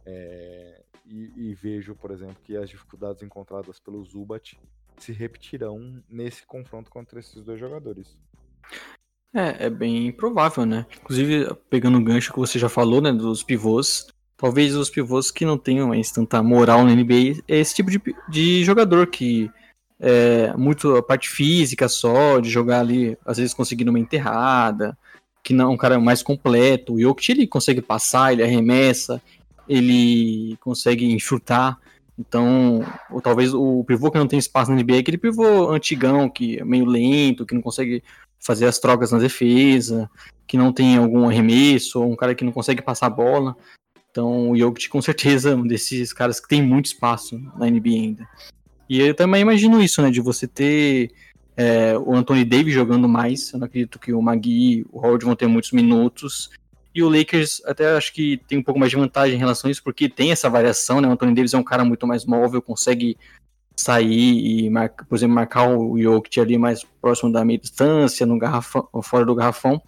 É, 0.06 0.82
e, 1.04 1.32
e, 1.36 1.54
vejo, 1.54 1.94
por 1.94 2.10
exemplo, 2.10 2.36
que 2.42 2.56
as 2.56 2.68
dificuldades 2.68 3.22
encontradas 3.22 3.78
pelo 3.78 4.02
Zubat 4.04 4.58
se 4.98 5.12
repetirão 5.12 6.02
nesse 6.08 6.46
confronto 6.46 6.90
contra 6.90 7.20
esses 7.20 7.42
dois 7.42 7.58
jogadores. 7.60 8.16
É, 9.34 9.66
é 9.66 9.70
bem 9.70 10.12
provável, 10.12 10.64
né? 10.64 10.86
Inclusive, 11.00 11.54
pegando 11.68 11.98
o 11.98 12.04
gancho 12.04 12.32
que 12.32 12.38
você 12.38 12.58
já 12.58 12.68
falou, 12.68 13.00
né, 13.00 13.12
dos 13.12 13.42
pivôs, 13.42 14.06
talvez 14.44 14.76
os 14.76 14.90
pivôs 14.90 15.30
que 15.30 15.46
não 15.46 15.56
tenham 15.56 15.88
mais 15.88 16.12
tanta 16.12 16.42
moral 16.42 16.84
na 16.84 16.94
NBA 16.94 17.42
é 17.48 17.60
esse 17.60 17.74
tipo 17.74 17.90
de, 17.90 17.98
de 18.28 18.62
jogador 18.62 19.06
que 19.06 19.50
é 19.98 20.52
muito 20.54 20.96
a 20.96 21.02
parte 21.02 21.30
física 21.30 21.88
só, 21.88 22.38
de 22.40 22.50
jogar 22.50 22.80
ali, 22.80 23.16
às 23.24 23.38
vezes 23.38 23.54
conseguindo 23.54 23.88
uma 23.88 23.98
enterrada, 23.98 24.98
que 25.42 25.54
não 25.54 25.64
é 25.64 25.68
um 25.68 25.78
cara 25.78 25.98
mais 25.98 26.22
completo. 26.22 26.92
O 26.92 27.00
Jokic 27.00 27.32
ele 27.32 27.46
consegue 27.46 27.80
passar, 27.80 28.34
ele 28.34 28.42
arremessa, 28.42 29.22
ele 29.66 30.58
consegue 30.60 31.10
enxutar. 31.10 31.80
Então, 32.18 32.84
ou 33.10 33.22
talvez 33.22 33.54
o 33.54 33.82
pivô 33.84 34.10
que 34.10 34.18
não 34.18 34.28
tem 34.28 34.38
espaço 34.38 34.70
na 34.70 34.76
NBA 34.76 34.96
é 34.96 34.98
aquele 34.98 35.16
pivô 35.16 35.70
antigão, 35.70 36.28
que 36.28 36.58
é 36.58 36.64
meio 36.66 36.84
lento, 36.84 37.46
que 37.46 37.54
não 37.54 37.62
consegue 37.62 38.04
fazer 38.38 38.66
as 38.66 38.78
trocas 38.78 39.10
na 39.10 39.18
defesa, 39.18 40.10
que 40.46 40.58
não 40.58 40.70
tem 40.70 40.98
algum 40.98 41.26
arremesso, 41.26 42.02
ou 42.02 42.12
um 42.12 42.16
cara 42.16 42.34
que 42.34 42.44
não 42.44 42.52
consegue 42.52 42.82
passar 42.82 43.06
a 43.06 43.10
bola. 43.10 43.56
Então 44.14 44.50
o 44.50 44.56
Jokic 44.56 44.88
com 44.88 45.02
certeza 45.02 45.50
é 45.50 45.54
um 45.56 45.66
desses 45.66 46.12
caras 46.12 46.38
que 46.38 46.46
tem 46.46 46.62
muito 46.62 46.86
espaço 46.86 47.36
na 47.58 47.68
NBA 47.68 47.88
ainda. 47.88 48.28
E 48.88 49.00
eu 49.00 49.12
também 49.12 49.42
imagino 49.42 49.82
isso, 49.82 50.00
né? 50.00 50.08
De 50.08 50.20
você 50.20 50.46
ter 50.46 51.10
é, 51.56 51.98
o 51.98 52.14
Anthony 52.14 52.44
Davis 52.44 52.72
jogando 52.72 53.08
mais. 53.08 53.52
Eu 53.52 53.58
não 53.58 53.66
acredito 53.66 53.98
que 53.98 54.12
o 54.12 54.22
Magui 54.22 54.86
o 54.92 55.04
Howard 55.04 55.24
vão 55.24 55.34
ter 55.34 55.48
muitos 55.48 55.72
minutos. 55.72 56.50
E 56.94 57.02
o 57.02 57.08
Lakers 57.08 57.60
até 57.64 57.96
acho 57.96 58.12
que 58.12 58.36
tem 58.46 58.56
um 58.56 58.62
pouco 58.62 58.78
mais 58.78 58.90
de 58.90 58.96
vantagem 58.96 59.34
em 59.34 59.38
relação 59.38 59.66
a 59.66 59.72
isso, 59.72 59.82
porque 59.82 60.08
tem 60.08 60.30
essa 60.30 60.48
variação, 60.48 61.00
né? 61.00 61.08
O 61.08 61.10
Anthony 61.10 61.34
Davis 61.34 61.52
é 61.52 61.58
um 61.58 61.64
cara 61.64 61.84
muito 61.84 62.06
mais 62.06 62.24
móvel, 62.24 62.62
consegue 62.62 63.18
sair 63.74 64.68
e, 64.68 64.70
por 65.08 65.16
exemplo, 65.16 65.34
marcar 65.34 65.68
o 65.68 66.00
Jokic 66.00 66.38
ali 66.38 66.56
mais 66.56 66.84
próximo 67.02 67.32
da 67.32 67.44
meia 67.44 67.58
distância, 67.58 68.24
no 68.24 68.38
garrafão, 68.38 68.88
fora 69.02 69.26
do 69.26 69.34
garrafão. 69.34 69.82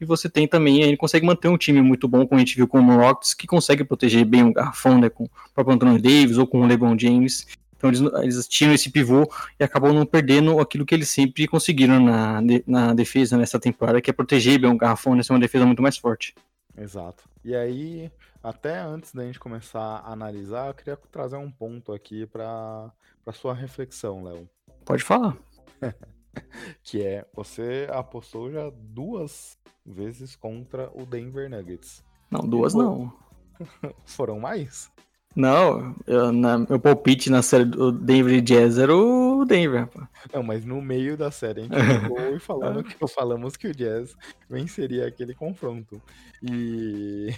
E 0.00 0.04
você 0.04 0.30
tem 0.30 0.48
também, 0.48 0.82
ele 0.82 0.96
consegue 0.96 1.26
manter 1.26 1.48
um 1.48 1.58
time 1.58 1.82
muito 1.82 2.08
bom, 2.08 2.26
como 2.26 2.40
a 2.40 2.44
gente 2.44 2.56
viu 2.56 2.66
com 2.66 2.80
o 2.80 2.96
Rockets, 2.96 3.34
que 3.34 3.46
consegue 3.46 3.84
proteger 3.84 4.24
bem 4.24 4.44
o 4.44 4.52
garrafão, 4.52 4.98
né? 4.98 5.10
Com 5.10 5.24
o 5.24 5.30
próprio 5.54 5.74
Anthony 5.74 6.00
Davis 6.00 6.38
ou 6.38 6.46
com 6.46 6.62
o 6.62 6.66
LeBron 6.66 6.98
James. 6.98 7.46
Então 7.76 7.90
eles, 7.90 8.00
eles 8.00 8.48
tinham 8.48 8.74
esse 8.74 8.90
pivô 8.90 9.30
e 9.58 9.64
acabam 9.64 9.92
não 9.92 10.04
perdendo 10.04 10.58
aquilo 10.60 10.84
que 10.84 10.94
eles 10.94 11.08
sempre 11.08 11.46
conseguiram 11.46 11.98
na, 11.98 12.40
na 12.66 12.94
defesa 12.94 13.38
nessa 13.38 13.58
temporada, 13.58 14.00
que 14.00 14.10
é 14.10 14.12
proteger 14.12 14.58
bem 14.58 14.70
o 14.70 14.76
garrafão, 14.76 15.14
né, 15.14 15.22
ser 15.22 15.32
uma 15.32 15.40
defesa 15.40 15.64
muito 15.64 15.82
mais 15.82 15.96
forte. 15.96 16.34
Exato. 16.76 17.24
E 17.42 17.54
aí, 17.54 18.10
até 18.42 18.78
antes 18.78 19.14
da 19.14 19.24
gente 19.24 19.40
começar 19.40 19.80
a 19.80 20.12
analisar, 20.12 20.68
eu 20.68 20.74
queria 20.74 20.98
trazer 21.10 21.36
um 21.36 21.50
ponto 21.50 21.92
aqui 21.92 22.26
para 22.26 22.92
sua 23.32 23.54
reflexão, 23.54 24.24
Léo. 24.24 24.48
Pode 24.84 25.02
falar. 25.02 25.36
que 26.82 27.02
é, 27.02 27.26
você 27.34 27.88
apostou 27.90 28.50
já 28.50 28.70
duas 28.74 29.58
vezes 29.84 30.36
contra 30.36 30.90
o 30.94 31.04
Denver 31.04 31.48
Nuggets. 31.48 32.04
Não, 32.30 32.40
duas 32.40 32.74
não. 32.74 33.12
Foram 34.04 34.38
mais? 34.38 34.90
Não, 35.34 35.94
eu, 36.08 36.32
na, 36.32 36.58
meu 36.58 36.80
palpite 36.80 37.30
na 37.30 37.40
série 37.40 37.64
do 37.64 37.92
Denver 37.92 38.40
Jazz 38.40 38.78
era 38.78 38.94
o 38.94 39.44
Denver. 39.44 39.88
Não, 40.32 40.42
mas 40.42 40.64
no 40.64 40.82
meio 40.82 41.16
da 41.16 41.30
série 41.30 41.60
a 41.60 41.62
gente 41.64 41.76
ficou 42.02 42.36
e 42.36 42.40
falando 42.40 42.82
que 42.82 43.08
falamos 43.08 43.56
que 43.56 43.68
o 43.68 43.74
Jazz 43.74 44.16
venceria 44.48 45.06
aquele 45.06 45.32
confronto. 45.32 46.02
E, 46.42 47.28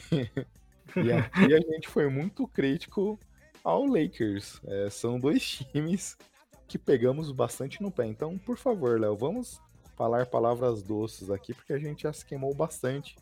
e 0.97 1.13
aqui 1.13 1.55
a 1.55 1.61
gente 1.61 1.87
foi 1.89 2.09
muito 2.09 2.47
crítico 2.49 3.19
ao 3.63 3.85
Lakers. 3.85 4.59
É, 4.65 4.89
são 4.89 5.21
dois 5.21 5.43
times 5.43 6.17
que 6.73 6.79
pegamos 6.79 7.31
bastante 7.31 7.83
no 7.83 7.91
pé. 7.91 8.07
Então, 8.07 8.39
por 8.39 8.57
favor, 8.57 8.99
Léo, 8.99 9.15
vamos 9.15 9.61
falar 9.95 10.25
palavras 10.25 10.83
doces 10.83 11.31
aqui, 11.31 11.53
porque 11.53 11.75
a 11.75 11.79
gente 11.79 12.05
já 12.05 12.13
se 12.15 12.25
queimou 12.25 12.55
bastante 12.55 13.15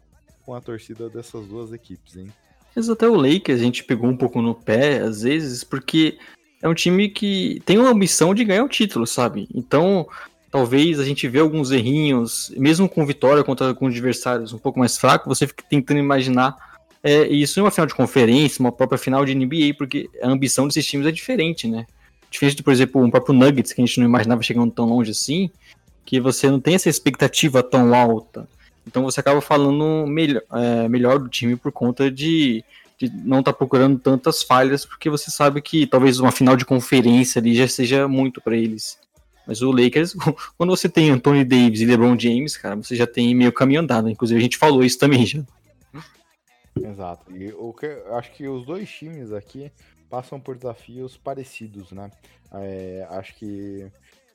com 0.47 0.55
a 0.55 0.61
torcida 0.61 1.11
dessas 1.11 1.49
duas 1.49 1.73
equipes, 1.73 2.17
hein? 2.17 2.33
Mas 2.77 2.89
até 2.89 3.09
o 3.09 3.17
Lakers 3.17 3.61
a 3.61 3.65
gente 3.65 3.83
pegou 3.83 4.09
um 4.09 4.17
pouco 4.17 4.41
no 4.41 4.55
pé, 4.55 5.01
às 5.01 5.23
vezes, 5.23 5.65
porque 5.65 6.17
é 6.63 6.69
um 6.69 6.75
time 6.75 7.09
que 7.09 7.61
tem 7.67 7.77
uma 7.77 7.91
ambição 7.91 8.33
de 8.33 8.45
ganhar 8.45 8.63
o 8.63 8.69
título, 8.69 9.05
sabe? 9.05 9.49
Então, 9.53 10.09
talvez 10.49 11.01
a 11.01 11.05
gente 11.05 11.27
vê 11.27 11.41
alguns 11.41 11.73
errinhos, 11.73 12.53
mesmo 12.57 12.89
com 12.89 13.05
vitória 13.05 13.43
contra 13.43 13.75
com 13.75 13.89
adversários 13.89 14.53
um 14.53 14.59
pouco 14.59 14.79
mais 14.79 14.97
fracos, 14.97 15.27
você 15.27 15.49
fica 15.49 15.65
tentando 15.69 15.99
imaginar 15.99 16.55
é, 17.03 17.27
isso 17.27 17.59
em 17.59 17.65
uma 17.65 17.73
final 17.73 17.89
de 17.89 17.97
conferência, 17.97 18.61
uma 18.61 18.71
própria 18.71 18.97
final 18.97 19.25
de 19.25 19.35
NBA, 19.35 19.75
porque 19.77 20.09
a 20.23 20.29
ambição 20.29 20.69
desses 20.69 20.87
times 20.87 21.09
é 21.09 21.11
diferente, 21.11 21.67
né? 21.67 21.85
Diferente 22.31 22.57
do, 22.57 22.65
por 22.65 22.73
exemplo, 22.73 23.03
um 23.03 23.11
próprio 23.11 23.35
Nuggets, 23.35 23.73
que 23.73 23.83
a 23.83 23.85
gente 23.85 23.99
não 23.99 24.07
imaginava 24.07 24.43
chegando 24.43 24.71
tão 24.71 24.87
longe 24.87 25.11
assim, 25.11 25.51
que 26.05 26.21
você 26.21 26.49
não 26.49 26.61
tem 26.61 26.75
essa 26.75 26.89
expectativa 26.89 27.63
tão 27.63 27.95
alta. 27.95 28.49
Então 28.87 29.03
você 29.03 29.21
acaba 29.21 29.41
falando 29.41 30.07
melhor, 30.07 30.43
é, 30.53 30.89
melhor 30.89 31.19
do 31.19 31.29
time 31.29 31.57
por 31.57 31.73
conta 31.73 32.11
de, 32.11 32.65
de 32.99 33.11
não 33.11 33.41
estar 33.41 33.53
tá 33.53 33.59
procurando 33.59 33.99
tantas 33.99 34.43
falhas, 34.43 34.85
porque 34.85 35.11
você 35.11 35.31
sabe 35.31 35.61
que 35.61 35.87
talvez 35.87 36.19
uma 36.21 36.33
final 36.33 36.57
de 36.57 36.65
conferência 36.65 37.41
ali 37.41 37.55
já 37.55 37.69
seja 37.69 38.09
muito 38.09 38.41
para 38.41 38.57
eles. 38.57 38.99
Mas 39.47 39.63
o 39.63 39.73
Lakers, 39.73 40.15
quando 40.57 40.71
você 40.71 40.89
tem 40.89 41.11
Anthony 41.11 41.45
Davis 41.45 41.81
e 41.81 41.87
LeBron 41.87 42.19
James, 42.19 42.57
cara, 42.57 42.77
você 42.77 42.95
já 42.95 43.07
tem 43.07 43.35
meio 43.35 43.53
caminho 43.53 43.81
andado. 43.81 44.09
Inclusive 44.09 44.39
a 44.39 44.43
gente 44.43 44.57
falou 44.57 44.85
isso 44.85 44.99
também 44.99 45.27
já. 45.27 45.43
Exato. 46.81 47.31
E 47.33 47.53
o 47.53 47.73
que 47.73 47.87
acho 48.13 48.33
que 48.33 48.49
os 48.49 48.65
dois 48.65 48.89
times 48.89 49.33
aqui 49.33 49.71
passam 50.11 50.41
por 50.41 50.57
desafios 50.57 51.17
parecidos, 51.17 51.93
né? 51.93 52.11
É, 52.53 53.07
acho 53.11 53.35
que 53.37 53.91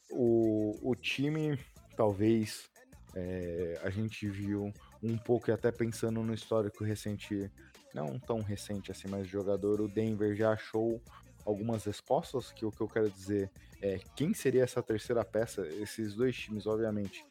o, 0.10 0.74
o 0.82 0.96
time 0.96 1.60
talvez 1.98 2.70
é, 3.14 3.80
a 3.84 3.90
gente 3.90 4.28
viu 4.28 4.74
um 5.04 5.18
pouco, 5.18 5.50
e 5.50 5.54
até 5.54 5.72
pensando 5.72 6.24
no 6.24 6.34
histórico 6.34 6.84
recente, 6.84 7.52
não 7.94 8.18
tão 8.18 8.42
recente 8.42 8.92
assim, 8.92 9.08
mas 9.08 9.28
jogador, 9.28 9.82
o 9.82 9.88
Denver 9.88 10.36
já 10.36 10.52
achou 10.52 11.02
algumas 11.46 11.86
respostas, 11.86 12.52
que 12.52 12.66
o 12.66 12.72
que 12.72 12.82
eu 12.82 12.88
quero 12.88 13.10
dizer 13.10 13.52
é 13.82 14.00
quem 14.16 14.34
seria 14.34 14.64
essa 14.64 14.82
terceira 14.82 15.24
peça, 15.24 15.68
esses 15.68 16.16
dois 16.16 16.36
times, 16.36 16.66
obviamente, 16.66 17.24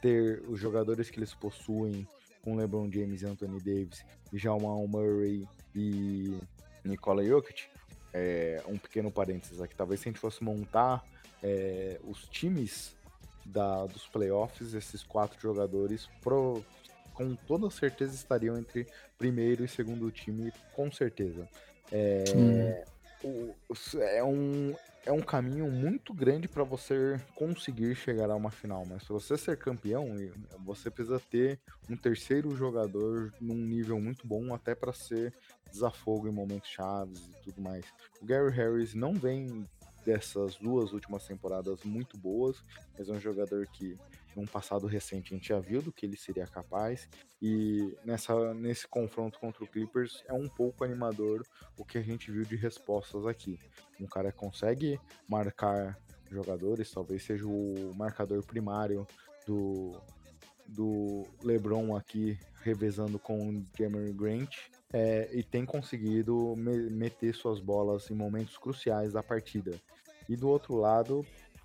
ter 0.00 0.42
os 0.48 0.58
jogadores 0.58 1.10
que 1.10 1.18
eles 1.18 1.34
possuem 1.34 2.06
com 2.42 2.56
LeBron 2.56 2.90
James 2.90 3.22
e 3.22 3.26
Anthony 3.26 3.58
Davis, 3.58 4.04
Jamal 4.32 4.86
Murray 4.86 5.46
e 5.74 6.38
Nikola 6.84 7.24
Jokic, 7.24 7.68
é, 8.18 8.62
um 8.66 8.76
pequeno 8.76 9.10
parênteses 9.10 9.60
aqui, 9.60 9.74
talvez 9.74 10.00
se 10.00 10.08
a 10.08 10.12
gente 10.12 10.20
fosse 10.20 10.42
montar 10.42 11.04
é, 11.42 11.98
os 12.04 12.26
times 12.26 12.96
da, 13.44 13.86
dos 13.86 14.06
playoffs, 14.06 14.74
esses 14.74 15.02
quatro 15.02 15.40
jogadores 15.40 16.08
pro, 16.20 16.64
com 17.14 17.34
toda 17.34 17.70
certeza 17.70 18.14
estariam 18.14 18.58
entre 18.58 18.86
primeiro 19.16 19.64
e 19.64 19.68
segundo 19.68 20.10
time, 20.10 20.52
com 20.74 20.90
certeza. 20.90 21.48
É, 21.90 22.84
o, 23.24 23.54
é, 24.00 24.22
um, 24.22 24.74
é 25.06 25.12
um 25.12 25.20
caminho 25.20 25.70
muito 25.70 26.12
grande 26.12 26.46
para 26.46 26.64
você 26.64 27.20
conseguir 27.34 27.94
chegar 27.94 28.30
a 28.30 28.36
uma 28.36 28.50
final, 28.50 28.84
mas 28.86 29.02
se 29.02 29.08
você 29.08 29.36
ser 29.36 29.56
campeão, 29.56 30.06
você 30.64 30.90
precisa 30.90 31.18
ter 31.18 31.58
um 31.88 31.96
terceiro 31.96 32.54
jogador 32.54 33.32
num 33.40 33.54
nível 33.56 34.00
muito 34.00 34.26
bom, 34.26 34.54
até 34.54 34.74
para 34.74 34.92
ser 34.92 35.32
desafogo 35.70 36.28
em 36.28 36.32
momentos 36.32 36.70
chaves 36.70 37.26
e 37.26 37.42
tudo 37.42 37.60
mais. 37.60 37.84
O 38.20 38.26
Gary 38.26 38.50
Harris 38.50 38.94
não 38.94 39.14
vem 39.14 39.66
dessas 40.08 40.56
duas 40.56 40.94
últimas 40.94 41.26
temporadas 41.26 41.84
muito 41.84 42.16
boas, 42.16 42.64
mas 42.96 43.10
é 43.10 43.12
um 43.12 43.20
jogador 43.20 43.66
que 43.66 43.94
num 44.34 44.46
passado 44.46 44.86
recente 44.86 45.34
a 45.34 45.36
gente 45.36 45.48
já 45.48 45.60
viu 45.60 45.82
do 45.82 45.92
que 45.92 46.06
ele 46.06 46.16
seria 46.16 46.46
capaz 46.46 47.06
e 47.42 47.94
nessa 48.06 48.54
nesse 48.54 48.88
confronto 48.88 49.38
contra 49.38 49.62
o 49.62 49.66
Clippers 49.66 50.24
é 50.26 50.32
um 50.32 50.48
pouco 50.48 50.82
animador 50.82 51.46
o 51.76 51.84
que 51.84 51.98
a 51.98 52.02
gente 52.02 52.30
viu 52.30 52.42
de 52.42 52.56
respostas 52.56 53.26
aqui. 53.26 53.60
Um 54.00 54.06
cara 54.06 54.32
consegue 54.32 54.98
marcar 55.28 55.98
jogadores, 56.30 56.90
talvez 56.90 57.22
seja 57.22 57.46
o 57.46 57.92
marcador 57.94 58.42
primário 58.42 59.06
do 59.46 60.00
do 60.66 61.26
LeBron 61.42 61.94
aqui 61.94 62.38
revezando 62.62 63.18
com 63.18 63.50
o 63.50 63.66
Jeremy 63.76 64.12
Grant 64.12 64.54
é, 64.92 65.28
e 65.32 65.42
tem 65.42 65.64
conseguido 65.64 66.54
me 66.56 66.90
meter 66.90 67.34
suas 67.34 67.60
bolas 67.60 68.10
em 68.10 68.14
momentos 68.14 68.56
cruciais 68.56 69.12
da 69.12 69.22
partida. 69.22 69.78
E 70.28 70.36
do 70.36 70.48
outro 70.48 70.76
lado, 70.76 71.24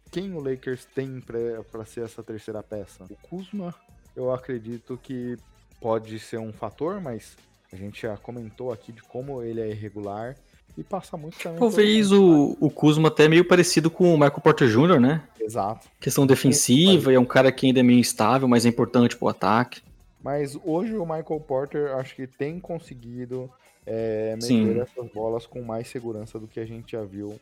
quem 0.09 0.33
o 0.33 0.39
Lakers 0.39 0.85
tem 0.85 1.19
para 1.19 1.85
ser 1.85 2.05
essa 2.05 2.23
terceira 2.23 2.63
peça? 2.63 3.03
O 3.09 3.15
Kuzma, 3.27 3.73
eu 4.15 4.33
acredito 4.33 4.97
que 5.01 5.37
pode 5.81 6.17
ser 6.19 6.39
um 6.39 6.53
fator, 6.53 7.01
mas 7.01 7.35
a 7.71 7.75
gente 7.75 8.03
já 8.03 8.15
comentou 8.15 8.71
aqui 8.71 8.91
de 8.91 9.01
como 9.01 9.41
ele 9.41 9.59
é 9.59 9.69
irregular 9.69 10.35
e 10.77 10.83
passa 10.83 11.17
muito 11.17 11.37
também. 11.37 11.59
Talvez 11.59 12.11
o, 12.11 12.55
o 12.59 12.69
Kuzma 12.69 13.09
até 13.09 13.27
meio 13.27 13.45
parecido 13.45 13.91
com 13.91 14.13
o 14.13 14.17
Michael 14.17 14.41
Porter 14.41 14.67
Jr., 14.67 14.99
né? 14.99 15.23
Exato. 15.39 15.87
Questão 15.99 16.25
defensiva, 16.25 17.11
e 17.11 17.15
é 17.15 17.19
um 17.19 17.25
cara 17.25 17.51
que 17.51 17.67
ainda 17.67 17.81
é 17.81 17.83
meio 17.83 17.99
instável, 17.99 18.47
mas 18.47 18.65
é 18.65 18.69
importante 18.69 19.17
pro 19.17 19.27
ataque. 19.27 19.81
Mas 20.23 20.57
hoje 20.63 20.95
o 20.95 21.05
Michael 21.05 21.39
Porter 21.45 21.95
acho 21.95 22.15
que 22.15 22.25
tem 22.25 22.59
conseguido 22.59 23.51
é, 23.85 24.37
meter 24.41 24.77
essas 24.77 25.11
bolas 25.11 25.45
com 25.45 25.61
mais 25.61 25.87
segurança 25.87 26.39
do 26.39 26.47
que 26.47 26.59
a 26.59 26.65
gente 26.65 26.93
já 26.93 27.03
viu 27.03 27.37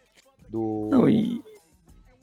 do. 0.52 0.90
Não, 0.92 1.10
e, 1.10 1.42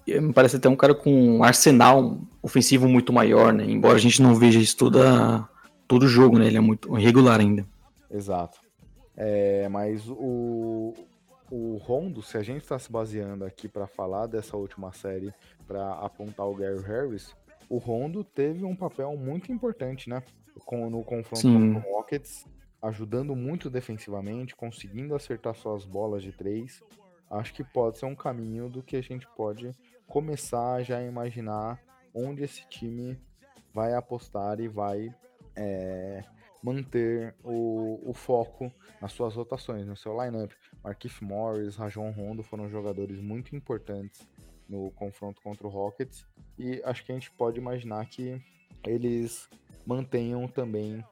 e 0.07 0.20
me 0.20 0.33
parece 0.33 0.57
até 0.57 0.68
um 0.68 0.76
cara 0.76 0.95
com 0.95 1.11
um 1.11 1.43
arsenal 1.43 2.18
ofensivo 2.43 2.87
muito 2.89 3.12
maior, 3.12 3.53
né? 3.53 3.64
Embora 3.64 3.97
a 3.97 4.01
gente 4.01 4.22
não 4.22 4.35
veja 4.35 4.59
isso 4.59 4.76
toda, 4.76 5.49
todo 5.87 6.07
jogo, 6.07 6.39
né? 6.39 6.47
Ele 6.47 6.59
é 6.59 6.61
muito 6.61 6.97
irregular 6.99 7.41
ainda. 7.41 7.66
Exato. 8.11 8.59
É, 9.16 9.68
mas 9.68 10.09
o, 10.09 10.95
o 11.51 11.76
Rondo, 11.79 12.22
se 12.22 12.37
a 12.37 12.43
gente 12.43 12.62
está 12.62 12.79
se 12.79 12.93
baseando 12.93 13.45
aqui 13.45 13.68
para 13.68 13.87
falar 13.87 14.26
dessa 14.26 14.57
última 14.57 14.93
série 14.93 15.33
para 15.66 15.93
apontar 15.95 16.47
o 16.47 16.55
Gary 16.55 16.81
Harris, 16.83 17.35
o 17.68 17.79
Rondo 17.79 18.22
teve 18.22 18.64
um 18.64 18.76
papel 18.76 19.16
muito 19.16 19.51
importante, 19.51 20.09
né? 20.09 20.22
Com, 20.64 20.89
no 20.91 21.03
confronto 21.03 21.43
Sim. 21.43 21.74
com 21.74 21.79
o 21.79 21.95
Rockets, 21.95 22.45
ajudando 22.81 23.35
muito 23.35 23.68
defensivamente, 23.68 24.55
conseguindo 24.55 25.14
acertar 25.14 25.55
suas 25.55 25.85
bolas 25.85 26.22
de 26.22 26.33
três 26.33 26.83
acho 27.31 27.53
que 27.55 27.64
pode 27.64 27.99
ser 27.99 28.07
um 28.07 28.14
caminho 28.14 28.68
do 28.68 28.83
que 28.83 28.97
a 28.97 29.03
gente 29.03 29.26
pode 29.37 29.72
começar 30.07 30.83
já 30.83 30.99
a 30.99 31.05
imaginar 31.05 31.81
onde 32.14 32.43
esse 32.43 32.66
time 32.68 33.18
vai 33.72 33.95
apostar 33.95 34.61
e 34.61 34.68
vai 34.68 35.14
é, 35.55 36.24
manter 36.62 37.35
o, 37.45 38.01
o 38.05 38.14
foco 38.14 38.72
nas 39.01 39.12
suas 39.12 39.35
rotações, 39.35 39.87
no 39.87 39.97
seu 39.97 40.20
lineup. 40.22 40.53
Marquise 40.83 41.22
Morris, 41.22 41.76
Rajon 41.76 42.11
Rondo 42.11 42.43
foram 42.43 42.68
jogadores 42.68 43.20
muito 43.20 43.55
importantes 43.55 44.26
no 44.68 44.91
confronto 44.93 45.41
contra 45.41 45.66
o 45.66 45.70
Rockets 45.70 46.26
e 46.59 46.83
acho 46.85 47.05
que 47.05 47.12
a 47.12 47.14
gente 47.14 47.31
pode 47.33 47.59
imaginar 47.59 48.05
que 48.07 48.41
eles 48.87 49.49
mantenham 49.87 50.47
também 50.47 51.05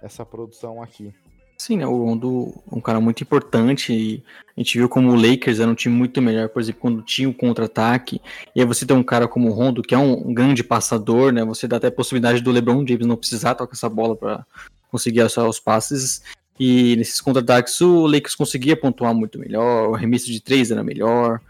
essa 0.00 0.24
produção 0.24 0.82
aqui. 0.82 1.14
Sim, 1.62 1.76
né? 1.76 1.86
O 1.86 2.04
Rondo 2.04 2.52
um 2.72 2.80
cara 2.80 3.00
muito 3.00 3.22
importante. 3.22 3.92
E 3.92 4.22
a 4.56 4.60
gente 4.60 4.76
viu 4.76 4.88
como 4.88 5.12
o 5.12 5.14
Lakers 5.14 5.60
era 5.60 5.70
um 5.70 5.76
time 5.76 5.94
muito 5.94 6.20
melhor, 6.20 6.48
por 6.48 6.60
exemplo, 6.60 6.80
quando 6.80 7.02
tinha 7.02 7.28
o 7.28 7.34
contra-ataque. 7.34 8.20
E 8.52 8.60
aí 8.60 8.66
você 8.66 8.84
tem 8.84 8.96
um 8.96 9.02
cara 9.04 9.28
como 9.28 9.48
o 9.48 9.52
Rondo, 9.52 9.80
que 9.80 9.94
é 9.94 9.98
um, 9.98 10.34
grande 10.34 10.64
passador, 10.64 11.32
né? 11.32 11.44
Você 11.44 11.68
dá 11.68 11.76
até 11.76 11.86
a 11.86 11.92
possibilidade 11.92 12.40
do 12.40 12.50
LeBron 12.50 12.84
James 12.84 13.06
não 13.06 13.14
precisar 13.16 13.54
tocar 13.54 13.74
essa 13.74 13.88
bola 13.88 14.16
para 14.16 14.44
conseguir 14.90 15.20
achar 15.20 15.46
os 15.48 15.60
passes. 15.60 16.24
E 16.58 16.96
nesses 16.96 17.20
contra-ataques 17.20 17.80
o 17.80 18.08
Lakers 18.08 18.34
conseguia 18.34 18.76
pontuar 18.76 19.14
muito 19.14 19.38
melhor, 19.38 19.90
o 19.90 19.94
arremesso 19.94 20.26
de 20.32 20.40
três 20.40 20.72
era 20.72 20.82
melhor. 20.82 21.40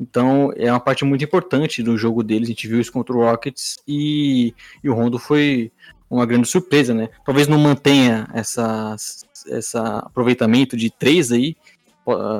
Então 0.00 0.52
é 0.56 0.70
uma 0.70 0.80
parte 0.80 1.04
muito 1.04 1.24
importante 1.24 1.82
do 1.82 1.96
jogo 1.96 2.22
deles. 2.22 2.48
A 2.48 2.52
gente 2.52 2.68
viu 2.68 2.80
isso 2.80 2.92
contra 2.92 3.14
o 3.16 3.20
Rockets 3.20 3.78
e, 3.86 4.54
e 4.82 4.88
o 4.88 4.94
Rondo 4.94 5.18
foi 5.18 5.72
uma 6.08 6.26
grande 6.26 6.46
surpresa, 6.46 6.94
né? 6.94 7.08
Talvez 7.24 7.48
não 7.48 7.58
mantenha 7.58 8.28
essas 8.32 9.24
esse 9.46 9.76
aproveitamento 9.76 10.76
de 10.76 10.90
três 10.90 11.30
aí, 11.30 11.56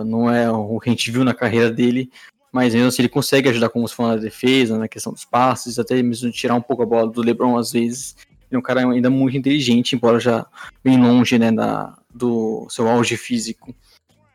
não 0.05 0.31
é 0.33 0.51
o 0.51 0.79
que 0.81 0.89
a 0.89 0.93
gente 0.93 1.11
viu 1.11 1.25
na 1.25 1.35
carreira 1.35 1.71
dele, 1.71 2.11
mas 2.53 2.75
mesmo 2.75 2.89
assim 2.89 3.03
ele 3.03 3.09
consegue 3.09 3.49
ajudar, 3.49 3.69
como 3.69 3.87
você 3.87 3.95
falou, 3.95 4.13
na 4.13 4.19
defesa, 4.19 4.79
na 4.79 4.89
questão 4.89 5.13
dos 5.13 5.25
passes, 5.25 5.79
até 5.79 6.03
mesmo 6.03 6.31
tirar 6.31 6.55
um 6.55 6.61
pouco 6.61 6.83
a 6.83 6.87
bola 6.87 7.11
do 7.11 7.23
LeBron 7.23 7.57
às 7.57 7.73
vezes. 7.73 8.17
Ele 8.29 8.57
é 8.57 8.59
um 8.59 8.63
cara 8.63 8.89
ainda 8.89 9.11
muito 9.11 9.37
inteligente, 9.37 9.95
embora 9.95 10.21
já 10.21 10.47
bem 10.83 11.01
longe 11.01 11.39
né, 11.39 11.51
da, 11.51 11.97
do 12.13 12.67
seu 12.71 12.89
auge 12.89 13.17
físico. 13.17 13.75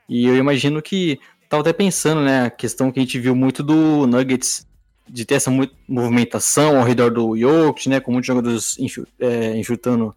E 0.08 0.26
eu 0.26 0.36
imagino 0.36 0.82
que, 0.82 1.20
tava 1.52 1.60
até 1.60 1.74
pensando, 1.74 2.22
né, 2.22 2.46
a 2.46 2.50
questão 2.50 2.90
que 2.90 2.98
a 2.98 3.04
gente 3.04 3.20
viu 3.20 3.36
muito 3.36 3.62
do 3.62 4.08
Nuggets, 4.08 4.66
de 5.06 5.26
ter 5.26 5.36
essa 5.36 5.52
movimentação 5.86 6.80
ao 6.80 6.86
redor 6.86 7.12
do 7.12 7.38
Jokic, 7.38 7.90
né, 7.90 8.00
com 8.00 8.14
muitos 8.14 8.28
jogadores 8.28 8.78
é, 9.20 9.58
infiltrando 9.58 10.16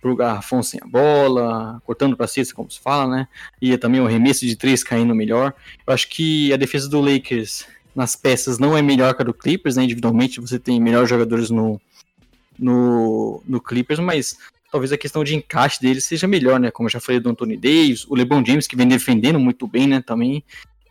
pro 0.00 0.16
garrafão 0.16 0.60
sem 0.60 0.80
a 0.82 0.86
bola, 0.86 1.80
cortando 1.86 2.16
para 2.16 2.26
cesta, 2.26 2.52
como 2.52 2.68
se 2.68 2.80
fala, 2.80 3.06
né? 3.06 3.28
E 3.60 3.78
também 3.78 4.00
o 4.00 4.06
remesso 4.06 4.44
de 4.44 4.56
três 4.56 4.82
caindo 4.82 5.14
melhor. 5.14 5.54
Eu 5.86 5.94
acho 5.94 6.08
que 6.08 6.52
a 6.52 6.56
defesa 6.56 6.88
do 6.88 7.00
Lakers 7.00 7.64
nas 7.94 8.16
peças 8.16 8.58
não 8.58 8.76
é 8.76 8.82
melhor 8.82 9.14
que 9.14 9.22
a 9.22 9.24
do 9.24 9.32
Clippers, 9.32 9.76
né? 9.76 9.84
Individualmente 9.84 10.40
você 10.40 10.58
tem 10.58 10.80
melhores 10.80 11.08
jogadores 11.08 11.50
no, 11.50 11.80
no, 12.58 13.40
no 13.46 13.60
Clippers, 13.60 14.00
mas 14.00 14.36
talvez 14.72 14.90
a 14.90 14.98
questão 14.98 15.22
de 15.22 15.36
encaixe 15.36 15.80
deles 15.80 16.02
seja 16.02 16.26
melhor, 16.26 16.58
né? 16.58 16.72
Como 16.72 16.88
eu 16.88 16.90
já 16.90 16.98
falei 16.98 17.20
do 17.20 17.30
Anthony 17.30 17.56
Davis, 17.56 18.04
o 18.08 18.16
LeBron 18.16 18.44
James, 18.44 18.66
que 18.66 18.74
vem 18.74 18.88
defendendo 18.88 19.38
muito 19.38 19.68
bem, 19.68 19.86
né? 19.86 20.02
Também. 20.02 20.42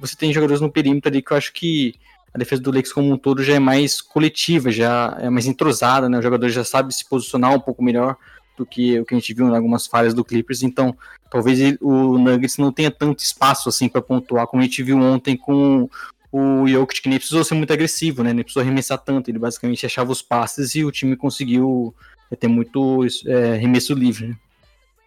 Você 0.01 0.15
tem 0.15 0.33
jogadores 0.33 0.59
no 0.59 0.71
perímetro 0.71 1.09
ali 1.09 1.21
que 1.21 1.31
eu 1.31 1.37
acho 1.37 1.53
que 1.53 1.93
a 2.33 2.37
defesa 2.37 2.61
do 2.61 2.71
Lakers 2.71 2.91
como 2.91 3.13
um 3.13 3.17
todo 3.17 3.43
já 3.43 3.53
é 3.53 3.59
mais 3.59 4.01
coletiva, 4.01 4.71
já 4.71 5.15
é 5.19 5.29
mais 5.29 5.45
entrosada, 5.45 6.09
né? 6.09 6.17
O 6.17 6.21
jogador 6.21 6.49
já 6.49 6.63
sabe 6.63 6.93
se 6.93 7.07
posicionar 7.07 7.53
um 7.53 7.59
pouco 7.59 7.83
melhor 7.83 8.17
do 8.57 8.65
que 8.65 8.99
o 8.99 9.05
que 9.05 9.13
a 9.13 9.17
gente 9.19 9.33
viu 9.33 9.47
em 9.47 9.55
algumas 9.55 9.87
falhas 9.87 10.13
do 10.13 10.25
Clippers, 10.25 10.63
então 10.63 10.95
talvez 11.29 11.77
o 11.79 12.17
Nuggets 12.17 12.57
não 12.57 12.71
tenha 12.71 12.91
tanto 12.91 13.23
espaço 13.23 13.69
assim 13.69 13.87
para 13.87 14.01
pontuar 14.01 14.47
como 14.47 14.61
a 14.61 14.65
gente 14.65 14.83
viu 14.83 14.97
ontem 14.97 15.37
com 15.37 15.89
o 16.31 16.67
Jokic, 16.67 17.01
que 17.01 17.09
nem 17.09 17.17
precisou 17.17 17.43
ser 17.43 17.55
muito 17.55 17.73
agressivo, 17.73 18.23
né? 18.23 18.33
Nem 18.33 18.43
precisou 18.43 18.61
arremessar 18.61 18.97
tanto, 18.97 19.29
ele 19.29 19.39
basicamente 19.39 19.85
achava 19.85 20.11
os 20.11 20.21
passes 20.21 20.75
e 20.75 20.85
o 20.85 20.91
time 20.91 21.15
conseguiu 21.15 21.93
é, 22.31 22.35
ter 22.35 22.47
muito 22.47 23.05
é, 23.27 23.53
arremesso 23.53 23.93
livre. 23.93 24.29
Né? 24.29 24.35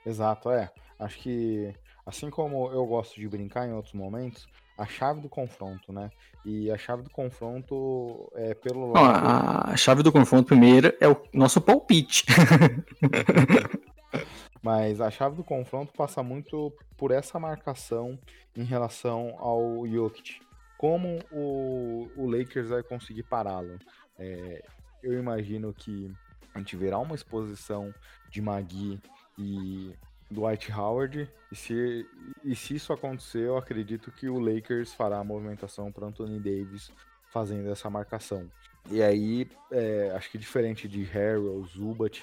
Exato, 0.04 0.50
é. 0.50 0.70
Acho 0.98 1.18
que 1.18 1.72
assim 2.04 2.28
como 2.28 2.70
eu 2.70 2.84
gosto 2.86 3.18
de 3.18 3.26
brincar 3.26 3.66
em 3.66 3.72
outros 3.72 3.94
momentos, 3.94 4.46
a 4.76 4.86
chave 4.86 5.20
do 5.20 5.28
confronto, 5.28 5.92
né? 5.92 6.10
E 6.44 6.70
a 6.70 6.76
chave 6.76 7.02
do 7.02 7.10
confronto 7.10 8.30
é 8.34 8.54
pelo 8.54 8.92
lado. 8.92 9.70
a 9.70 9.76
chave 9.76 10.02
do 10.02 10.12
confronto 10.12 10.48
primeiro 10.48 10.92
é 11.00 11.08
o 11.08 11.16
nosso 11.32 11.60
palpite. 11.60 12.24
Mas 14.62 15.00
a 15.00 15.10
chave 15.10 15.36
do 15.36 15.44
confronto 15.44 15.92
passa 15.92 16.22
muito 16.22 16.72
por 16.96 17.10
essa 17.10 17.38
marcação 17.38 18.18
em 18.56 18.64
relação 18.64 19.36
ao 19.38 19.86
Jokic. 19.86 20.40
Como 20.78 21.18
o, 21.30 22.08
o 22.16 22.26
Lakers 22.26 22.68
vai 22.68 22.82
conseguir 22.82 23.24
pará-lo? 23.24 23.78
É, 24.18 24.62
eu 25.02 25.18
imagino 25.18 25.72
que 25.72 26.10
a 26.54 26.58
gente 26.58 26.76
verá 26.76 26.98
uma 26.98 27.14
exposição 27.14 27.92
de 28.30 28.40
Magui 28.40 29.00
e 29.38 29.92
Dwight 30.34 30.70
Howard. 30.72 31.30
E 31.50 31.56
se, 31.56 32.06
e 32.44 32.54
se 32.54 32.74
isso 32.74 32.92
acontecer, 32.92 33.46
eu 33.46 33.56
acredito 33.56 34.10
que 34.10 34.28
o 34.28 34.38
Lakers 34.38 34.92
fará 34.92 35.18
a 35.18 35.24
movimentação 35.24 35.90
para 35.90 36.06
Anthony 36.06 36.38
Davis 36.38 36.90
fazendo 37.32 37.70
essa 37.70 37.88
marcação. 37.88 38.50
E 38.90 39.02
aí, 39.02 39.48
é, 39.70 40.12
acho 40.14 40.30
que 40.30 40.36
diferente 40.36 40.86
de 40.86 41.02
Harrell, 41.04 41.64
Zubat, 41.64 42.22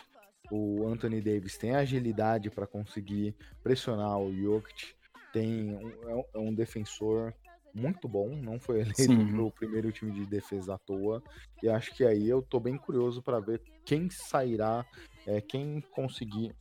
o 0.52 0.88
Anthony 0.88 1.22
Davis 1.22 1.58
tem 1.58 1.76
agilidade 1.76 2.50
para 2.50 2.68
conseguir 2.68 3.36
pressionar 3.64 4.20
o 4.20 4.34
Jokic, 4.34 4.94
tem 5.32 5.74
um, 5.74 6.26
é 6.34 6.38
um 6.38 6.50
é 6.50 6.52
defensor 6.52 7.34
muito 7.74 8.08
bom, 8.08 8.36
não 8.36 8.60
foi 8.60 8.82
eleito 8.82 9.32
para 9.32 9.42
o 9.42 9.52
primeiro 9.52 9.92
time 9.92 10.12
de 10.12 10.26
defesa 10.26 10.76
à 10.76 10.78
toa. 10.78 11.24
E 11.64 11.70
acho 11.70 11.94
que 11.96 12.04
aí 12.04 12.28
eu 12.28 12.42
tô 12.42 12.60
bem 12.60 12.78
curioso 12.78 13.22
para 13.22 13.40
ver 13.40 13.62
quem 13.86 14.10
sairá, 14.10 14.86
é, 15.26 15.40
quem 15.42 15.82
conseguir 15.92 16.54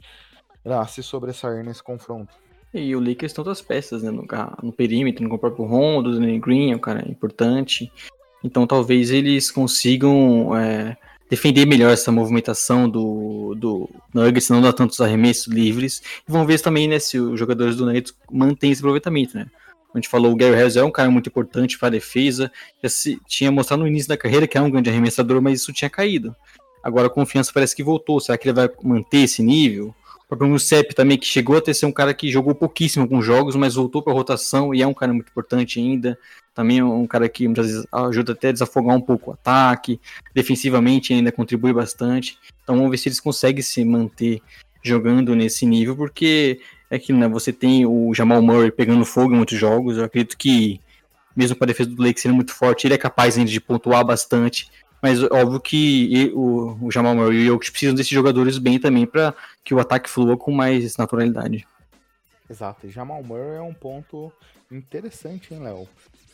a 0.64 0.86
se 0.86 1.02
sobressair 1.02 1.64
nesse 1.64 1.82
confronto. 1.82 2.32
E 2.72 2.94
o 2.94 3.00
Lakers 3.00 3.32
tem 3.32 3.40
outras 3.40 3.60
peças, 3.60 4.02
né? 4.02 4.10
No, 4.10 4.24
no 4.62 4.72
perímetro, 4.72 5.26
no 5.26 5.38
próprio 5.38 5.64
Rondo, 5.64 6.12
Danny 6.12 6.38
Green 6.38 6.72
é 6.72 6.76
um 6.76 6.80
cara 6.80 7.08
importante. 7.08 7.90
Então 8.44 8.66
talvez 8.66 9.10
eles 9.10 9.50
consigam 9.50 10.56
é, 10.56 10.96
defender 11.28 11.66
melhor 11.66 11.92
essa 11.92 12.12
movimentação 12.12 12.88
do, 12.88 13.54
do 13.56 13.88
Nuggets, 14.14 14.48
não 14.48 14.60
dar 14.60 14.72
tantos 14.72 15.00
arremessos 15.00 15.46
livres. 15.46 16.02
E 16.28 16.30
vamos 16.30 16.46
ver 16.46 16.60
também 16.60 16.88
né, 16.88 16.98
se 16.98 17.18
os 17.18 17.38
jogadores 17.38 17.76
do 17.76 17.84
Nuggets 17.84 18.14
mantêm 18.30 18.70
esse 18.70 18.80
aproveitamento, 18.80 19.36
né? 19.36 19.46
A 19.92 19.98
gente 19.98 20.08
falou, 20.08 20.32
o 20.32 20.36
Gary 20.36 20.54
Harris 20.54 20.76
é 20.76 20.84
um 20.84 20.90
cara 20.90 21.10
muito 21.10 21.28
importante 21.28 21.76
para 21.76 21.88
a 21.88 21.90
defesa. 21.90 22.50
Já 22.82 22.88
se, 22.88 23.20
tinha 23.26 23.50
mostrado 23.50 23.82
no 23.82 23.88
início 23.88 24.08
da 24.08 24.16
carreira 24.16 24.46
que 24.46 24.56
é 24.56 24.60
um 24.60 24.70
grande 24.70 24.88
arremessador, 24.88 25.42
mas 25.42 25.60
isso 25.60 25.72
tinha 25.72 25.90
caído. 25.90 26.34
Agora 26.82 27.08
a 27.08 27.10
confiança 27.10 27.50
parece 27.52 27.74
que 27.74 27.82
voltou. 27.82 28.20
Será 28.20 28.38
que 28.38 28.48
ele 28.48 28.54
vai 28.54 28.70
manter 28.84 29.18
esse 29.18 29.42
nível? 29.42 29.92
Próprio 30.30 30.48
Musep 30.48 30.94
também, 30.94 31.18
que 31.18 31.26
chegou 31.26 31.56
a 31.56 31.60
ter 31.60 31.74
ser 31.74 31.86
um 31.86 31.92
cara 31.92 32.14
que 32.14 32.30
jogou 32.30 32.54
pouquíssimo 32.54 33.08
com 33.08 33.20
jogos, 33.20 33.56
mas 33.56 33.74
voltou 33.74 34.00
para 34.00 34.12
a 34.12 34.16
rotação 34.16 34.72
e 34.72 34.80
é 34.80 34.86
um 34.86 34.94
cara 34.94 35.12
muito 35.12 35.28
importante 35.28 35.80
ainda. 35.80 36.16
Também 36.54 36.78
é 36.78 36.84
um 36.84 37.04
cara 37.04 37.28
que 37.28 37.48
muitas 37.48 37.66
vezes 37.66 37.86
ajuda 37.90 38.32
até 38.32 38.48
a 38.50 38.52
desafogar 38.52 38.96
um 38.96 39.00
pouco 39.00 39.30
o 39.30 39.34
ataque. 39.34 40.00
Defensivamente 40.32 41.12
ainda 41.12 41.32
contribui 41.32 41.72
bastante. 41.72 42.38
Então 42.62 42.76
vamos 42.76 42.92
ver 42.92 42.98
se 42.98 43.08
eles 43.08 43.18
conseguem 43.18 43.60
se 43.60 43.84
manter 43.84 44.40
jogando 44.80 45.34
nesse 45.34 45.66
nível, 45.66 45.96
porque 45.96 46.60
é 46.88 46.96
que 46.96 47.12
né, 47.12 47.26
você 47.26 47.52
tem 47.52 47.84
o 47.84 48.14
Jamal 48.14 48.40
Murray 48.40 48.70
pegando 48.70 49.04
fogo 49.04 49.34
em 49.34 49.36
muitos 49.36 49.58
jogos. 49.58 49.96
Eu 49.98 50.04
acredito 50.04 50.38
que, 50.38 50.80
mesmo 51.34 51.56
com 51.56 51.64
a 51.64 51.66
defesa 51.66 51.90
do 51.90 52.00
Lake 52.00 52.20
sendo 52.20 52.36
muito 52.36 52.54
forte, 52.54 52.86
ele 52.86 52.94
é 52.94 52.98
capaz 52.98 53.36
ainda 53.36 53.50
de 53.50 53.60
pontuar 53.60 54.04
bastante. 54.04 54.70
Mas 55.02 55.22
óbvio 55.22 55.60
que 55.60 56.30
o, 56.34 56.86
o 56.86 56.90
Jamal 56.90 57.14
Murray 57.14 57.38
e 57.38 57.50
o 57.50 57.54
Jokic 57.54 57.70
precisam 57.70 57.94
desses 57.94 58.12
jogadores 58.12 58.58
bem 58.58 58.78
também 58.78 59.06
para 59.06 59.34
que 59.64 59.74
o 59.74 59.80
ataque 59.80 60.10
flua 60.10 60.36
com 60.36 60.52
mais 60.52 60.96
naturalidade. 60.96 61.66
Exato, 62.48 62.86
e 62.86 62.90
Jamal 62.90 63.22
Murray 63.22 63.56
é 63.56 63.62
um 63.62 63.72
ponto 63.72 64.32
interessante, 64.70 65.54
hein, 65.54 65.60
Léo? 65.60 65.88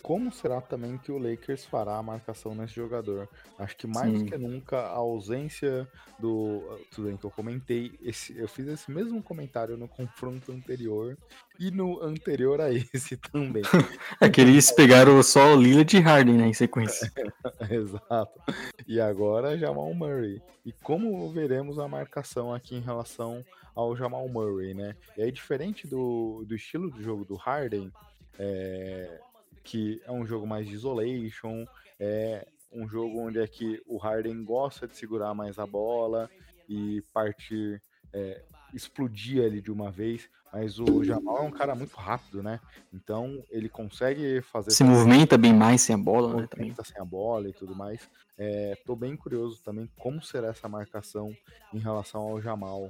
Como 0.06 0.32
será 0.32 0.60
também 0.60 0.96
que 0.96 1.10
o 1.10 1.18
Lakers 1.18 1.64
fará 1.64 1.96
a 1.96 2.02
marcação 2.02 2.54
nesse 2.54 2.76
jogador? 2.76 3.28
Acho 3.58 3.76
que 3.76 3.88
mais 3.88 4.12
Sim. 4.12 4.24
do 4.24 4.30
que 4.30 4.38
nunca 4.38 4.78
a 4.78 4.98
ausência 4.98 5.88
do. 6.16 6.62
Tudo 6.92 7.08
bem 7.08 7.16
que 7.16 7.24
eu 7.24 7.30
comentei, 7.32 7.90
esse, 8.00 8.38
eu 8.38 8.46
fiz 8.46 8.68
esse 8.68 8.88
mesmo 8.88 9.20
comentário 9.20 9.76
no 9.76 9.88
confronto 9.88 10.52
anterior 10.52 11.18
e 11.58 11.72
no 11.72 12.00
anterior 12.00 12.60
a 12.60 12.72
esse 12.72 13.16
também. 13.32 13.64
é 14.22 14.28
que 14.28 14.40
eles 14.40 14.70
pegaram 14.70 15.20
só 15.24 15.54
o 15.54 15.60
Lillard 15.60 15.96
e 15.96 15.98
Harden 15.98 16.36
né, 16.36 16.46
em 16.46 16.54
sequência. 16.54 17.12
Exato. 17.68 18.40
E 18.86 19.00
agora 19.00 19.58
Jamal 19.58 19.92
Murray. 19.92 20.40
E 20.64 20.70
como 20.70 21.28
veremos 21.32 21.80
a 21.80 21.88
marcação 21.88 22.54
aqui 22.54 22.76
em 22.76 22.80
relação 22.80 23.44
ao 23.74 23.96
Jamal 23.96 24.28
Murray, 24.28 24.72
né? 24.72 24.94
E 25.16 25.22
aí, 25.22 25.32
diferente 25.32 25.84
do, 25.88 26.44
do 26.46 26.54
estilo 26.54 26.92
de 26.92 27.02
jogo 27.02 27.24
do 27.24 27.34
Harden, 27.34 27.92
é, 28.38 29.20
que 29.66 30.00
é 30.04 30.12
um 30.12 30.24
jogo 30.24 30.46
mais 30.46 30.66
de 30.66 30.74
isolation, 30.74 31.66
é 31.98 32.46
um 32.72 32.88
jogo 32.88 33.18
onde 33.18 33.40
é 33.40 33.46
que 33.48 33.82
o 33.84 33.98
Harden 33.98 34.44
gosta 34.44 34.86
de 34.86 34.96
segurar 34.96 35.34
mais 35.34 35.58
a 35.58 35.66
bola 35.66 36.30
e 36.68 37.02
partir, 37.12 37.82
é, 38.12 38.42
explodir 38.72 39.44
ali 39.44 39.60
de 39.60 39.72
uma 39.72 39.90
vez, 39.90 40.28
mas 40.52 40.78
o 40.78 41.02
Jamal 41.02 41.38
é 41.38 41.40
um 41.42 41.50
cara 41.50 41.74
muito 41.74 41.96
rápido, 41.96 42.42
né? 42.42 42.60
Então 42.94 43.42
ele 43.50 43.68
consegue 43.68 44.40
fazer. 44.40 44.70
Se 44.70 44.84
movimenta 44.84 45.36
bem 45.36 45.52
mais 45.52 45.80
sem 45.80 45.94
a 45.94 45.98
bola, 45.98 46.42
né? 46.42 46.46
Também. 46.48 46.74
sem 46.84 47.00
a 47.00 47.04
bola 47.04 47.48
e 47.48 47.52
tudo 47.52 47.74
mais. 47.74 48.08
É, 48.38 48.78
tô 48.86 48.94
bem 48.94 49.16
curioso 49.16 49.62
também 49.64 49.90
como 49.98 50.22
será 50.22 50.48
essa 50.48 50.68
marcação 50.68 51.34
em 51.74 51.78
relação 51.78 52.22
ao 52.22 52.40
Jamal. 52.40 52.88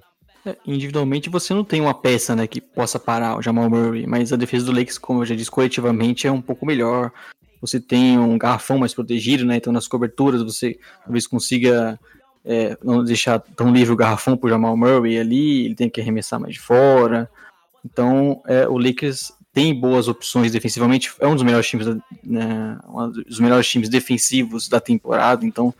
Individualmente 0.66 1.30
você 1.30 1.54
não 1.54 1.64
tem 1.64 1.80
uma 1.80 1.94
peça 1.94 2.36
né, 2.36 2.46
que 2.46 2.60
possa 2.60 2.98
parar 2.98 3.38
o 3.38 3.42
Jamal 3.42 3.68
Murray, 3.68 4.06
mas 4.06 4.32
a 4.32 4.36
defesa 4.36 4.66
do 4.66 4.72
Lakers, 4.72 4.98
como 4.98 5.22
eu 5.22 5.26
já 5.26 5.34
disse, 5.34 5.50
coletivamente 5.50 6.26
é 6.26 6.32
um 6.32 6.42
pouco 6.42 6.66
melhor. 6.66 7.10
Você 7.60 7.80
tem 7.80 8.18
um 8.18 8.36
garrafão 8.36 8.78
mais 8.78 8.94
protegido, 8.94 9.44
né? 9.44 9.56
Então 9.56 9.72
nas 9.72 9.88
coberturas 9.88 10.42
você 10.42 10.78
talvez 11.04 11.26
consiga 11.26 11.98
é, 12.44 12.76
não 12.82 13.02
deixar 13.02 13.40
tão 13.40 13.72
livre 13.72 13.92
o 13.92 13.96
garrafão 13.96 14.36
pro 14.36 14.48
Jamal 14.48 14.76
Murray 14.76 15.18
ali, 15.18 15.64
ele 15.64 15.74
tem 15.74 15.90
que 15.90 16.00
arremessar 16.00 16.38
mais 16.38 16.54
de 16.54 16.60
fora. 16.60 17.28
Então 17.84 18.42
é, 18.46 18.68
o 18.68 18.78
Lakers 18.78 19.32
tem 19.52 19.74
boas 19.74 20.06
opções 20.06 20.52
defensivamente, 20.52 21.12
é 21.18 21.26
um 21.26 21.34
dos 21.34 21.42
melhores 21.42 21.66
times, 21.66 21.86
né, 22.22 22.78
um 22.86 23.10
dos 23.10 23.40
melhores 23.40 23.66
times 23.66 23.88
defensivos 23.88 24.68
da 24.68 24.78
temporada, 24.78 25.46
então 25.46 25.72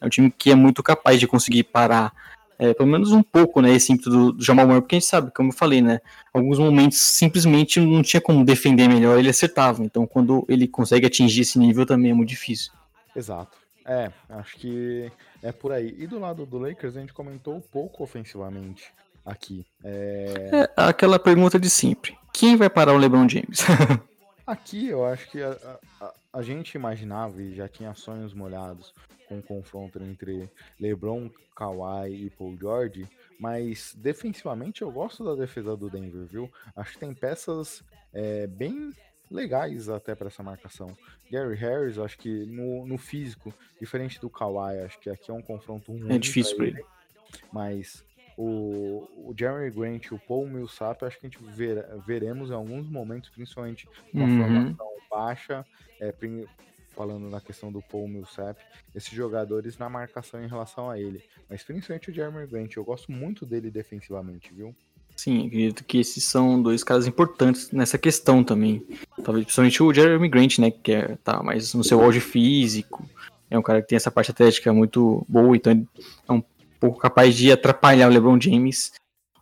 é 0.00 0.06
um 0.06 0.08
time 0.08 0.34
que 0.36 0.50
é 0.50 0.54
muito 0.56 0.82
capaz 0.82 1.20
de 1.20 1.28
conseguir 1.28 1.62
parar 1.62 2.12
é, 2.60 2.74
pelo 2.74 2.90
menos 2.90 3.10
um 3.10 3.22
pouco, 3.22 3.62
né, 3.62 3.72
esse 3.72 3.90
ímpeto 3.90 4.10
do, 4.10 4.32
do 4.32 4.44
Jamal 4.44 4.66
Murray, 4.66 4.82
porque 4.82 4.96
a 4.96 4.98
gente 4.98 5.08
sabe, 5.08 5.30
como 5.32 5.48
eu 5.48 5.56
falei, 5.56 5.80
né, 5.80 5.98
alguns 6.32 6.58
momentos 6.58 6.98
simplesmente 6.98 7.80
não 7.80 8.02
tinha 8.02 8.20
como 8.20 8.44
defender 8.44 8.86
melhor, 8.86 9.18
ele 9.18 9.30
acertava, 9.30 9.82
então 9.82 10.06
quando 10.06 10.44
ele 10.46 10.68
consegue 10.68 11.06
atingir 11.06 11.40
esse 11.40 11.58
nível 11.58 11.86
também 11.86 12.10
é 12.10 12.14
muito 12.14 12.28
difícil. 12.28 12.70
Exato. 13.16 13.56
É, 13.86 14.12
acho 14.28 14.56
que 14.58 15.10
é 15.42 15.50
por 15.50 15.72
aí. 15.72 15.96
E 15.98 16.06
do 16.06 16.18
lado 16.18 16.44
do 16.44 16.58
Lakers, 16.58 16.96
a 16.96 17.00
gente 17.00 17.14
comentou 17.14 17.60
pouco 17.72 18.04
ofensivamente 18.04 18.92
aqui. 19.24 19.64
É... 19.82 20.50
é 20.52 20.68
aquela 20.76 21.18
pergunta 21.18 21.58
de 21.58 21.70
sempre. 21.70 22.14
Quem 22.30 22.56
vai 22.56 22.68
parar 22.68 22.92
o 22.92 22.98
LeBron 22.98 23.26
James? 23.26 23.64
aqui 24.46 24.88
eu 24.88 25.04
acho 25.06 25.30
que 25.30 25.42
a, 25.42 25.56
a, 26.00 26.12
a 26.34 26.42
gente 26.42 26.74
imaginava 26.74 27.40
e 27.40 27.54
já 27.54 27.66
tinha 27.66 27.94
sonhos 27.94 28.34
molhados 28.34 28.92
com 29.30 29.38
o 29.38 29.42
confronto 29.42 30.02
entre 30.02 30.50
LeBron, 30.78 31.30
Kawhi 31.54 32.26
e 32.26 32.30
Paul 32.30 32.56
George, 32.58 33.08
mas 33.38 33.94
defensivamente 33.96 34.82
eu 34.82 34.90
gosto 34.90 35.24
da 35.24 35.36
defesa 35.36 35.76
do 35.76 35.88
Denver, 35.88 36.26
viu? 36.26 36.50
Acho 36.74 36.94
que 36.94 36.98
tem 36.98 37.14
peças 37.14 37.84
é, 38.12 38.48
bem 38.48 38.92
legais 39.30 39.88
até 39.88 40.16
para 40.16 40.26
essa 40.26 40.42
marcação. 40.42 40.96
Gary 41.30 41.54
Harris, 41.54 41.96
acho 41.96 42.18
que 42.18 42.44
no, 42.46 42.84
no 42.84 42.98
físico, 42.98 43.54
diferente 43.80 44.20
do 44.20 44.28
Kawhi, 44.28 44.80
acho 44.80 44.98
que 44.98 45.08
aqui 45.08 45.30
é 45.30 45.34
um 45.34 45.42
confronto 45.42 45.92
ruim. 45.92 46.12
É 46.12 46.18
difícil 46.18 46.56
para 46.56 46.66
ele. 46.66 46.78
ele. 46.78 46.86
Mas 47.52 48.04
o, 48.36 49.06
o 49.16 49.34
Jeremy 49.38 49.70
Grant 49.70 50.06
e 50.06 50.14
o 50.14 50.18
Paul 50.18 50.48
Millsap, 50.48 51.04
acho 51.04 51.20
que 51.20 51.26
a 51.26 51.30
gente 51.30 51.42
ver, 51.44 51.86
veremos 52.04 52.50
em 52.50 52.54
alguns 52.54 52.88
momentos, 52.88 53.30
principalmente 53.30 53.88
uma 54.12 54.24
uhum. 54.24 54.38
formação 54.38 54.90
baixa, 55.08 55.66
é, 56.00 56.12
falando 56.94 57.28
na 57.30 57.40
questão 57.40 57.70
do 57.72 57.80
Paul 57.82 58.08
Millsap, 58.08 58.58
esses 58.94 59.12
jogadores 59.12 59.78
na 59.78 59.88
marcação 59.88 60.42
em 60.42 60.48
relação 60.48 60.90
a 60.90 60.98
ele. 60.98 61.22
Mas 61.48 61.62
principalmente 61.62 62.10
o 62.10 62.14
Jeremy 62.14 62.46
Grant, 62.46 62.76
eu 62.76 62.84
gosto 62.84 63.10
muito 63.10 63.46
dele 63.46 63.70
defensivamente, 63.70 64.52
viu? 64.52 64.74
Sim, 65.16 65.46
acredito 65.46 65.84
que 65.84 65.98
esses 65.98 66.24
são 66.24 66.62
dois 66.62 66.82
caras 66.82 67.06
importantes 67.06 67.70
nessa 67.70 67.98
questão 67.98 68.42
também. 68.42 68.82
Talvez 69.22 69.44
principalmente 69.44 69.82
o 69.82 69.92
Jeremy 69.92 70.28
Grant, 70.28 70.58
né, 70.58 70.70
que 70.70 70.92
é, 70.92 71.16
tá 71.16 71.42
mais 71.42 71.74
no 71.74 71.84
seu 71.84 72.02
auge 72.02 72.20
físico, 72.20 73.04
é 73.50 73.58
um 73.58 73.62
cara 73.62 73.82
que 73.82 73.88
tem 73.88 73.96
essa 73.96 74.10
parte 74.10 74.30
atlética 74.30 74.72
muito 74.72 75.24
boa, 75.28 75.56
então 75.56 75.72
ele 75.72 75.86
é 76.28 76.32
um 76.32 76.42
pouco 76.78 76.98
capaz 76.98 77.36
de 77.36 77.52
atrapalhar 77.52 78.08
o 78.08 78.12
LeBron 78.12 78.40
James. 78.40 78.92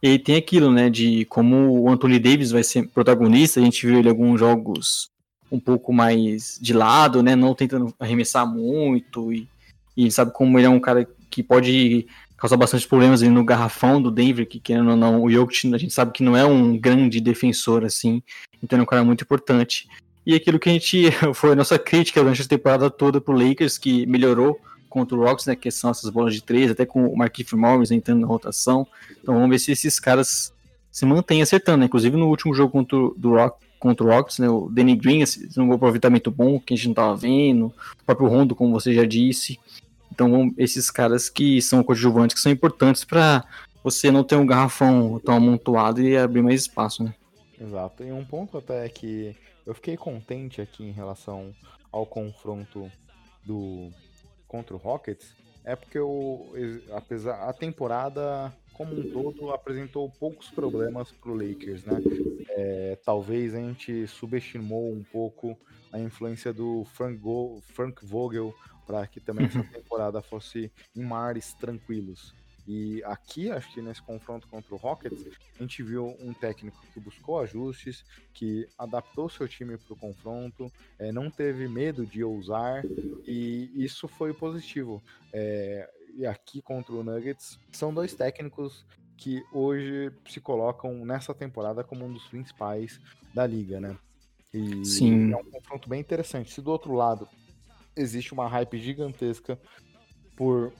E 0.02 0.18
tem 0.18 0.36
aquilo, 0.36 0.72
né, 0.72 0.88
de 0.88 1.24
como 1.26 1.80
o 1.80 1.90
Anthony 1.90 2.18
Davis 2.18 2.50
vai 2.50 2.64
ser 2.64 2.88
protagonista, 2.88 3.60
a 3.60 3.62
gente 3.62 3.86
viu 3.86 3.98
ele 3.98 4.08
em 4.08 4.10
alguns 4.10 4.40
jogos 4.40 5.10
um 5.50 5.58
pouco 5.58 5.92
mais 5.92 6.58
de 6.60 6.72
lado, 6.72 7.22
né? 7.22 7.34
Não 7.34 7.54
tentando 7.54 7.94
arremessar 7.98 8.46
muito 8.46 9.32
e, 9.32 9.48
e 9.96 10.10
sabe 10.10 10.32
como 10.32 10.58
ele 10.58 10.66
é 10.66 10.70
um 10.70 10.80
cara 10.80 11.08
que 11.30 11.42
pode 11.42 12.06
causar 12.36 12.56
bastante 12.56 12.86
problemas 12.86 13.22
ali 13.22 13.30
no 13.30 13.44
garrafão 13.44 14.00
do 14.00 14.10
Denver, 14.10 14.46
que 14.46 14.60
querendo 14.60 14.90
ou 14.90 14.96
não, 14.96 15.22
o 15.22 15.30
Jokic 15.30 15.74
a 15.74 15.78
gente 15.78 15.92
sabe 15.92 16.12
que 16.12 16.22
não 16.22 16.36
é 16.36 16.44
um 16.44 16.78
grande 16.78 17.20
defensor 17.20 17.84
assim, 17.84 18.22
então 18.62 18.78
é 18.78 18.82
um 18.82 18.86
cara 18.86 19.02
muito 19.02 19.24
importante. 19.24 19.88
E 20.24 20.34
aquilo 20.34 20.58
que 20.58 20.68
a 20.68 20.72
gente 20.72 21.10
foi 21.34 21.52
a 21.52 21.56
nossa 21.56 21.78
crítica 21.78 22.20
durante 22.20 22.42
a 22.42 22.46
temporada 22.46 22.90
toda 22.90 23.20
pro 23.20 23.34
Lakers, 23.34 23.76
que 23.76 24.06
melhorou 24.06 24.60
contra 24.88 25.16
o 25.16 25.22
Rocks, 25.22 25.46
né, 25.46 25.56
que 25.56 25.70
são 25.70 25.90
essas 25.90 26.10
bolas 26.10 26.34
de 26.34 26.42
três, 26.42 26.70
até 26.70 26.86
com 26.86 27.06
o 27.06 27.16
Marquinhos 27.16 27.52
Morris 27.52 27.90
entrando 27.90 28.20
na 28.20 28.26
rotação. 28.26 28.86
Então 29.20 29.34
vamos 29.34 29.50
ver 29.50 29.58
se 29.58 29.72
esses 29.72 29.98
caras 30.00 30.52
se 30.90 31.04
mantêm 31.04 31.42
acertando, 31.42 31.78
né? 31.78 31.86
Inclusive 31.86 32.16
no 32.16 32.28
último 32.28 32.54
jogo 32.54 32.72
contra 32.72 32.96
o 32.96 33.14
Rock, 33.22 33.58
contra 33.78 34.06
o 34.06 34.10
Rockets, 34.10 34.38
né? 34.38 34.48
O 34.48 34.68
Danny 34.68 34.96
Green, 34.96 35.22
assim, 35.22 35.48
um 35.58 35.72
aproveitamento 35.72 36.30
bom 36.30 36.58
que 36.58 36.74
a 36.74 36.76
gente 36.76 36.86
não 36.86 36.92
estava 36.92 37.16
vendo, 37.16 37.66
o 37.66 38.04
próprio 38.04 38.28
Rondo, 38.28 38.54
como 38.54 38.72
você 38.72 38.92
já 38.92 39.04
disse. 39.04 39.58
Então, 40.12 40.52
esses 40.58 40.90
caras 40.90 41.28
que 41.28 41.62
são 41.62 41.82
coadjuvantes, 41.82 42.34
que 42.34 42.40
são 42.40 42.50
importantes 42.50 43.04
para 43.04 43.44
você 43.82 44.10
não 44.10 44.24
ter 44.24 44.36
um 44.36 44.46
garrafão 44.46 45.20
tão 45.24 45.34
amontoado 45.36 46.02
e 46.02 46.16
abrir 46.16 46.42
mais 46.42 46.62
espaço, 46.62 47.04
né? 47.04 47.14
Exato. 47.60 48.04
E 48.04 48.12
um 48.12 48.24
ponto 48.24 48.58
até 48.58 48.88
que 48.88 49.34
eu 49.66 49.74
fiquei 49.74 49.96
contente 49.96 50.60
aqui 50.60 50.84
em 50.84 50.92
relação 50.92 51.54
ao 51.90 52.06
confronto 52.06 52.90
do 53.44 53.90
contra 54.46 54.74
o 54.74 54.78
Rockets 54.78 55.34
é 55.64 55.76
porque 55.76 55.98
o 55.98 56.46
apesar 56.92 57.48
a 57.48 57.52
temporada 57.52 58.52
como 58.78 58.96
um 58.96 59.10
todo, 59.10 59.50
apresentou 59.50 60.08
poucos 60.08 60.48
problemas 60.50 61.10
para 61.10 61.32
o 61.32 61.34
Lakers, 61.34 61.84
né? 61.84 62.00
É, 62.50 62.96
talvez 63.04 63.52
a 63.52 63.58
gente 63.58 64.06
subestimou 64.06 64.92
um 64.92 65.02
pouco 65.02 65.58
a 65.92 65.98
influência 65.98 66.52
do 66.52 66.84
Frank, 66.94 67.18
Go 67.18 67.60
Frank 67.74 68.06
Vogel 68.06 68.54
para 68.86 69.04
que 69.08 69.18
também 69.20 69.46
essa 69.46 69.62
temporada 69.64 70.22
fosse 70.22 70.70
em 70.94 71.02
mares 71.02 71.52
tranquilos. 71.54 72.32
E 72.68 73.02
aqui, 73.04 73.50
acho 73.50 73.72
que 73.72 73.80
nesse 73.80 74.02
confronto 74.02 74.46
contra 74.46 74.74
o 74.74 74.78
Rockets, 74.78 75.24
a 75.58 75.62
gente 75.62 75.82
viu 75.82 76.14
um 76.20 76.32
técnico 76.34 76.78
que 76.92 77.00
buscou 77.00 77.40
ajustes, 77.40 78.04
que 78.34 78.68
adaptou 78.78 79.28
seu 79.28 79.48
time 79.48 79.76
para 79.78 79.94
o 79.94 79.96
confronto, 79.96 80.70
é, 80.98 81.10
não 81.10 81.30
teve 81.30 81.66
medo 81.66 82.06
de 82.06 82.22
ousar, 82.22 82.84
e 83.26 83.72
isso 83.74 84.06
foi 84.06 84.34
positivo. 84.34 85.02
É, 85.32 85.90
e 86.18 86.26
aqui 86.26 86.60
contra 86.60 86.92
o 86.92 87.04
Nuggets, 87.04 87.60
são 87.72 87.94
dois 87.94 88.12
técnicos 88.12 88.84
que 89.16 89.40
hoje 89.52 90.12
se 90.28 90.40
colocam 90.40 91.04
nessa 91.04 91.32
temporada 91.32 91.84
como 91.84 92.04
um 92.04 92.12
dos 92.12 92.26
principais 92.26 93.00
da 93.32 93.46
liga, 93.46 93.80
né? 93.80 93.96
E 94.52 94.84
Sim. 94.84 95.32
é 95.32 95.36
um 95.36 95.44
confronto 95.44 95.88
bem 95.88 96.00
interessante. 96.00 96.52
Se 96.52 96.60
do 96.60 96.72
outro 96.72 96.92
lado 96.92 97.28
existe 97.96 98.32
uma 98.32 98.48
hype 98.48 98.78
gigantesca 98.78 99.60
por 100.36 100.72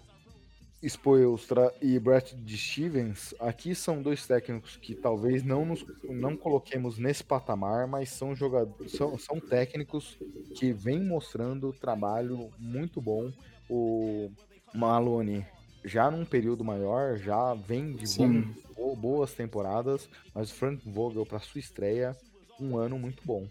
Spoelstra 0.82 1.72
e 1.80 1.98
Brett 2.00 2.36
Stevens, 2.56 3.32
aqui 3.38 3.74
são 3.76 4.02
dois 4.02 4.26
técnicos 4.26 4.76
que 4.76 4.94
talvez 4.94 5.44
não 5.44 5.64
nos 5.64 5.84
não 6.04 6.36
coloquemos 6.36 6.98
nesse 6.98 7.22
patamar, 7.22 7.86
mas 7.86 8.10
são 8.10 8.34
jogadores, 8.34 8.92
são, 8.92 9.16
são 9.18 9.38
técnicos 9.38 10.18
que 10.56 10.72
vêm 10.72 11.04
mostrando 11.04 11.72
trabalho 11.72 12.50
muito 12.58 13.00
bom. 13.00 13.32
O 13.68 14.30
Malone 14.74 15.44
já 15.84 16.10
num 16.10 16.24
período 16.24 16.64
maior, 16.64 17.18
já 17.18 17.54
vem 17.54 17.92
de 17.92 18.06
bom, 18.16 18.94
boas 18.96 19.32
temporadas, 19.32 20.08
mas 20.34 20.50
o 20.50 20.54
Frank 20.54 20.80
Vogel 20.84 21.24
para 21.24 21.40
sua 21.40 21.58
estreia, 21.58 22.16
um 22.60 22.76
ano 22.76 22.98
muito 22.98 23.22
bom. 23.24 23.46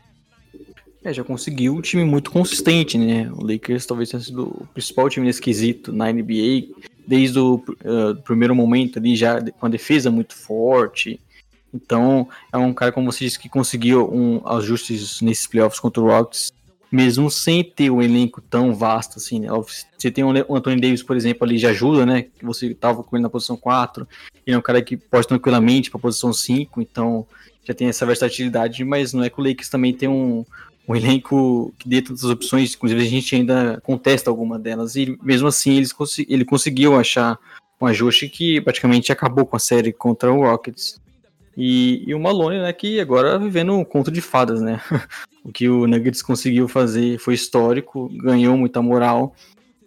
É, 1.04 1.14
já 1.14 1.24
conseguiu 1.24 1.74
um 1.74 1.82
time 1.82 2.04
muito 2.04 2.32
consistente, 2.32 2.98
né? 2.98 3.32
O 3.32 3.46
Lakers 3.46 3.86
talvez 3.86 4.10
tenha 4.10 4.22
sido 4.22 4.48
o 4.48 4.68
principal 4.74 5.10
time 5.10 5.26
nesse 5.26 5.42
quesito 5.42 5.92
na 5.92 6.12
NBA, 6.12 6.68
desde 7.06 7.40
o 7.40 7.56
uh, 7.56 8.16
primeiro 8.24 8.56
momento 8.56 9.00
ali, 9.00 9.16
já 9.16 9.42
com 9.52 9.66
a 9.66 9.70
defesa 9.70 10.12
muito 10.12 10.36
forte. 10.36 11.20
Então, 11.74 12.28
é 12.52 12.58
um 12.58 12.74
cara, 12.74 12.92
como 12.92 13.12
você 13.12 13.26
disse, 13.26 13.40
que 13.40 13.50
conseguiu 13.50 14.10
um 14.12 14.42
ajustes 14.48 15.22
nesses 15.22 15.48
playoffs 15.48 15.80
contra 15.80 16.02
o 16.02 16.08
Rockets 16.08 16.52
mesmo 16.92 17.30
sem 17.30 17.64
ter 17.64 17.90
um 17.90 18.02
elenco 18.02 18.42
tão 18.42 18.74
vasto 18.74 19.18
assim, 19.18 19.40
né? 19.40 19.48
Você 19.98 20.10
tem 20.10 20.24
o 20.24 20.56
Anthony 20.56 20.80
Davis, 20.80 21.04
por 21.04 21.16
exemplo, 21.16 21.46
ali 21.46 21.58
de 21.58 21.68
ajuda, 21.68 22.06
né? 22.06 22.24
Que 22.38 22.46
você 22.46 22.74
tava 22.74 23.04
com 23.04 23.16
ele 23.16 23.24
na 23.24 23.30
posição 23.30 23.58
4, 23.58 24.08
ele 24.46 24.56
é 24.56 24.58
um 24.58 24.62
cara 24.62 24.82
que 24.82 24.96
pode 24.96 25.28
tranquilamente 25.28 25.92
para 25.92 26.00
posição 26.00 26.32
5, 26.32 26.82
então 26.82 27.28
já 27.64 27.74
tem 27.74 27.90
essa 27.90 28.06
versatilidade, 28.06 28.84
mas 28.84 29.12
não 29.12 29.24
é 29.24 29.30
que 29.30 29.40
o 29.40 29.44
Lakers 29.44 29.68
também 29.68 29.94
tem 29.94 30.08
um, 30.08 30.46
um 30.88 30.96
elenco 30.96 31.74
que 31.78 31.90
dê 31.90 32.02
tantas 32.02 32.24
opções, 32.24 32.74
inclusive 32.74 33.02
a 33.02 33.06
gente 33.06 33.36
ainda 33.36 33.82
contesta 33.84 34.30
alguma 34.30 34.58
delas, 34.58 34.96
e 34.96 35.18
mesmo 35.22 35.48
assim 35.48 35.76
eles, 35.76 35.94
ele 36.30 36.46
conseguiu 36.46 36.98
achar 36.98 37.38
um 37.80 37.86
ajuste 37.86 38.30
que 38.30 38.62
praticamente 38.62 39.12
acabou 39.12 39.46
com 39.46 39.58
a 39.58 39.60
série 39.60 39.92
contra 39.92 40.32
o 40.32 40.42
Rockets. 40.42 41.00
E, 41.58 42.04
e 42.06 42.14
o 42.14 42.20
Malone, 42.20 42.60
né, 42.60 42.72
que 42.72 43.00
agora 43.00 43.40
vivendo 43.40 43.74
um 43.74 43.84
conto 43.84 44.12
de 44.12 44.22
fadas, 44.22 44.62
né? 44.62 44.80
o 45.44 45.52
que 45.52 45.68
o 45.68 45.88
Nuggets 45.88 46.22
conseguiu 46.22 46.68
fazer 46.68 47.18
foi 47.18 47.34
histórico, 47.34 48.10
ganhou 48.14 48.56
muita 48.56 48.80
moral. 48.80 49.34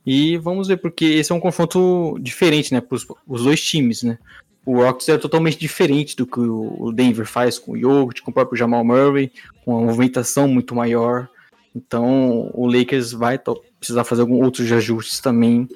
E 0.05 0.37
vamos 0.39 0.67
ver, 0.67 0.79
porque 0.79 1.05
esse 1.05 1.31
é 1.31 1.35
um 1.35 1.41
confronto 1.41 2.19
diferente, 2.21 2.75
né, 2.75 2.81
para 2.81 2.97
os 2.97 3.45
dois 3.45 3.63
times, 3.63 4.03
né? 4.03 4.19
O 4.67 4.83
Rockets 4.83 5.09
é 5.09 5.17
totalmente 5.17 5.59
diferente 5.59 6.17
do 6.17 6.27
que 6.27 6.41
o 6.41 6.93
Denver 6.93 7.27
faz 7.27 7.59
com 7.59 7.73
o 7.73 7.79
Jokic, 7.79 8.21
com 8.23 8.31
o 8.31 8.35
próprio 8.35 8.59
Jamal 8.59 8.85
Murray, 8.85 9.33
com 9.65 9.73
uma 9.73 9.87
movimentação 9.87 10.49
muito 10.49 10.75
maior. 10.75 11.29
Então, 11.75 12.51
o 12.53 12.67
Lakers 12.67 13.13
vai 13.13 13.39
precisar 13.79 14.05
fazer 14.05 14.23
alguns 14.23 14.45
outros 14.45 14.71
ajustes 14.71 15.21
também. 15.21 15.69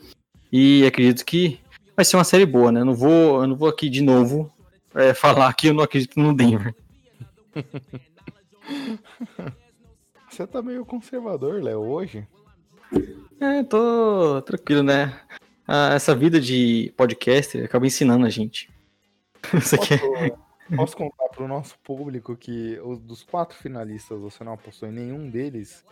E 0.53 0.85
acredito 0.85 1.25
que 1.25 1.59
vai 1.97 2.05
ser 2.05 2.17
uma 2.17 2.25
série 2.25 2.45
boa, 2.45 2.71
né? 2.71 2.85
Não 2.85 2.95
vou, 2.95 3.43
eu 3.43 3.47
não 3.47 3.57
vou 3.57 3.69
aqui 3.69 3.89
de 3.89 4.03
novo 4.03 4.53
é, 4.95 5.15
falar 5.15 5.53
que 5.55 5.69
eu 5.69 5.75
não 5.75 5.83
acredito 5.85 6.19
no 6.19 6.35
Denver. 6.35 6.75
Você 10.29 10.47
tá 10.47 10.63
meio 10.63 10.85
conservador, 10.85 11.63
Léo, 11.63 11.81
hoje? 11.81 12.27
É, 13.41 13.63
tô 13.63 14.43
tranquilo, 14.43 14.83
né? 14.83 15.21
Ah, 15.67 15.95
essa 15.95 16.15
vida 16.15 16.41
de 16.41 16.93
podcaster 16.97 17.65
acaba 17.65 17.87
ensinando 17.87 18.27
a 18.27 18.31
gente. 18.31 18.69
É... 19.45 20.31
Posso, 20.31 20.77
posso 20.77 20.97
contar 20.97 21.29
pro 21.29 21.47
nosso 21.47 21.79
público 21.85 22.35
que 22.35 22.81
os, 22.83 22.99
dos 22.99 23.23
quatro 23.23 23.57
finalistas 23.59 24.19
você 24.19 24.43
não 24.43 24.55
apostou 24.55 24.89
em 24.89 24.93
nenhum 24.93 25.29
deles? 25.29 25.85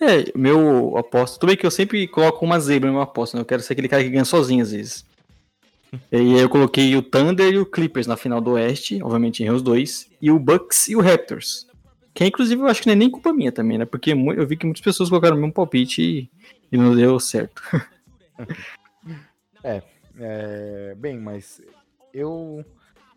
é, 0.00 0.24
meu 0.36 0.96
aposto. 0.96 1.38
Tudo 1.38 1.48
bem 1.48 1.56
que 1.56 1.66
eu 1.66 1.70
sempre 1.70 2.06
coloco 2.08 2.44
uma 2.44 2.58
zebra 2.60 2.88
no 2.88 2.94
meu 2.94 3.02
aposto, 3.02 3.34
né? 3.34 3.40
Eu 3.40 3.44
quero 3.46 3.62
ser 3.62 3.72
aquele 3.72 3.88
cara 3.88 4.02
que 4.02 4.10
ganha 4.10 4.24
sozinho 4.24 4.62
às 4.62 4.72
vezes. 4.72 5.04
E 6.10 6.16
aí 6.16 6.32
eu 6.38 6.48
coloquei 6.48 6.96
o 6.96 7.02
Thunder 7.02 7.52
e 7.52 7.58
o 7.58 7.66
Clippers 7.66 8.06
na 8.06 8.16
final 8.16 8.40
do 8.40 8.52
Oeste, 8.52 9.02
obviamente 9.02 9.42
errei 9.42 9.54
os 9.54 9.62
dois, 9.62 10.10
e 10.20 10.30
o 10.30 10.38
Bucks 10.38 10.88
e 10.88 10.96
o 10.96 11.00
Raptors. 11.00 11.66
Que 12.12 12.24
inclusive 12.24 12.60
eu 12.60 12.66
acho 12.66 12.80
que 12.80 12.86
não 12.86 12.92
é 12.92 12.96
nem 12.96 13.10
culpa 13.10 13.32
minha 13.32 13.50
também, 13.50 13.76
né? 13.76 13.84
Porque 13.84 14.12
eu 14.12 14.46
vi 14.46 14.56
que 14.56 14.66
muitas 14.66 14.82
pessoas 14.82 15.08
colocaram 15.08 15.36
o 15.36 15.40
mesmo 15.40 15.52
palpite 15.52 16.00
e, 16.00 16.30
e 16.70 16.76
não 16.76 16.94
deu 16.94 17.18
certo. 17.18 17.62
É, 20.16 20.94
bem, 20.94 21.18
mas 21.18 21.60
eu 22.12 22.64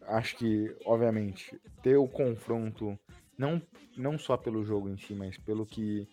acho 0.08 0.36
que, 0.38 0.74
obviamente, 0.86 1.60
ter 1.84 1.98
o 1.98 2.08
confronto, 2.08 2.98
não, 3.38 3.62
não 3.96 4.18
só 4.18 4.36
pelo 4.36 4.64
jogo 4.64 4.90
em 4.90 4.98
si, 4.98 5.14
mas 5.14 5.38
pelo 5.38 5.66
que 5.66 6.08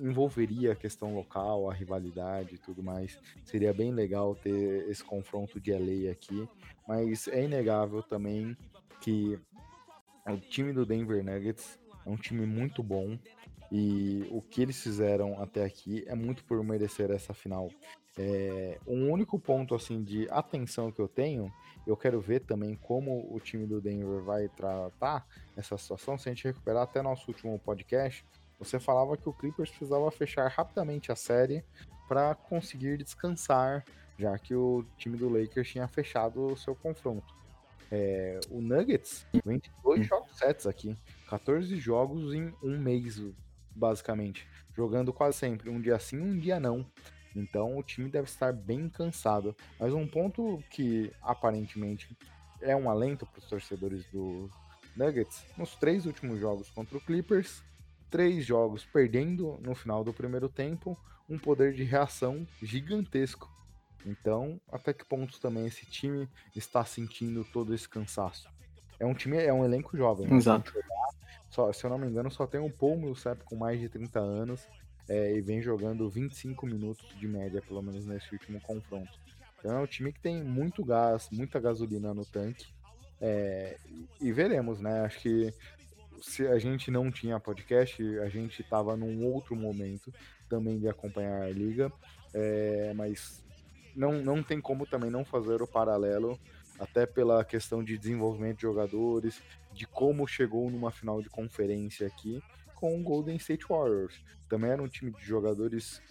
envolveria 0.00 0.72
a 0.72 0.76
questão 0.76 1.14
local, 1.14 1.70
a 1.70 1.74
rivalidade 1.74 2.54
e 2.54 2.58
tudo 2.58 2.82
mais, 2.82 3.18
seria 3.44 3.72
bem 3.72 3.92
legal 3.92 4.34
ter 4.34 4.88
esse 4.88 5.02
confronto 5.02 5.60
de 5.60 5.72
LA 5.72 6.10
aqui, 6.10 6.48
mas 6.86 7.28
é 7.28 7.44
inegável 7.44 8.02
também 8.02 8.56
que 9.00 9.38
o 10.26 10.36
time 10.38 10.72
do 10.72 10.84
Denver 10.84 11.24
Nuggets 11.24 11.78
é 12.04 12.10
um 12.10 12.16
time 12.16 12.46
muito 12.46 12.82
bom 12.82 13.18
e 13.70 14.26
o 14.30 14.40
que 14.40 14.62
eles 14.62 14.80
fizeram 14.80 15.40
até 15.40 15.64
aqui 15.64 16.04
é 16.06 16.14
muito 16.14 16.44
por 16.44 16.62
merecer 16.62 17.10
essa 17.10 17.34
final. 17.34 17.70
É, 18.18 18.78
um 18.86 19.10
único 19.10 19.38
ponto 19.38 19.74
assim 19.74 20.02
de 20.02 20.26
atenção 20.30 20.90
que 20.90 21.00
eu 21.00 21.08
tenho, 21.08 21.52
eu 21.86 21.96
quero 21.96 22.20
ver 22.20 22.40
também 22.40 22.74
como 22.74 23.28
o 23.30 23.38
time 23.38 23.66
do 23.66 23.80
Denver 23.80 24.22
vai 24.22 24.48
tratar 24.48 25.26
essa 25.56 25.76
situação. 25.76 26.16
Se 26.16 26.28
a 26.28 26.32
gente 26.32 26.44
recuperar 26.44 26.84
até 26.84 27.02
nosso 27.02 27.28
último 27.28 27.58
podcast, 27.58 28.24
você 28.58 28.80
falava 28.80 29.16
que 29.16 29.28
o 29.28 29.32
Clippers 29.32 29.70
precisava 29.70 30.10
fechar 30.10 30.48
rapidamente 30.48 31.12
a 31.12 31.16
série 31.16 31.64
para 32.08 32.34
conseguir 32.34 32.98
descansar, 32.98 33.84
já 34.18 34.38
que 34.38 34.54
o 34.54 34.84
time 34.96 35.16
do 35.16 35.28
Lakers 35.28 35.68
tinha 35.68 35.86
fechado 35.88 36.46
o 36.46 36.56
seu 36.56 36.74
confronto. 36.74 37.34
É, 37.90 38.40
o 38.50 38.60
Nuggets 38.60 39.26
vem 39.44 39.58
de 39.58 39.70
dois 39.82 40.06
jogos 40.06 40.36
sets 40.36 40.66
aqui, 40.66 40.96
14 41.28 41.76
jogos 41.76 42.34
em 42.34 42.52
um 42.62 42.78
mês, 42.78 43.22
basicamente, 43.74 44.48
jogando 44.74 45.12
quase 45.12 45.38
sempre 45.38 45.70
um 45.70 45.80
dia 45.80 45.98
sim, 45.98 46.18
um 46.18 46.38
dia 46.38 46.58
não. 46.58 46.84
Então 47.34 47.76
o 47.76 47.82
time 47.82 48.08
deve 48.08 48.28
estar 48.28 48.52
bem 48.52 48.88
cansado. 48.88 49.54
Mas 49.78 49.92
um 49.92 50.06
ponto 50.06 50.62
que 50.70 51.12
aparentemente 51.22 52.16
é 52.60 52.74
um 52.74 52.88
alento 52.88 53.26
para 53.26 53.38
os 53.38 53.46
torcedores 53.46 54.04
do 54.06 54.50
Nuggets, 54.96 55.44
nos 55.56 55.76
três 55.76 56.06
últimos 56.06 56.40
jogos 56.40 56.70
contra 56.70 56.96
o 56.96 57.00
Clippers, 57.00 57.62
três 58.10 58.44
jogos 58.44 58.84
perdendo 58.84 59.58
no 59.62 59.74
final 59.74 60.02
do 60.04 60.12
primeiro 60.12 60.48
tempo, 60.48 60.98
um 61.28 61.38
poder 61.38 61.72
de 61.72 61.82
reação 61.82 62.46
gigantesco. 62.62 63.50
Então, 64.04 64.60
até 64.70 64.92
que 64.92 65.04
pontos 65.04 65.38
também 65.38 65.66
esse 65.66 65.84
time 65.84 66.28
está 66.54 66.84
sentindo 66.84 67.44
todo 67.52 67.74
esse 67.74 67.88
cansaço? 67.88 68.48
É 69.00 69.04
um 69.04 69.14
time, 69.14 69.36
é 69.36 69.52
um 69.52 69.64
elenco 69.64 69.96
jovem. 69.96 70.26
né? 70.28 70.36
Exato. 70.36 70.72
Só, 71.50 71.72
se 71.72 71.84
eu 71.84 71.90
não 71.90 71.98
me 71.98 72.06
engano, 72.06 72.30
só 72.30 72.46
tem 72.46 72.60
o 72.60 72.70
Paul 72.70 72.96
Millsap 72.96 73.42
com 73.44 73.56
mais 73.56 73.80
de 73.80 73.88
30 73.88 74.20
anos 74.20 74.66
é, 75.08 75.34
e 75.36 75.40
vem 75.40 75.60
jogando 75.60 76.08
25 76.08 76.66
minutos 76.66 77.06
de 77.18 77.26
média, 77.26 77.60
pelo 77.62 77.82
menos 77.82 78.06
nesse 78.06 78.32
último 78.32 78.60
confronto. 78.60 79.18
Então 79.58 79.76
é 79.76 79.80
um 79.80 79.86
time 79.86 80.12
que 80.12 80.20
tem 80.20 80.42
muito 80.42 80.84
gás, 80.84 81.28
muita 81.32 81.58
gasolina 81.58 82.14
no 82.14 82.24
tanque. 82.24 82.66
é, 83.20 83.76
e 84.20 84.30
veremos, 84.32 84.80
né? 84.80 85.00
Acho 85.00 85.20
que 85.20 85.52
se 86.20 86.46
a 86.46 86.58
gente 86.58 86.90
não 86.90 87.10
tinha 87.10 87.40
podcast, 87.40 88.02
a 88.20 88.28
gente 88.28 88.62
estava 88.62 88.96
num 88.96 89.24
outro 89.24 89.54
momento 89.56 90.12
também 90.48 90.78
de 90.78 90.88
acompanhar 90.88 91.42
a 91.42 91.50
liga, 91.50 91.92
é, 92.34 92.92
mas 92.94 93.44
não, 93.94 94.12
não 94.22 94.42
tem 94.42 94.60
como 94.60 94.86
também 94.86 95.10
não 95.10 95.24
fazer 95.24 95.62
o 95.62 95.66
paralelo, 95.66 96.38
até 96.78 97.06
pela 97.06 97.44
questão 97.44 97.82
de 97.82 97.96
desenvolvimento 97.96 98.56
de 98.56 98.62
jogadores, 98.62 99.42
de 99.72 99.86
como 99.86 100.26
chegou 100.26 100.70
numa 100.70 100.90
final 100.90 101.22
de 101.22 101.28
conferência 101.28 102.06
aqui 102.06 102.42
com 102.74 102.98
o 102.98 103.02
Golden 103.02 103.36
State 103.36 103.66
Warriors. 103.68 104.22
Também 104.48 104.70
era 104.70 104.82
um 104.82 104.88
time 104.88 105.10
de 105.12 105.24
jogadores, 105.24 106.02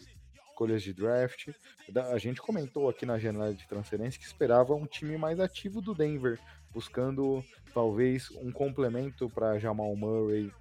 escolhas 0.49 0.82
de 0.82 0.93
draft. 0.93 1.49
A 2.12 2.18
gente 2.18 2.41
comentou 2.41 2.89
aqui 2.89 3.06
na 3.06 3.20
janela 3.20 3.53
de 3.53 3.68
transferência 3.68 4.20
que 4.20 4.26
esperava 4.26 4.74
um 4.74 4.86
time 4.86 5.18
mais 5.18 5.39
ativo 5.39 5.82
do 5.82 5.93
Denver, 5.93 6.39
buscando 6.76 7.41
talvez 7.73 8.30
um 8.32 8.51
complemento 8.51 9.30
para 9.30 9.57
Jamal 9.57 9.95
Murray 9.95 10.51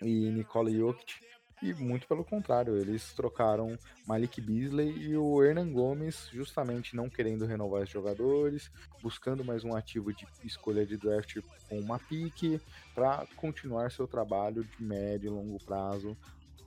e 0.00 0.30
Nikola 0.30 0.70
Jokic. 0.70 1.26
E 1.62 1.72
muito 1.74 2.06
pelo 2.06 2.24
contrário, 2.24 2.76
eles 2.76 3.14
trocaram 3.14 3.78
Malik 4.06 4.40
Beasley 4.40 4.90
e 4.90 5.16
o 5.16 5.42
Hernan 5.42 5.72
Gomes, 5.72 6.28
justamente 6.32 6.94
não 6.94 7.08
querendo 7.08 7.46
renovar 7.46 7.82
os 7.82 7.88
jogadores, 7.88 8.70
buscando 9.02 9.44
mais 9.44 9.64
um 9.64 9.74
ativo 9.74 10.12
de 10.12 10.26
escolha 10.44 10.84
de 10.84 10.96
draft 10.96 11.38
com 11.68 11.78
uma 11.78 11.98
pique, 11.98 12.60
para 12.94 13.26
continuar 13.36 13.90
seu 13.90 14.06
trabalho 14.06 14.64
de 14.64 14.82
médio 14.82 15.28
e 15.28 15.30
longo 15.30 15.58
prazo, 15.64 16.16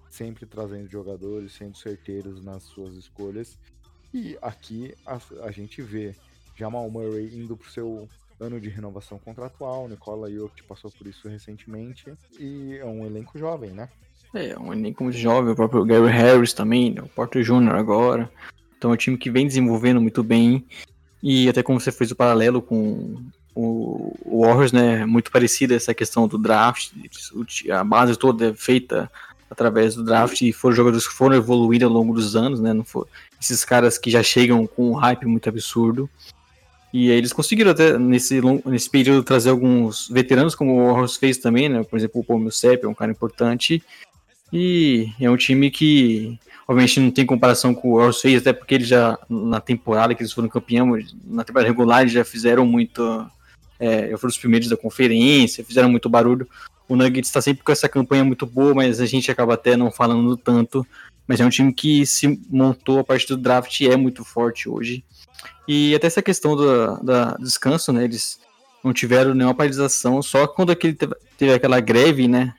sempre 0.09 0.47
trazendo 0.47 0.89
jogadores, 0.89 1.53
sendo 1.53 1.77
certeiros 1.77 2.43
nas 2.43 2.63
suas 2.63 2.95
escolhas. 2.95 3.59
E 4.11 4.39
aqui 4.41 4.95
a, 5.05 5.19
a 5.43 5.51
gente 5.51 5.83
vê 5.83 6.15
Jamal 6.55 6.89
Murray 6.89 7.35
indo 7.35 7.55
para 7.55 7.67
o 7.67 7.71
seu 7.71 8.09
ano 8.39 8.59
de 8.59 8.69
renovação 8.69 9.19
contratual, 9.19 9.87
Nicola 9.87 10.31
Jokic 10.31 10.63
passou 10.63 10.91
por 10.91 11.07
isso 11.07 11.27
recentemente, 11.27 12.13
e 12.39 12.77
é 12.77 12.85
um 12.85 13.05
elenco 13.05 13.37
jovem, 13.37 13.71
né? 13.71 13.89
É, 14.33 14.57
um 14.57 14.71
elenco 14.71 15.11
jovem, 15.11 15.53
o 15.53 15.55
próprio 15.55 15.83
Gary 15.83 16.11
Harris 16.11 16.53
também, 16.53 16.91
né, 16.91 17.01
o 17.01 17.07
Porter 17.07 17.43
Jr. 17.43 17.75
agora. 17.75 18.31
Então 18.77 18.91
é 18.91 18.93
um 18.93 18.97
time 18.97 19.17
que 19.17 19.29
vem 19.29 19.47
desenvolvendo 19.47 19.99
muito 19.99 20.23
bem. 20.23 20.65
E 21.21 21.49
até 21.49 21.61
como 21.61 21.79
você 21.79 21.91
fez 21.91 22.11
o 22.11 22.15
paralelo 22.15 22.61
com 22.61 23.21
o 23.53 24.41
Warriors, 24.41 24.71
né? 24.71 25.05
Muito 25.05 25.31
parecida 25.31 25.75
essa 25.75 25.93
questão 25.93 26.27
do 26.27 26.37
draft. 26.37 26.93
A 27.71 27.83
base 27.83 28.15
toda 28.17 28.51
é 28.51 28.53
feita 28.53 29.11
através 29.49 29.95
do 29.95 30.03
draft 30.03 30.41
e 30.41 30.53
foram 30.53 30.75
jogadores 30.75 31.07
que 31.07 31.13
foram 31.13 31.35
evoluindo 31.35 31.85
ao 31.85 31.91
longo 31.91 32.13
dos 32.13 32.35
anos, 32.35 32.61
né? 32.61 32.71
Não 32.71 32.85
for, 32.85 33.07
esses 33.41 33.65
caras 33.65 33.97
que 33.97 34.09
já 34.09 34.23
chegam 34.23 34.65
com 34.65 34.91
um 34.91 34.93
hype 34.93 35.25
muito 35.25 35.49
absurdo. 35.49 36.09
E 36.91 37.11
aí 37.11 37.17
eles 37.17 37.33
conseguiram 37.33 37.71
até 37.71 37.97
nesse, 37.97 38.41
nesse 38.65 38.89
período 38.89 39.23
trazer 39.23 39.51
alguns 39.51 40.09
veteranos, 40.09 40.55
como 40.55 40.73
o 40.73 40.87
Warriors 40.87 41.17
fez 41.17 41.37
também, 41.37 41.69
né? 41.69 41.83
Por 41.83 41.97
exemplo, 41.97 42.21
o 42.21 42.23
Paul 42.23 42.39
Millsap 42.39 42.83
é 42.83 42.87
um 42.87 42.95
cara 42.95 43.11
importante. 43.11 43.83
E 44.51 45.11
é 45.21 45.29
um 45.29 45.37
time 45.37 45.69
que, 45.69 46.39
obviamente, 46.67 46.99
não 46.99 47.11
tem 47.11 47.25
comparação 47.25 47.75
com 47.75 47.89
o 47.89 47.95
Warriors 47.95 48.21
fez, 48.21 48.41
até 48.41 48.53
porque 48.53 48.73
eles 48.73 48.87
já, 48.87 49.19
na 49.29 49.61
temporada 49.61 50.15
que 50.15 50.23
eles 50.23 50.33
foram 50.33 50.49
campeão, 50.49 50.97
na 51.25 51.43
temporada 51.43 51.69
regular, 51.69 52.01
eles 52.01 52.13
já 52.13 52.25
fizeram 52.25 52.65
muito. 52.65 53.29
É, 53.79 54.07
foram 54.17 54.31
os 54.31 54.37
primeiros 54.37 54.67
da 54.67 54.75
conferência, 54.75 55.63
fizeram 55.63 55.89
muito 55.89 56.09
barulho. 56.09 56.47
O 56.87 56.95
Nuggets 56.95 57.29
está 57.29 57.39
sempre 57.39 57.63
com 57.63 57.71
essa 57.71 57.87
campanha 57.87 58.25
muito 58.25 58.47
boa, 58.47 58.73
mas 58.73 58.99
a 58.99 59.05
gente 59.05 59.29
acaba 59.29 59.53
até 59.53 59.77
não 59.77 59.91
falando 59.91 60.35
tanto. 60.35 60.85
Mas 61.27 61.39
é 61.39 61.45
um 61.45 61.49
time 61.49 61.71
que 61.71 62.03
se 62.07 62.41
montou 62.49 62.97
a 62.97 63.03
partir 63.03 63.27
do 63.27 63.37
draft 63.37 63.79
e 63.79 63.87
é 63.87 63.95
muito 63.95 64.25
forte 64.25 64.67
hoje. 64.67 65.03
E 65.67 65.93
até 65.93 66.07
essa 66.07 66.21
questão 66.21 66.55
do 66.55 66.97
da 67.03 67.35
descanso, 67.35 67.93
né? 67.93 68.03
Eles 68.03 68.39
não 68.83 68.93
tiveram 68.93 69.33
nenhuma 69.33 69.53
paralisação, 69.53 70.21
só 70.21 70.47
quando 70.47 70.71
aquele 70.71 70.93
teve, 70.93 71.15
teve 71.37 71.53
aquela 71.53 71.79
greve, 71.79 72.27
né? 72.27 72.55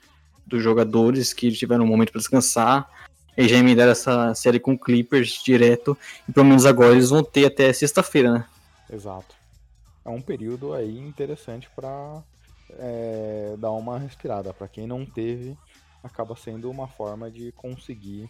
Dos 0.46 0.62
jogadores 0.62 1.32
que 1.32 1.50
tiveram 1.50 1.84
um 1.84 1.88
momento 1.88 2.12
para 2.12 2.20
descansar. 2.20 2.88
E 3.36 3.48
já 3.48 3.56
emendaram 3.56 3.92
essa 3.92 4.34
série 4.34 4.60
com 4.60 4.78
Clippers 4.78 5.42
direto. 5.42 5.96
E 6.28 6.32
pelo 6.32 6.46
menos 6.46 6.66
agora 6.66 6.92
eles 6.92 7.10
vão 7.10 7.22
ter 7.22 7.46
até 7.46 7.72
sexta-feira, 7.72 8.32
né? 8.32 8.46
Exato. 8.92 9.34
É 10.04 10.08
um 10.08 10.20
período 10.20 10.74
aí 10.74 10.98
interessante 10.98 11.70
para 11.74 12.22
dar 13.58 13.70
uma 13.70 13.98
respirada. 13.98 14.52
Para 14.52 14.68
quem 14.68 14.86
não 14.86 15.06
teve, 15.06 15.56
acaba 16.02 16.36
sendo 16.36 16.70
uma 16.70 16.88
forma 16.88 17.30
de 17.30 17.52
conseguir 17.52 18.28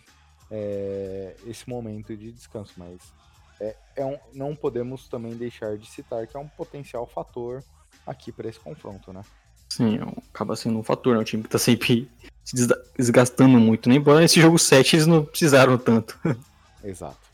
é, 0.50 1.34
esse 1.46 1.68
momento 1.68 2.16
de 2.16 2.30
descanso. 2.30 2.74
Mas 2.76 3.12
é, 3.60 3.76
é 3.96 4.04
um, 4.04 4.18
não 4.32 4.56
podemos 4.56 5.08
também 5.08 5.36
deixar 5.36 5.76
de 5.76 5.88
citar 5.88 6.26
que 6.26 6.36
é 6.36 6.40
um 6.40 6.48
potencial 6.48 7.06
fator 7.06 7.62
aqui 8.06 8.32
para 8.32 8.48
esse 8.48 8.58
confronto, 8.58 9.12
né? 9.12 9.22
Sim, 9.68 10.00
acaba 10.32 10.56
sendo 10.56 10.78
um 10.78 10.82
fator, 10.82 11.14
né? 11.14 11.20
O 11.20 11.24
time 11.24 11.42
que 11.42 11.48
tá 11.48 11.58
sempre 11.58 12.10
se 12.44 12.56
desgastando 12.96 13.58
muito. 13.60 13.88
Nem 13.88 13.98
embora 13.98 14.20
nesse 14.20 14.40
jogo 14.40 14.58
7 14.58 14.96
eles 14.96 15.06
não 15.06 15.24
precisaram 15.24 15.78
tanto. 15.78 16.18
Exato. 16.82 17.30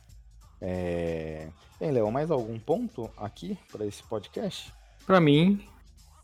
É... 0.61 1.49
Bem, 1.81 1.91
Léo, 1.93 2.11
mais 2.11 2.31
algum 2.31 2.59
ponto 2.59 3.11
aqui 3.17 3.59
para 3.71 3.87
esse 3.87 4.03
podcast? 4.03 4.73
Pra 5.07 5.21
mim, 5.21 5.67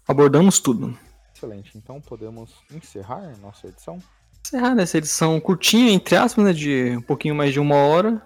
abordamos 0.06 0.58
tudo. 0.60 0.96
Excelente. 1.34 1.76
Então 1.76 2.00
podemos 2.00 2.50
encerrar 2.70 3.34
nossa 3.40 3.66
edição? 3.68 3.98
Encerrar 4.46 4.78
essa 4.80 4.98
edição 4.98 5.40
curtinha, 5.40 5.92
entre 5.92 6.16
aspas, 6.16 6.44
né, 6.44 6.52
de 6.52 6.96
um 6.96 7.02
pouquinho 7.02 7.34
mais 7.34 7.52
de 7.52 7.60
uma 7.60 7.76
hora, 7.76 8.22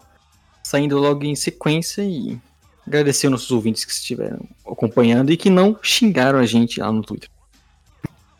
saindo 0.66 0.98
logo 0.98 1.24
em 1.24 1.36
sequência 1.36 2.02
e 2.02 2.36
agradecer 2.84 3.28
aos 3.28 3.32
nossos 3.32 3.50
ouvintes 3.52 3.84
que 3.84 3.92
estiveram 3.92 4.40
acompanhando 4.66 5.30
e 5.30 5.36
que 5.36 5.48
não 5.48 5.78
xingaram 5.80 6.40
a 6.40 6.44
gente 6.44 6.80
lá 6.80 6.90
no 6.90 7.02
Twitter. 7.02 7.30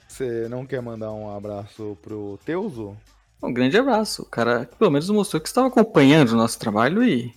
Você 0.09 0.49
não 0.49 0.67
quer 0.67 0.83
mandar 0.83 1.13
um 1.13 1.33
abraço 1.33 1.97
pro 2.03 2.37
Teuso? 2.45 2.97
Um 3.41 3.53
grande 3.53 3.79
abraço. 3.79 4.23
O 4.23 4.25
cara 4.25 4.69
pelo 4.77 4.91
menos 4.91 5.09
mostrou 5.09 5.41
que 5.41 5.47
estava 5.47 5.69
acompanhando 5.69 6.31
o 6.31 6.37
nosso 6.37 6.59
trabalho 6.59 7.05
e, 7.05 7.33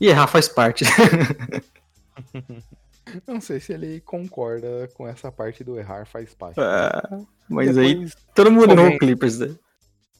e 0.00 0.08
errar 0.08 0.26
faz 0.26 0.48
parte. 0.48 0.84
não 3.28 3.40
sei 3.40 3.60
se 3.60 3.72
ele 3.72 4.00
concorda 4.00 4.90
com 4.94 5.06
essa 5.06 5.30
parte 5.30 5.62
do 5.62 5.78
errar 5.78 6.04
faz 6.04 6.34
parte. 6.34 6.58
Ah, 6.58 7.20
mas 7.48 7.76
Depois, 7.76 7.86
aí 7.86 8.10
todo 8.34 8.50
mundo 8.50 8.72
errou 8.72 8.88
o 8.88 8.98
Clippers, 8.98 9.38
né? 9.38 9.54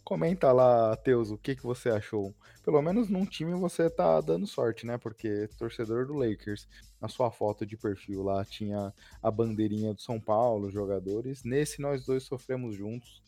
Comenta 0.06 0.52
lá, 0.52 0.94
Teus, 0.94 1.32
o 1.32 1.36
que, 1.36 1.56
que 1.56 1.64
você 1.64 1.88
achou. 1.88 2.32
Pelo 2.64 2.80
menos 2.80 3.08
num 3.08 3.26
time 3.26 3.52
você 3.54 3.90
tá 3.90 4.20
dando 4.20 4.46
sorte, 4.46 4.86
né? 4.86 4.96
Porque 4.96 5.48
torcedor 5.58 6.06
do 6.06 6.14
Lakers, 6.14 6.68
na 7.02 7.08
sua 7.08 7.28
foto 7.32 7.66
de 7.66 7.76
perfil 7.76 8.22
lá 8.22 8.44
tinha 8.44 8.94
a 9.20 9.30
bandeirinha 9.32 9.92
do 9.92 10.00
São 10.00 10.20
Paulo, 10.20 10.70
jogadores. 10.70 11.42
Nesse 11.42 11.82
nós 11.82 12.06
dois 12.06 12.22
sofremos 12.22 12.76
juntos. 12.76 13.20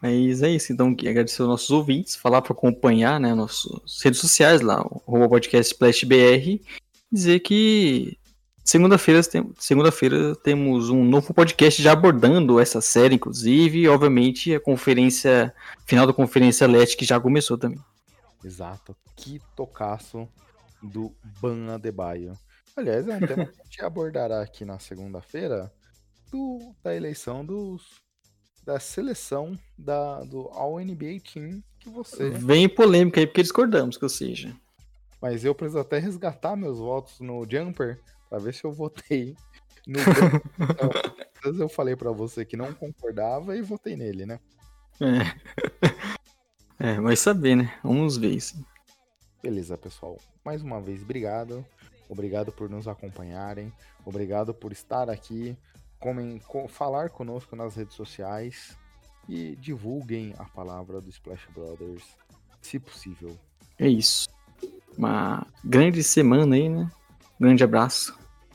Mas 0.00 0.40
é 0.44 0.50
isso, 0.50 0.72
então 0.72 0.94
agradecer 1.04 1.42
aos 1.42 1.50
nossos 1.50 1.70
ouvintes, 1.70 2.14
falar 2.14 2.42
para 2.42 2.52
acompanhar, 2.52 3.18
né, 3.18 3.34
nossas 3.34 4.00
redes 4.04 4.20
sociais 4.20 4.60
lá, 4.60 4.86
o 5.04 5.28
Podcast 5.28 5.72
Splash 5.72 6.04
BR, 6.04 6.62
dizer 7.10 7.40
que 7.40 8.19
Segunda-feira 8.70 9.20
tem, 9.24 9.52
segunda 9.58 9.90
temos 10.44 10.90
um 10.90 11.04
novo 11.04 11.34
podcast 11.34 11.82
já 11.82 11.90
abordando 11.90 12.60
essa 12.60 12.80
série, 12.80 13.16
inclusive, 13.16 13.80
e 13.80 13.88
obviamente 13.88 14.54
a 14.54 14.60
conferência, 14.60 15.52
final 15.84 16.06
da 16.06 16.12
conferência 16.12 16.68
Leste 16.68 16.96
que 16.96 17.04
já 17.04 17.18
começou 17.18 17.58
também. 17.58 17.80
Exato, 18.44 18.96
que 19.16 19.40
tocaço 19.56 20.28
do 20.80 21.12
Ban 21.40 21.74
Adebayo. 21.74 22.34
Aliás, 22.76 23.08
é 23.08 23.16
um 23.16 23.18
tema 23.18 23.44
que 23.44 23.60
a 23.60 23.64
gente 23.64 23.82
abordará 23.82 24.40
aqui 24.40 24.64
na 24.64 24.78
segunda-feira 24.78 25.72
da 26.84 26.94
eleição 26.94 27.44
dos, 27.44 28.00
da 28.64 28.78
seleção 28.78 29.58
da, 29.76 30.20
do 30.20 30.48
All-NBA 30.52 31.18
Team 31.24 31.60
que 31.80 31.90
você... 31.90 32.30
Vem 32.30 32.68
polêmica 32.68 33.18
aí, 33.18 33.26
porque 33.26 33.42
discordamos 33.42 33.96
que 33.96 34.04
eu 34.04 34.08
seja. 34.08 34.54
Mas 35.20 35.44
eu 35.44 35.56
preciso 35.56 35.80
até 35.80 35.98
resgatar 35.98 36.54
meus 36.54 36.78
votos 36.78 37.18
no 37.18 37.44
Jumper 37.50 37.98
para 38.30 38.38
ver 38.38 38.54
se 38.54 38.64
eu 38.64 38.72
votei 38.72 39.36
no 39.86 39.98
então, 41.38 41.54
eu 41.58 41.68
falei 41.68 41.96
para 41.96 42.12
você 42.12 42.44
que 42.44 42.56
não 42.56 42.72
concordava 42.72 43.56
e 43.56 43.62
votei 43.62 43.96
nele, 43.96 44.24
né? 44.24 44.38
É. 45.00 45.18
é, 46.78 47.00
vai 47.00 47.16
saber, 47.16 47.56
né? 47.56 47.74
Vamos 47.82 48.16
ver 48.16 48.30
isso. 48.30 48.64
Beleza, 49.42 49.76
pessoal. 49.76 50.16
Mais 50.44 50.62
uma 50.62 50.80
vez, 50.80 51.02
obrigado. 51.02 51.66
Obrigado 52.08 52.52
por 52.52 52.68
nos 52.68 52.86
acompanharem. 52.86 53.72
Obrigado 54.04 54.54
por 54.54 54.70
estar 54.70 55.08
aqui, 55.08 55.56
comem, 55.98 56.40
falar 56.68 57.10
conosco 57.10 57.54
nas 57.56 57.74
redes 57.76 57.94
sociais 57.94 58.76
e 59.28 59.54
divulguem 59.56 60.34
a 60.38 60.44
palavra 60.44 61.00
do 61.00 61.08
Splash 61.08 61.46
Brothers, 61.54 62.04
se 62.60 62.78
possível. 62.78 63.36
É 63.78 63.88
isso. 63.88 64.28
Uma 64.96 65.46
grande 65.64 66.02
semana 66.02 66.56
aí, 66.56 66.68
né? 66.68 66.90
Grande 67.38 67.62
abraço. 67.62 68.19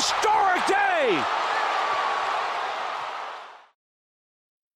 historic 0.00 0.66
day. 0.66 1.39